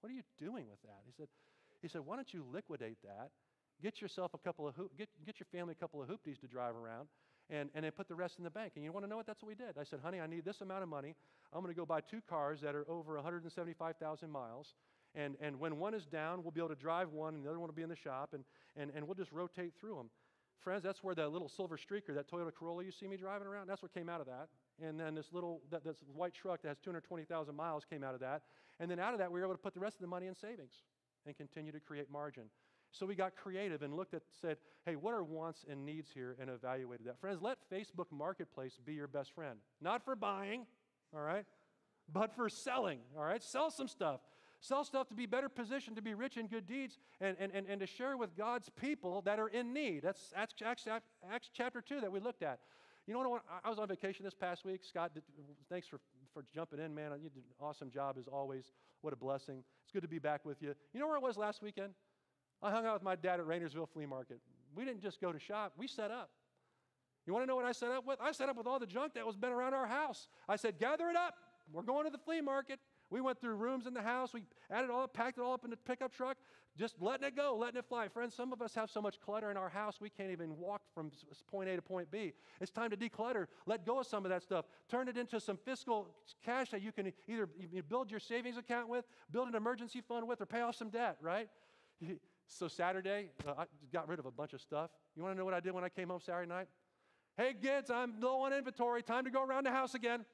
What 0.00 0.10
are 0.10 0.14
you 0.14 0.22
doing 0.38 0.66
with 0.68 0.82
that?" 0.82 1.02
He 1.06 1.12
said, 1.16 1.28
he 1.82 1.88
said, 1.88 2.02
Why 2.02 2.16
don't 2.16 2.32
you 2.32 2.44
liquidate 2.52 2.98
that? 3.02 3.30
Get 3.82 4.00
yourself 4.02 4.34
a 4.34 4.38
couple 4.38 4.68
of 4.68 4.74
hoop, 4.74 4.92
get, 4.98 5.08
get 5.24 5.40
your 5.40 5.46
family 5.50 5.72
a 5.72 5.80
couple 5.80 6.02
of 6.02 6.08
hoopties 6.08 6.38
to 6.40 6.46
drive 6.46 6.76
around 6.76 7.08
and, 7.48 7.70
and 7.74 7.84
then 7.84 7.92
put 7.92 8.08
the 8.08 8.14
rest 8.14 8.38
in 8.38 8.44
the 8.44 8.50
bank. 8.50 8.72
And 8.76 8.84
you 8.84 8.92
want 8.92 9.04
to 9.04 9.10
know 9.10 9.16
what? 9.16 9.26
That's 9.26 9.42
what 9.42 9.48
we 9.48 9.54
did. 9.54 9.78
I 9.78 9.84
said, 9.84 10.00
honey, 10.02 10.20
I 10.20 10.26
need 10.26 10.44
this 10.44 10.60
amount 10.60 10.82
of 10.82 10.88
money. 10.88 11.14
I'm 11.52 11.62
going 11.62 11.72
to 11.72 11.78
go 11.78 11.86
buy 11.86 12.00
two 12.00 12.20
cars 12.28 12.60
that 12.60 12.74
are 12.74 12.88
over 12.88 13.14
175,000 13.14 14.30
miles. 14.30 14.74
And, 15.14 15.36
and 15.40 15.58
when 15.58 15.78
one 15.78 15.94
is 15.94 16.06
down, 16.06 16.42
we'll 16.42 16.52
be 16.52 16.60
able 16.60 16.68
to 16.68 16.80
drive 16.80 17.10
one 17.10 17.34
and 17.34 17.44
the 17.44 17.48
other 17.48 17.58
one 17.58 17.68
will 17.68 17.74
be 17.74 17.82
in 17.82 17.88
the 17.88 17.96
shop 17.96 18.30
and, 18.32 18.44
and, 18.76 18.92
and 18.94 19.06
we'll 19.06 19.16
just 19.16 19.32
rotate 19.32 19.72
through 19.80 19.96
them. 19.96 20.10
Friends, 20.62 20.82
that's 20.82 21.02
where 21.02 21.14
that 21.14 21.32
little 21.32 21.48
silver 21.48 21.78
streaker, 21.78 22.14
that 22.14 22.30
Toyota 22.30 22.52
Corolla 22.54 22.84
you 22.84 22.92
see 22.92 23.08
me 23.08 23.16
driving 23.16 23.48
around, 23.48 23.66
that's 23.66 23.82
what 23.82 23.94
came 23.94 24.10
out 24.10 24.20
of 24.20 24.26
that. 24.26 24.48
And 24.80 25.00
then 25.00 25.14
this 25.14 25.26
little, 25.32 25.62
that, 25.70 25.82
this 25.82 25.96
white 26.14 26.34
truck 26.34 26.62
that 26.62 26.68
has 26.68 26.78
220,000 26.84 27.56
miles 27.56 27.84
came 27.88 28.04
out 28.04 28.14
of 28.14 28.20
that. 28.20 28.42
And 28.78 28.90
then 28.90 29.00
out 29.00 29.14
of 29.14 29.18
that, 29.18 29.32
we 29.32 29.40
were 29.40 29.46
able 29.46 29.54
to 29.54 29.60
put 29.60 29.72
the 29.72 29.80
rest 29.80 29.96
of 29.96 30.02
the 30.02 30.06
money 30.06 30.26
in 30.26 30.34
savings 30.34 30.74
and 31.26 31.36
continue 31.36 31.72
to 31.72 31.80
create 31.80 32.10
margin. 32.10 32.44
So 32.92 33.06
we 33.06 33.14
got 33.14 33.36
creative 33.36 33.82
and 33.82 33.94
looked 33.94 34.14
at, 34.14 34.22
said, 34.40 34.56
hey, 34.84 34.96
what 34.96 35.14
are 35.14 35.22
wants 35.22 35.64
and 35.68 35.84
needs 35.84 36.10
here, 36.12 36.36
and 36.40 36.50
evaluated 36.50 37.06
that. 37.06 37.20
Friends, 37.20 37.40
let 37.40 37.58
Facebook 37.70 38.06
Marketplace 38.10 38.78
be 38.84 38.94
your 38.94 39.06
best 39.06 39.32
friend. 39.34 39.58
Not 39.80 40.04
for 40.04 40.16
buying, 40.16 40.66
all 41.14 41.20
right, 41.20 41.44
but 42.12 42.34
for 42.34 42.48
selling, 42.48 42.98
all 43.16 43.24
right? 43.24 43.42
Sell 43.42 43.70
some 43.70 43.86
stuff. 43.86 44.20
Sell 44.60 44.84
stuff 44.84 45.08
to 45.08 45.14
be 45.14 45.24
better 45.24 45.48
positioned 45.48 45.96
to 45.96 46.02
be 46.02 46.12
rich 46.12 46.36
in 46.36 46.46
good 46.46 46.66
deeds 46.66 46.98
and, 47.20 47.36
and, 47.40 47.52
and, 47.54 47.66
and 47.66 47.80
to 47.80 47.86
share 47.86 48.16
with 48.16 48.36
God's 48.36 48.68
people 48.68 49.22
that 49.22 49.38
are 49.38 49.48
in 49.48 49.72
need. 49.72 50.02
That's 50.02 50.34
Acts, 50.36 50.54
Acts, 50.64 50.86
Acts 51.32 51.50
chapter 51.52 51.80
2 51.80 52.00
that 52.02 52.12
we 52.12 52.20
looked 52.20 52.42
at. 52.42 52.58
You 53.06 53.14
know 53.14 53.28
what? 53.28 53.42
I 53.64 53.70
was 53.70 53.78
on 53.78 53.88
vacation 53.88 54.24
this 54.24 54.34
past 54.34 54.64
week. 54.64 54.84
Scott, 54.84 55.12
thanks 55.70 55.86
for, 55.86 55.98
for 56.32 56.44
jumping 56.54 56.78
in, 56.78 56.94
man. 56.94 57.12
You 57.22 57.28
did 57.28 57.44
an 57.44 57.54
awesome 57.60 57.90
job 57.90 58.16
as 58.18 58.26
always. 58.26 58.72
What 59.00 59.12
a 59.12 59.16
blessing. 59.16 59.62
It's 59.84 59.92
good 59.92 60.02
to 60.02 60.08
be 60.08 60.18
back 60.18 60.44
with 60.44 60.62
you. 60.62 60.74
You 60.92 61.00
know 61.00 61.06
where 61.06 61.16
I 61.16 61.20
was 61.20 61.36
last 61.36 61.62
weekend? 61.62 61.94
I 62.62 62.70
hung 62.70 62.86
out 62.86 62.94
with 62.94 63.02
my 63.02 63.16
dad 63.16 63.40
at 63.40 63.46
Rainersville 63.46 63.88
Flea 63.88 64.06
Market. 64.06 64.40
We 64.74 64.84
didn't 64.84 65.00
just 65.00 65.20
go 65.20 65.32
to 65.32 65.38
shop, 65.38 65.72
we 65.76 65.86
set 65.86 66.10
up. 66.10 66.30
You 67.26 67.32
want 67.32 67.44
to 67.44 67.46
know 67.46 67.56
what 67.56 67.64
I 67.64 67.72
set 67.72 67.90
up 67.90 68.06
with? 68.06 68.18
I 68.20 68.32
set 68.32 68.48
up 68.48 68.56
with 68.56 68.66
all 68.66 68.78
the 68.78 68.86
junk 68.86 69.14
that 69.14 69.26
was 69.26 69.36
been 69.36 69.52
around 69.52 69.74
our 69.74 69.86
house. 69.86 70.28
I 70.48 70.56
said, 70.56 70.78
gather 70.78 71.08
it 71.08 71.16
up. 71.16 71.34
We're 71.72 71.82
going 71.82 72.04
to 72.04 72.10
the 72.10 72.18
flea 72.18 72.40
market. 72.40 72.80
We 73.10 73.20
went 73.20 73.40
through 73.40 73.54
rooms 73.54 73.86
in 73.86 73.94
the 73.94 74.02
house. 74.02 74.32
We 74.32 74.44
added 74.70 74.90
all 74.90 75.02
up, 75.02 75.12
packed 75.14 75.38
it 75.38 75.42
all 75.42 75.52
up 75.52 75.64
in 75.64 75.70
the 75.70 75.76
pickup 75.76 76.12
truck, 76.12 76.36
just 76.78 76.94
letting 77.00 77.26
it 77.26 77.36
go, 77.36 77.56
letting 77.56 77.78
it 77.78 77.84
fly. 77.84 78.08
Friends, 78.08 78.34
some 78.34 78.52
of 78.52 78.62
us 78.62 78.74
have 78.74 78.88
so 78.88 79.02
much 79.02 79.20
clutter 79.20 79.50
in 79.50 79.56
our 79.56 79.68
house 79.68 80.00
we 80.00 80.08
can't 80.08 80.30
even 80.30 80.56
walk 80.56 80.82
from 80.94 81.10
point 81.50 81.68
A 81.68 81.76
to 81.76 81.82
point 81.82 82.10
B. 82.10 82.32
It's 82.60 82.70
time 82.70 82.90
to 82.90 82.96
declutter. 82.96 83.46
Let 83.66 83.84
go 83.84 83.98
of 84.00 84.06
some 84.06 84.24
of 84.24 84.30
that 84.30 84.42
stuff. 84.42 84.66
Turn 84.88 85.08
it 85.08 85.16
into 85.16 85.40
some 85.40 85.56
fiscal 85.56 86.14
cash 86.44 86.70
that 86.70 86.82
you 86.82 86.92
can 86.92 87.12
either 87.28 87.48
build 87.88 88.10
your 88.10 88.20
savings 88.20 88.56
account 88.56 88.88
with, 88.88 89.04
build 89.30 89.48
an 89.48 89.56
emergency 89.56 90.00
fund 90.00 90.28
with, 90.28 90.40
or 90.40 90.46
pay 90.46 90.60
off 90.60 90.76
some 90.76 90.90
debt, 90.90 91.16
right? 91.20 91.48
So 92.52 92.66
Saturday, 92.66 93.30
uh, 93.46 93.52
I 93.58 93.64
got 93.92 94.08
rid 94.08 94.18
of 94.18 94.26
a 94.26 94.30
bunch 94.32 94.54
of 94.54 94.60
stuff. 94.60 94.90
You 95.14 95.22
want 95.22 95.36
to 95.36 95.38
know 95.38 95.44
what 95.44 95.54
I 95.54 95.60
did 95.60 95.72
when 95.72 95.84
I 95.84 95.88
came 95.88 96.08
home 96.08 96.18
Saturday 96.20 96.48
night? 96.48 96.66
Hey, 97.36 97.54
kids, 97.54 97.90
I'm 97.90 98.20
low 98.20 98.40
on 98.40 98.52
inventory. 98.52 99.02
Time 99.02 99.24
to 99.24 99.30
go 99.30 99.44
around 99.44 99.66
the 99.66 99.70
house 99.70 99.94
again. 99.94 100.24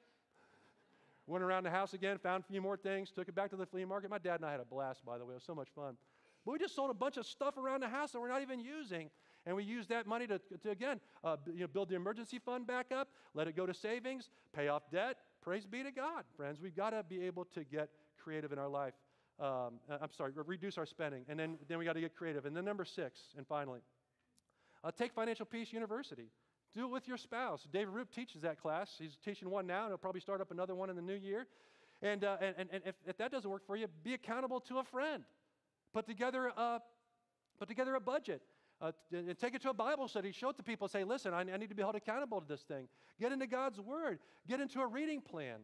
Went 1.27 1.43
around 1.43 1.63
the 1.63 1.69
house 1.69 1.93
again, 1.93 2.17
found 2.17 2.45
a 2.47 2.51
few 2.51 2.61
more 2.61 2.77
things, 2.77 3.11
took 3.11 3.27
it 3.27 3.35
back 3.35 3.49
to 3.49 3.57
the 3.57 3.65
flea 3.65 3.83
market. 3.83 4.09
My 4.09 4.17
dad 4.17 4.35
and 4.35 4.45
I 4.45 4.51
had 4.51 4.61
a 4.61 4.65
blast, 4.65 5.05
by 5.05 5.17
the 5.17 5.25
way. 5.25 5.33
It 5.33 5.35
was 5.35 5.43
so 5.43 5.53
much 5.53 5.67
fun. 5.75 5.97
But 6.45 6.53
we 6.53 6.59
just 6.59 6.73
sold 6.73 6.89
a 6.89 6.93
bunch 6.93 7.17
of 7.17 7.25
stuff 7.25 7.57
around 7.57 7.81
the 7.81 7.89
house 7.89 8.13
that 8.13 8.21
we're 8.21 8.29
not 8.29 8.41
even 8.41 8.61
using. 8.61 9.09
And 9.45 9.55
we 9.55 9.63
used 9.63 9.89
that 9.89 10.07
money 10.07 10.25
to, 10.27 10.39
to 10.63 10.71
again, 10.71 11.01
uh, 11.23 11.35
you 11.53 11.61
know, 11.61 11.67
build 11.67 11.89
the 11.89 11.95
emergency 11.95 12.39
fund 12.39 12.65
back 12.65 12.93
up, 12.93 13.09
let 13.33 13.47
it 13.47 13.57
go 13.57 13.65
to 13.65 13.73
savings, 13.73 14.29
pay 14.55 14.69
off 14.69 14.83
debt. 14.89 15.17
Praise 15.41 15.65
be 15.65 15.83
to 15.83 15.91
God, 15.91 16.23
friends. 16.37 16.59
We've 16.61 16.75
got 16.75 16.91
to 16.91 17.03
be 17.03 17.23
able 17.23 17.45
to 17.53 17.65
get 17.65 17.89
creative 18.17 18.53
in 18.53 18.59
our 18.59 18.69
life. 18.69 18.93
Um, 19.39 19.79
uh, 19.89 19.97
I'm 20.01 20.11
sorry, 20.11 20.31
reduce 20.33 20.77
our 20.77 20.85
spending. 20.85 21.25
And 21.27 21.37
then, 21.37 21.57
then 21.67 21.77
we 21.77 21.85
got 21.85 21.93
to 21.93 22.01
get 22.01 22.15
creative. 22.15 22.45
And 22.45 22.55
then 22.55 22.63
number 22.63 22.85
six, 22.85 23.19
and 23.37 23.45
finally, 23.45 23.81
uh, 24.83 24.91
take 24.91 25.13
Financial 25.13 25.45
Peace 25.45 25.73
University. 25.73 26.29
Do 26.73 26.83
it 26.83 26.91
with 26.91 27.07
your 27.07 27.17
spouse. 27.17 27.67
David 27.71 27.89
Roop 27.89 28.11
teaches 28.11 28.41
that 28.41 28.61
class. 28.61 28.91
He's 28.97 29.17
teaching 29.23 29.49
one 29.49 29.65
now, 29.65 29.83
and 29.83 29.91
he'll 29.91 29.97
probably 29.97 30.21
start 30.21 30.41
up 30.41 30.51
another 30.51 30.75
one 30.75 30.89
in 30.89 30.95
the 30.95 31.01
new 31.01 31.15
year. 31.15 31.47
And, 32.01 32.23
uh, 32.23 32.37
and, 32.41 32.69
and 32.71 32.81
if, 32.85 32.95
if, 33.07 33.17
that 33.17 33.31
doesn't 33.31 33.49
work 33.49 33.65
for 33.65 33.75
you, 33.75 33.87
be 34.03 34.13
accountable 34.13 34.59
to 34.61 34.79
a 34.79 34.83
friend. 34.83 35.23
Put 35.93 36.05
together 36.05 36.51
a, 36.55 36.81
put 37.57 37.67
together 37.67 37.95
a 37.95 37.99
budget. 37.99 38.41
Uh, 38.79 38.91
and 39.11 39.35
take 39.39 39.55
it 39.55 39.61
to 39.63 39.71
a 39.71 39.73
Bible 39.73 40.07
study. 40.07 40.31
Show 40.31 40.49
it 40.49 40.57
to 40.57 40.63
people. 40.63 40.87
Say, 40.87 41.03
listen, 41.03 41.33
I, 41.33 41.39
I 41.39 41.57
need 41.57 41.69
to 41.69 41.75
be 41.75 41.81
held 41.81 41.95
accountable 41.95 42.39
to 42.41 42.47
this 42.47 42.61
thing. 42.61 42.87
Get 43.19 43.31
into 43.31 43.47
God's 43.47 43.79
Word. 43.79 44.19
Get 44.47 44.59
into 44.59 44.81
a 44.81 44.87
reading 44.87 45.21
plan. 45.21 45.61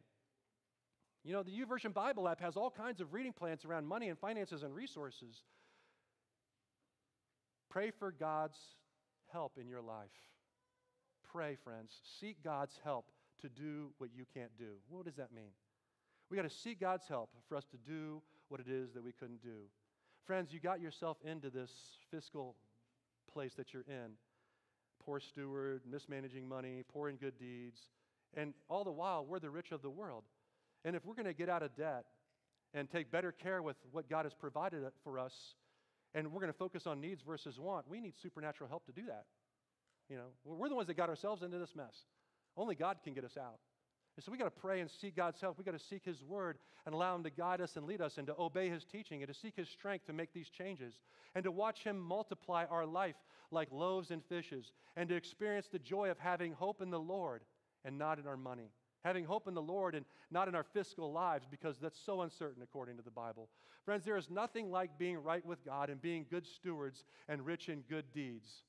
You 1.23 1.33
know, 1.33 1.43
the 1.43 1.51
YouVersion 1.51 1.93
Bible 1.93 2.27
app 2.27 2.41
has 2.41 2.57
all 2.57 2.71
kinds 2.71 2.99
of 2.99 3.13
reading 3.13 3.31
plans 3.31 3.65
around 3.65 3.85
money 3.85 4.09
and 4.09 4.17
finances 4.17 4.63
and 4.63 4.73
resources. 4.73 5.43
Pray 7.69 7.91
for 7.91 8.11
God's 8.11 8.57
help 9.31 9.57
in 9.59 9.67
your 9.67 9.81
life 9.81 10.09
pray, 11.33 11.57
friends, 11.63 11.91
seek 12.19 12.43
God's 12.43 12.79
help 12.83 13.07
to 13.41 13.49
do 13.49 13.89
what 13.97 14.11
you 14.15 14.25
can't 14.33 14.55
do. 14.57 14.75
What 14.89 15.05
does 15.05 15.15
that 15.15 15.33
mean? 15.33 15.51
We 16.29 16.37
got 16.37 16.43
to 16.43 16.55
seek 16.55 16.79
God's 16.79 17.07
help 17.07 17.31
for 17.49 17.55
us 17.55 17.65
to 17.71 17.77
do 17.77 18.21
what 18.49 18.59
it 18.59 18.67
is 18.69 18.93
that 18.93 19.03
we 19.03 19.11
couldn't 19.11 19.41
do. 19.41 19.67
Friends, 20.25 20.53
you 20.53 20.59
got 20.59 20.79
yourself 20.79 21.17
into 21.25 21.49
this 21.49 21.71
fiscal 22.11 22.55
place 23.31 23.53
that 23.55 23.73
you're 23.73 23.85
in. 23.87 24.11
Poor 25.03 25.19
steward, 25.19 25.81
mismanaging 25.89 26.47
money, 26.47 26.83
poor 26.93 27.09
in 27.09 27.17
good 27.17 27.37
deeds. 27.37 27.81
And 28.35 28.53
all 28.69 28.83
the 28.83 28.91
while, 28.91 29.25
we're 29.25 29.39
the 29.39 29.49
rich 29.49 29.71
of 29.71 29.81
the 29.81 29.89
world. 29.89 30.23
And 30.85 30.95
if 30.95 31.03
we're 31.05 31.15
going 31.15 31.25
to 31.25 31.33
get 31.33 31.49
out 31.49 31.63
of 31.63 31.75
debt 31.75 32.05
and 32.73 32.89
take 32.89 33.11
better 33.11 33.31
care 33.31 33.61
with 33.61 33.75
what 33.91 34.09
God 34.09 34.25
has 34.25 34.33
provided 34.33 34.83
for 35.03 35.19
us, 35.19 35.33
and 36.15 36.31
we're 36.31 36.41
going 36.41 36.53
to 36.53 36.57
focus 36.57 36.87
on 36.87 37.01
needs 37.01 37.21
versus 37.21 37.59
want, 37.59 37.87
we 37.89 37.99
need 37.99 38.13
supernatural 38.21 38.69
help 38.69 38.85
to 38.85 38.91
do 38.91 39.05
that. 39.07 39.25
You 40.09 40.17
know, 40.17 40.27
we're 40.45 40.69
the 40.69 40.75
ones 40.75 40.87
that 40.87 40.97
got 40.97 41.09
ourselves 41.09 41.43
into 41.43 41.57
this 41.57 41.75
mess. 41.75 41.95
Only 42.55 42.75
God 42.75 42.97
can 43.03 43.13
get 43.13 43.23
us 43.23 43.37
out. 43.37 43.59
And 44.15 44.23
so 44.23 44.31
we 44.31 44.37
got 44.37 44.45
to 44.45 44.51
pray 44.51 44.79
and 44.79 44.89
seek 44.89 45.15
God's 45.15 45.41
help. 45.41 45.57
We 45.57 45.63
got 45.63 45.77
to 45.77 45.83
seek 45.83 46.05
His 46.05 46.23
word 46.23 46.59
and 46.85 46.93
allow 46.93 47.15
Him 47.15 47.23
to 47.23 47.31
guide 47.31 47.61
us 47.61 47.77
and 47.77 47.85
lead 47.85 48.01
us 48.01 48.17
and 48.17 48.27
to 48.27 48.35
obey 48.37 48.69
His 48.69 48.85
teaching 48.85 49.23
and 49.23 49.33
to 49.33 49.39
seek 49.39 49.55
His 49.55 49.69
strength 49.69 50.05
to 50.05 50.13
make 50.13 50.33
these 50.33 50.49
changes 50.49 50.99
and 51.33 51.43
to 51.43 51.51
watch 51.51 51.83
Him 51.83 51.99
multiply 51.99 52.65
our 52.65 52.85
life 52.85 53.15
like 53.49 53.69
loaves 53.71 54.11
and 54.11 54.23
fishes 54.25 54.71
and 54.95 55.09
to 55.09 55.15
experience 55.15 55.67
the 55.71 55.79
joy 55.79 56.11
of 56.11 56.19
having 56.19 56.53
hope 56.53 56.81
in 56.81 56.91
the 56.91 56.99
Lord 56.99 57.41
and 57.85 57.97
not 57.97 58.19
in 58.19 58.27
our 58.27 58.37
money. 58.37 58.69
Having 59.03 59.25
hope 59.25 59.47
in 59.47 59.53
the 59.53 59.61
Lord 59.61 59.95
and 59.95 60.05
not 60.31 60.47
in 60.47 60.55
our 60.55 60.63
fiscal 60.63 61.11
lives 61.11 61.45
because 61.49 61.77
that's 61.79 61.99
so 61.99 62.21
uncertain 62.21 62.61
according 62.61 62.97
to 62.97 63.03
the 63.03 63.11
Bible. 63.11 63.49
Friends, 63.83 64.05
there 64.05 64.15
is 64.15 64.29
nothing 64.29 64.69
like 64.69 64.97
being 64.97 65.17
right 65.17 65.45
with 65.45 65.65
God 65.65 65.89
and 65.89 66.01
being 66.01 66.25
good 66.29 66.45
stewards 66.45 67.03
and 67.27 67.45
rich 67.45 67.67
in 67.67 67.81
good 67.89 68.05
deeds 68.13 68.63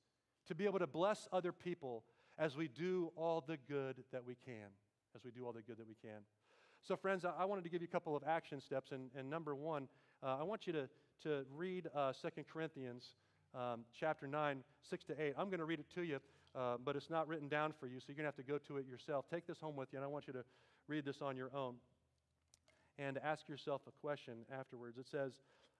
to 0.49 0.55
be 0.55 0.65
able 0.65 0.79
to 0.79 0.87
bless 0.87 1.29
other 1.33 1.53
people 1.53 2.05
as 2.39 2.57
we 2.57 2.69
do 2.69 3.13
all 3.17 3.45
the 3.47 3.57
good 3.69 4.03
that 4.13 4.25
we 4.25 4.37
can. 4.45 4.69
As 5.15 5.25
we 5.25 5.31
do 5.31 5.47
all 5.47 5.53
the 5.53 5.63
good 5.63 5.79
that 5.79 5.87
we 5.87 5.95
can. 6.03 6.21
So, 6.83 6.97
friends, 6.97 7.25
I, 7.25 7.45
wanted 7.45 7.65
to 7.65 7.71
give 7.71 7.81
you 7.81 7.89
a 7.89 7.93
couple 7.93 8.15
of 8.17 8.23
action 8.27 8.61
steps. 8.61 8.93
And, 8.93 9.11
and 9.17 9.31
number 9.31 9.55
one, 9.55 9.89
uh, 10.23 10.37
I 10.41 10.43
want 10.43 10.67
you 10.67 10.73
to, 10.75 10.89
to 11.23 11.45
read 11.57 11.89
uh, 11.95 12.13
2 12.13 12.29
Corinthians 12.53 13.15
um, 13.55 13.85
chapter 13.99 14.27
9, 14.27 14.63
6 14.91 15.05
to 15.05 15.23
8. 15.23 15.35
I'm 15.39 15.47
going 15.47 15.61
to 15.61 15.65
read 15.65 15.79
it 15.79 15.87
to 15.95 16.03
you, 16.03 16.19
uh, 16.55 16.77
but 16.85 16.97
it's 16.97 17.09
not 17.09 17.27
written 17.29 17.49
down 17.49 17.73
for 17.79 17.87
you, 17.87 18.01
so 18.01 18.07
you're 18.09 18.17
going 18.17 18.25
to 18.25 18.29
have 18.29 18.37
to 18.37 18.43
go 18.43 18.59
to 18.59 18.77
it 18.77 18.87
yourself. 18.87 19.25
Take 19.33 19.47
this 19.47 19.59
home 19.61 19.77
with 19.77 19.89
you, 19.93 19.99
and 19.99 20.05
I 20.05 20.09
want 20.09 20.27
you 20.27 20.33
to 20.35 20.45
read 20.89 21.05
this 21.05 21.23
on 21.23 21.37
your 21.37 21.55
own 21.55 21.77
and 22.99 23.19
ask 23.25 23.49
yourself 23.49 23.83
a 23.89 23.93
question 24.01 24.35
afterwards. 24.53 24.99
It 24.99 25.07
says, 25.11 25.33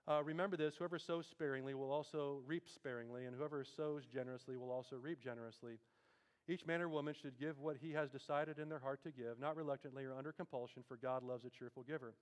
uh, 0.07 0.23
remember 0.23 0.55
this 0.55 0.75
whoever 0.77 0.99
sows 0.99 1.25
sparingly 1.29 1.73
will 1.73 1.91
also 1.91 2.41
reap 2.45 2.63
sparingly, 2.73 3.25
and 3.25 3.35
whoever 3.35 3.63
sows 3.63 4.03
generously 4.05 4.55
will 4.57 4.71
also 4.71 4.97
reap 4.97 5.21
generously. 5.23 5.79
Each 6.47 6.65
man 6.65 6.81
or 6.81 6.89
woman 6.89 7.15
should 7.19 7.39
give 7.39 7.59
what 7.59 7.77
he 7.81 7.91
has 7.93 8.09
decided 8.11 8.59
in 8.59 8.69
their 8.69 8.79
heart 8.79 9.01
to 9.03 9.11
give, 9.11 9.39
not 9.39 9.55
reluctantly 9.55 10.05
or 10.05 10.15
under 10.15 10.31
compulsion, 10.31 10.83
for 10.87 10.95
God 10.95 11.23
loves 11.23 11.43
a 11.43 11.49
cheerful 11.49 11.81
giver. 11.83 12.13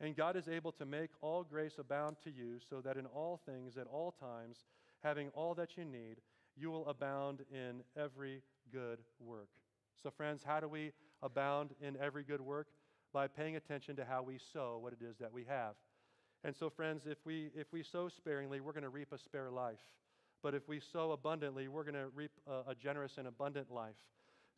And 0.00 0.16
God 0.16 0.36
is 0.36 0.46
able 0.46 0.70
to 0.72 0.86
make 0.86 1.10
all 1.20 1.42
grace 1.42 1.74
abound 1.78 2.18
to 2.22 2.30
you, 2.30 2.58
so 2.70 2.80
that 2.82 2.96
in 2.96 3.06
all 3.06 3.40
things, 3.44 3.76
at 3.76 3.88
all 3.88 4.12
times, 4.12 4.58
having 5.02 5.30
all 5.30 5.54
that 5.54 5.76
you 5.76 5.84
need, 5.84 6.18
you 6.56 6.70
will 6.70 6.86
abound 6.88 7.40
in 7.52 7.82
every 7.96 8.42
good 8.72 9.00
work. 9.18 9.48
So, 10.00 10.10
friends, 10.10 10.42
how 10.44 10.60
do 10.60 10.68
we 10.68 10.92
abound 11.20 11.70
in 11.80 11.96
every 11.96 12.22
good 12.22 12.40
work? 12.40 12.68
By 13.12 13.26
paying 13.26 13.56
attention 13.56 13.96
to 13.96 14.04
how 14.04 14.22
we 14.22 14.38
sow 14.52 14.78
what 14.80 14.92
it 14.92 15.02
is 15.02 15.16
that 15.18 15.32
we 15.32 15.44
have. 15.44 15.74
And 16.44 16.54
so, 16.54 16.70
friends, 16.70 17.02
if 17.06 17.18
we, 17.24 17.50
if 17.54 17.66
we 17.72 17.82
sow 17.82 18.08
sparingly, 18.08 18.60
we're 18.60 18.72
going 18.72 18.84
to 18.84 18.88
reap 18.88 19.12
a 19.12 19.18
spare 19.18 19.50
life. 19.50 19.80
But 20.42 20.54
if 20.54 20.68
we 20.68 20.80
sow 20.92 21.12
abundantly, 21.12 21.66
we're 21.66 21.82
going 21.82 21.94
to 21.94 22.08
reap 22.14 22.30
a, 22.46 22.70
a 22.70 22.74
generous 22.80 23.12
and 23.18 23.26
abundant 23.26 23.70
life. 23.72 23.96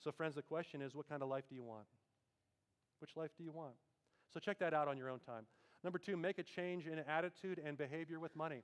So, 0.02 0.12
friends, 0.12 0.34
the 0.34 0.42
question 0.42 0.82
is 0.82 0.94
what 0.94 1.08
kind 1.08 1.22
of 1.22 1.28
life 1.28 1.44
do 1.48 1.54
you 1.54 1.62
want? 1.62 1.86
Which 3.00 3.16
life 3.16 3.30
do 3.38 3.44
you 3.44 3.50
want? 3.50 3.74
So, 4.32 4.40
check 4.40 4.58
that 4.58 4.74
out 4.74 4.88
on 4.88 4.98
your 4.98 5.08
own 5.08 5.20
time. 5.20 5.44
Number 5.82 5.98
two, 5.98 6.16
make 6.16 6.38
a 6.38 6.42
change 6.42 6.86
in 6.86 6.98
attitude 6.98 7.60
and 7.64 7.78
behavior 7.78 8.20
with 8.20 8.36
money. 8.36 8.62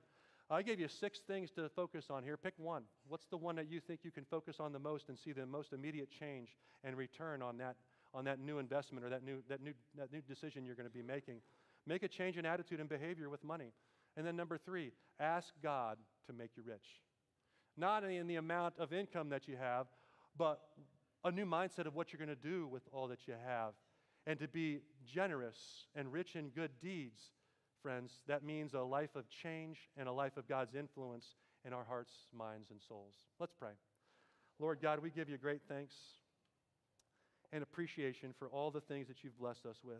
I 0.49 0.61
gave 0.61 0.79
you 0.79 0.87
six 0.87 1.19
things 1.27 1.49
to 1.51 1.67
focus 1.75 2.05
on 2.09 2.23
here. 2.23 2.37
Pick 2.37 2.53
one. 2.57 2.83
What's 3.09 3.25
the 3.25 3.37
one 3.37 3.55
that 3.57 3.69
you 3.69 3.81
think 3.81 4.01
you 4.03 4.11
can 4.11 4.23
focus 4.23 4.57
on 4.59 4.71
the 4.71 4.79
most 4.79 5.09
and 5.09 5.17
see 5.17 5.33
the 5.33 5.45
most 5.45 5.73
immediate 5.73 6.09
change 6.09 6.55
and 6.83 6.95
return 6.95 7.41
on 7.41 7.57
that, 7.57 7.75
on 8.13 8.23
that 8.25 8.39
new 8.39 8.59
investment 8.59 9.03
or 9.03 9.09
that 9.09 9.23
new, 9.23 9.43
that, 9.49 9.61
new, 9.61 9.73
that 9.97 10.13
new 10.13 10.21
decision 10.21 10.65
you're 10.65 10.75
going 10.75 10.87
to 10.87 10.93
be 10.93 11.01
making? 11.01 11.41
Make 11.87 12.03
a 12.03 12.07
change 12.07 12.37
in 12.37 12.45
attitude 12.45 12.79
and 12.79 12.89
behavior 12.89 13.29
with 13.29 13.43
money. 13.43 13.71
And 14.17 14.27
then 14.27 14.35
number 14.35 14.57
three, 14.57 14.91
ask 15.19 15.53
God 15.63 15.97
to 16.27 16.33
make 16.33 16.51
you 16.57 16.63
rich. 16.65 16.85
Not 17.77 18.03
in 18.03 18.27
the 18.27 18.35
amount 18.35 18.73
of 18.77 18.91
income 18.91 19.29
that 19.29 19.47
you 19.47 19.55
have, 19.55 19.87
but 20.37 20.59
a 21.23 21.31
new 21.31 21.45
mindset 21.45 21.85
of 21.85 21.95
what 21.95 22.11
you're 22.11 22.23
going 22.23 22.35
to 22.35 22.49
do 22.49 22.67
with 22.67 22.83
all 22.91 23.07
that 23.07 23.27
you 23.27 23.35
have. 23.45 23.73
And 24.25 24.37
to 24.39 24.47
be 24.47 24.81
generous 25.05 25.87
and 25.95 26.11
rich 26.11 26.35
in 26.35 26.49
good 26.49 26.71
deeds, 26.81 27.21
friends, 27.81 28.11
that 28.27 28.43
means 28.43 28.73
a 28.73 28.81
life 28.81 29.15
of 29.15 29.29
change 29.29 29.77
and 29.95 30.09
a 30.09 30.11
life 30.11 30.35
of 30.35 30.47
God's 30.47 30.75
influence 30.75 31.35
in 31.65 31.71
our 31.71 31.85
hearts, 31.85 32.11
minds, 32.37 32.69
and 32.69 32.81
souls. 32.81 33.13
Let's 33.39 33.53
pray. 33.53 33.71
Lord 34.59 34.79
God, 34.81 34.99
we 34.99 35.09
give 35.09 35.29
you 35.29 35.37
great 35.37 35.61
thanks 35.69 35.95
and 37.53 37.63
appreciation 37.63 38.33
for 38.37 38.49
all 38.49 38.71
the 38.71 38.81
things 38.81 39.07
that 39.07 39.23
you've 39.23 39.37
blessed 39.39 39.65
us 39.65 39.77
with. 39.83 39.95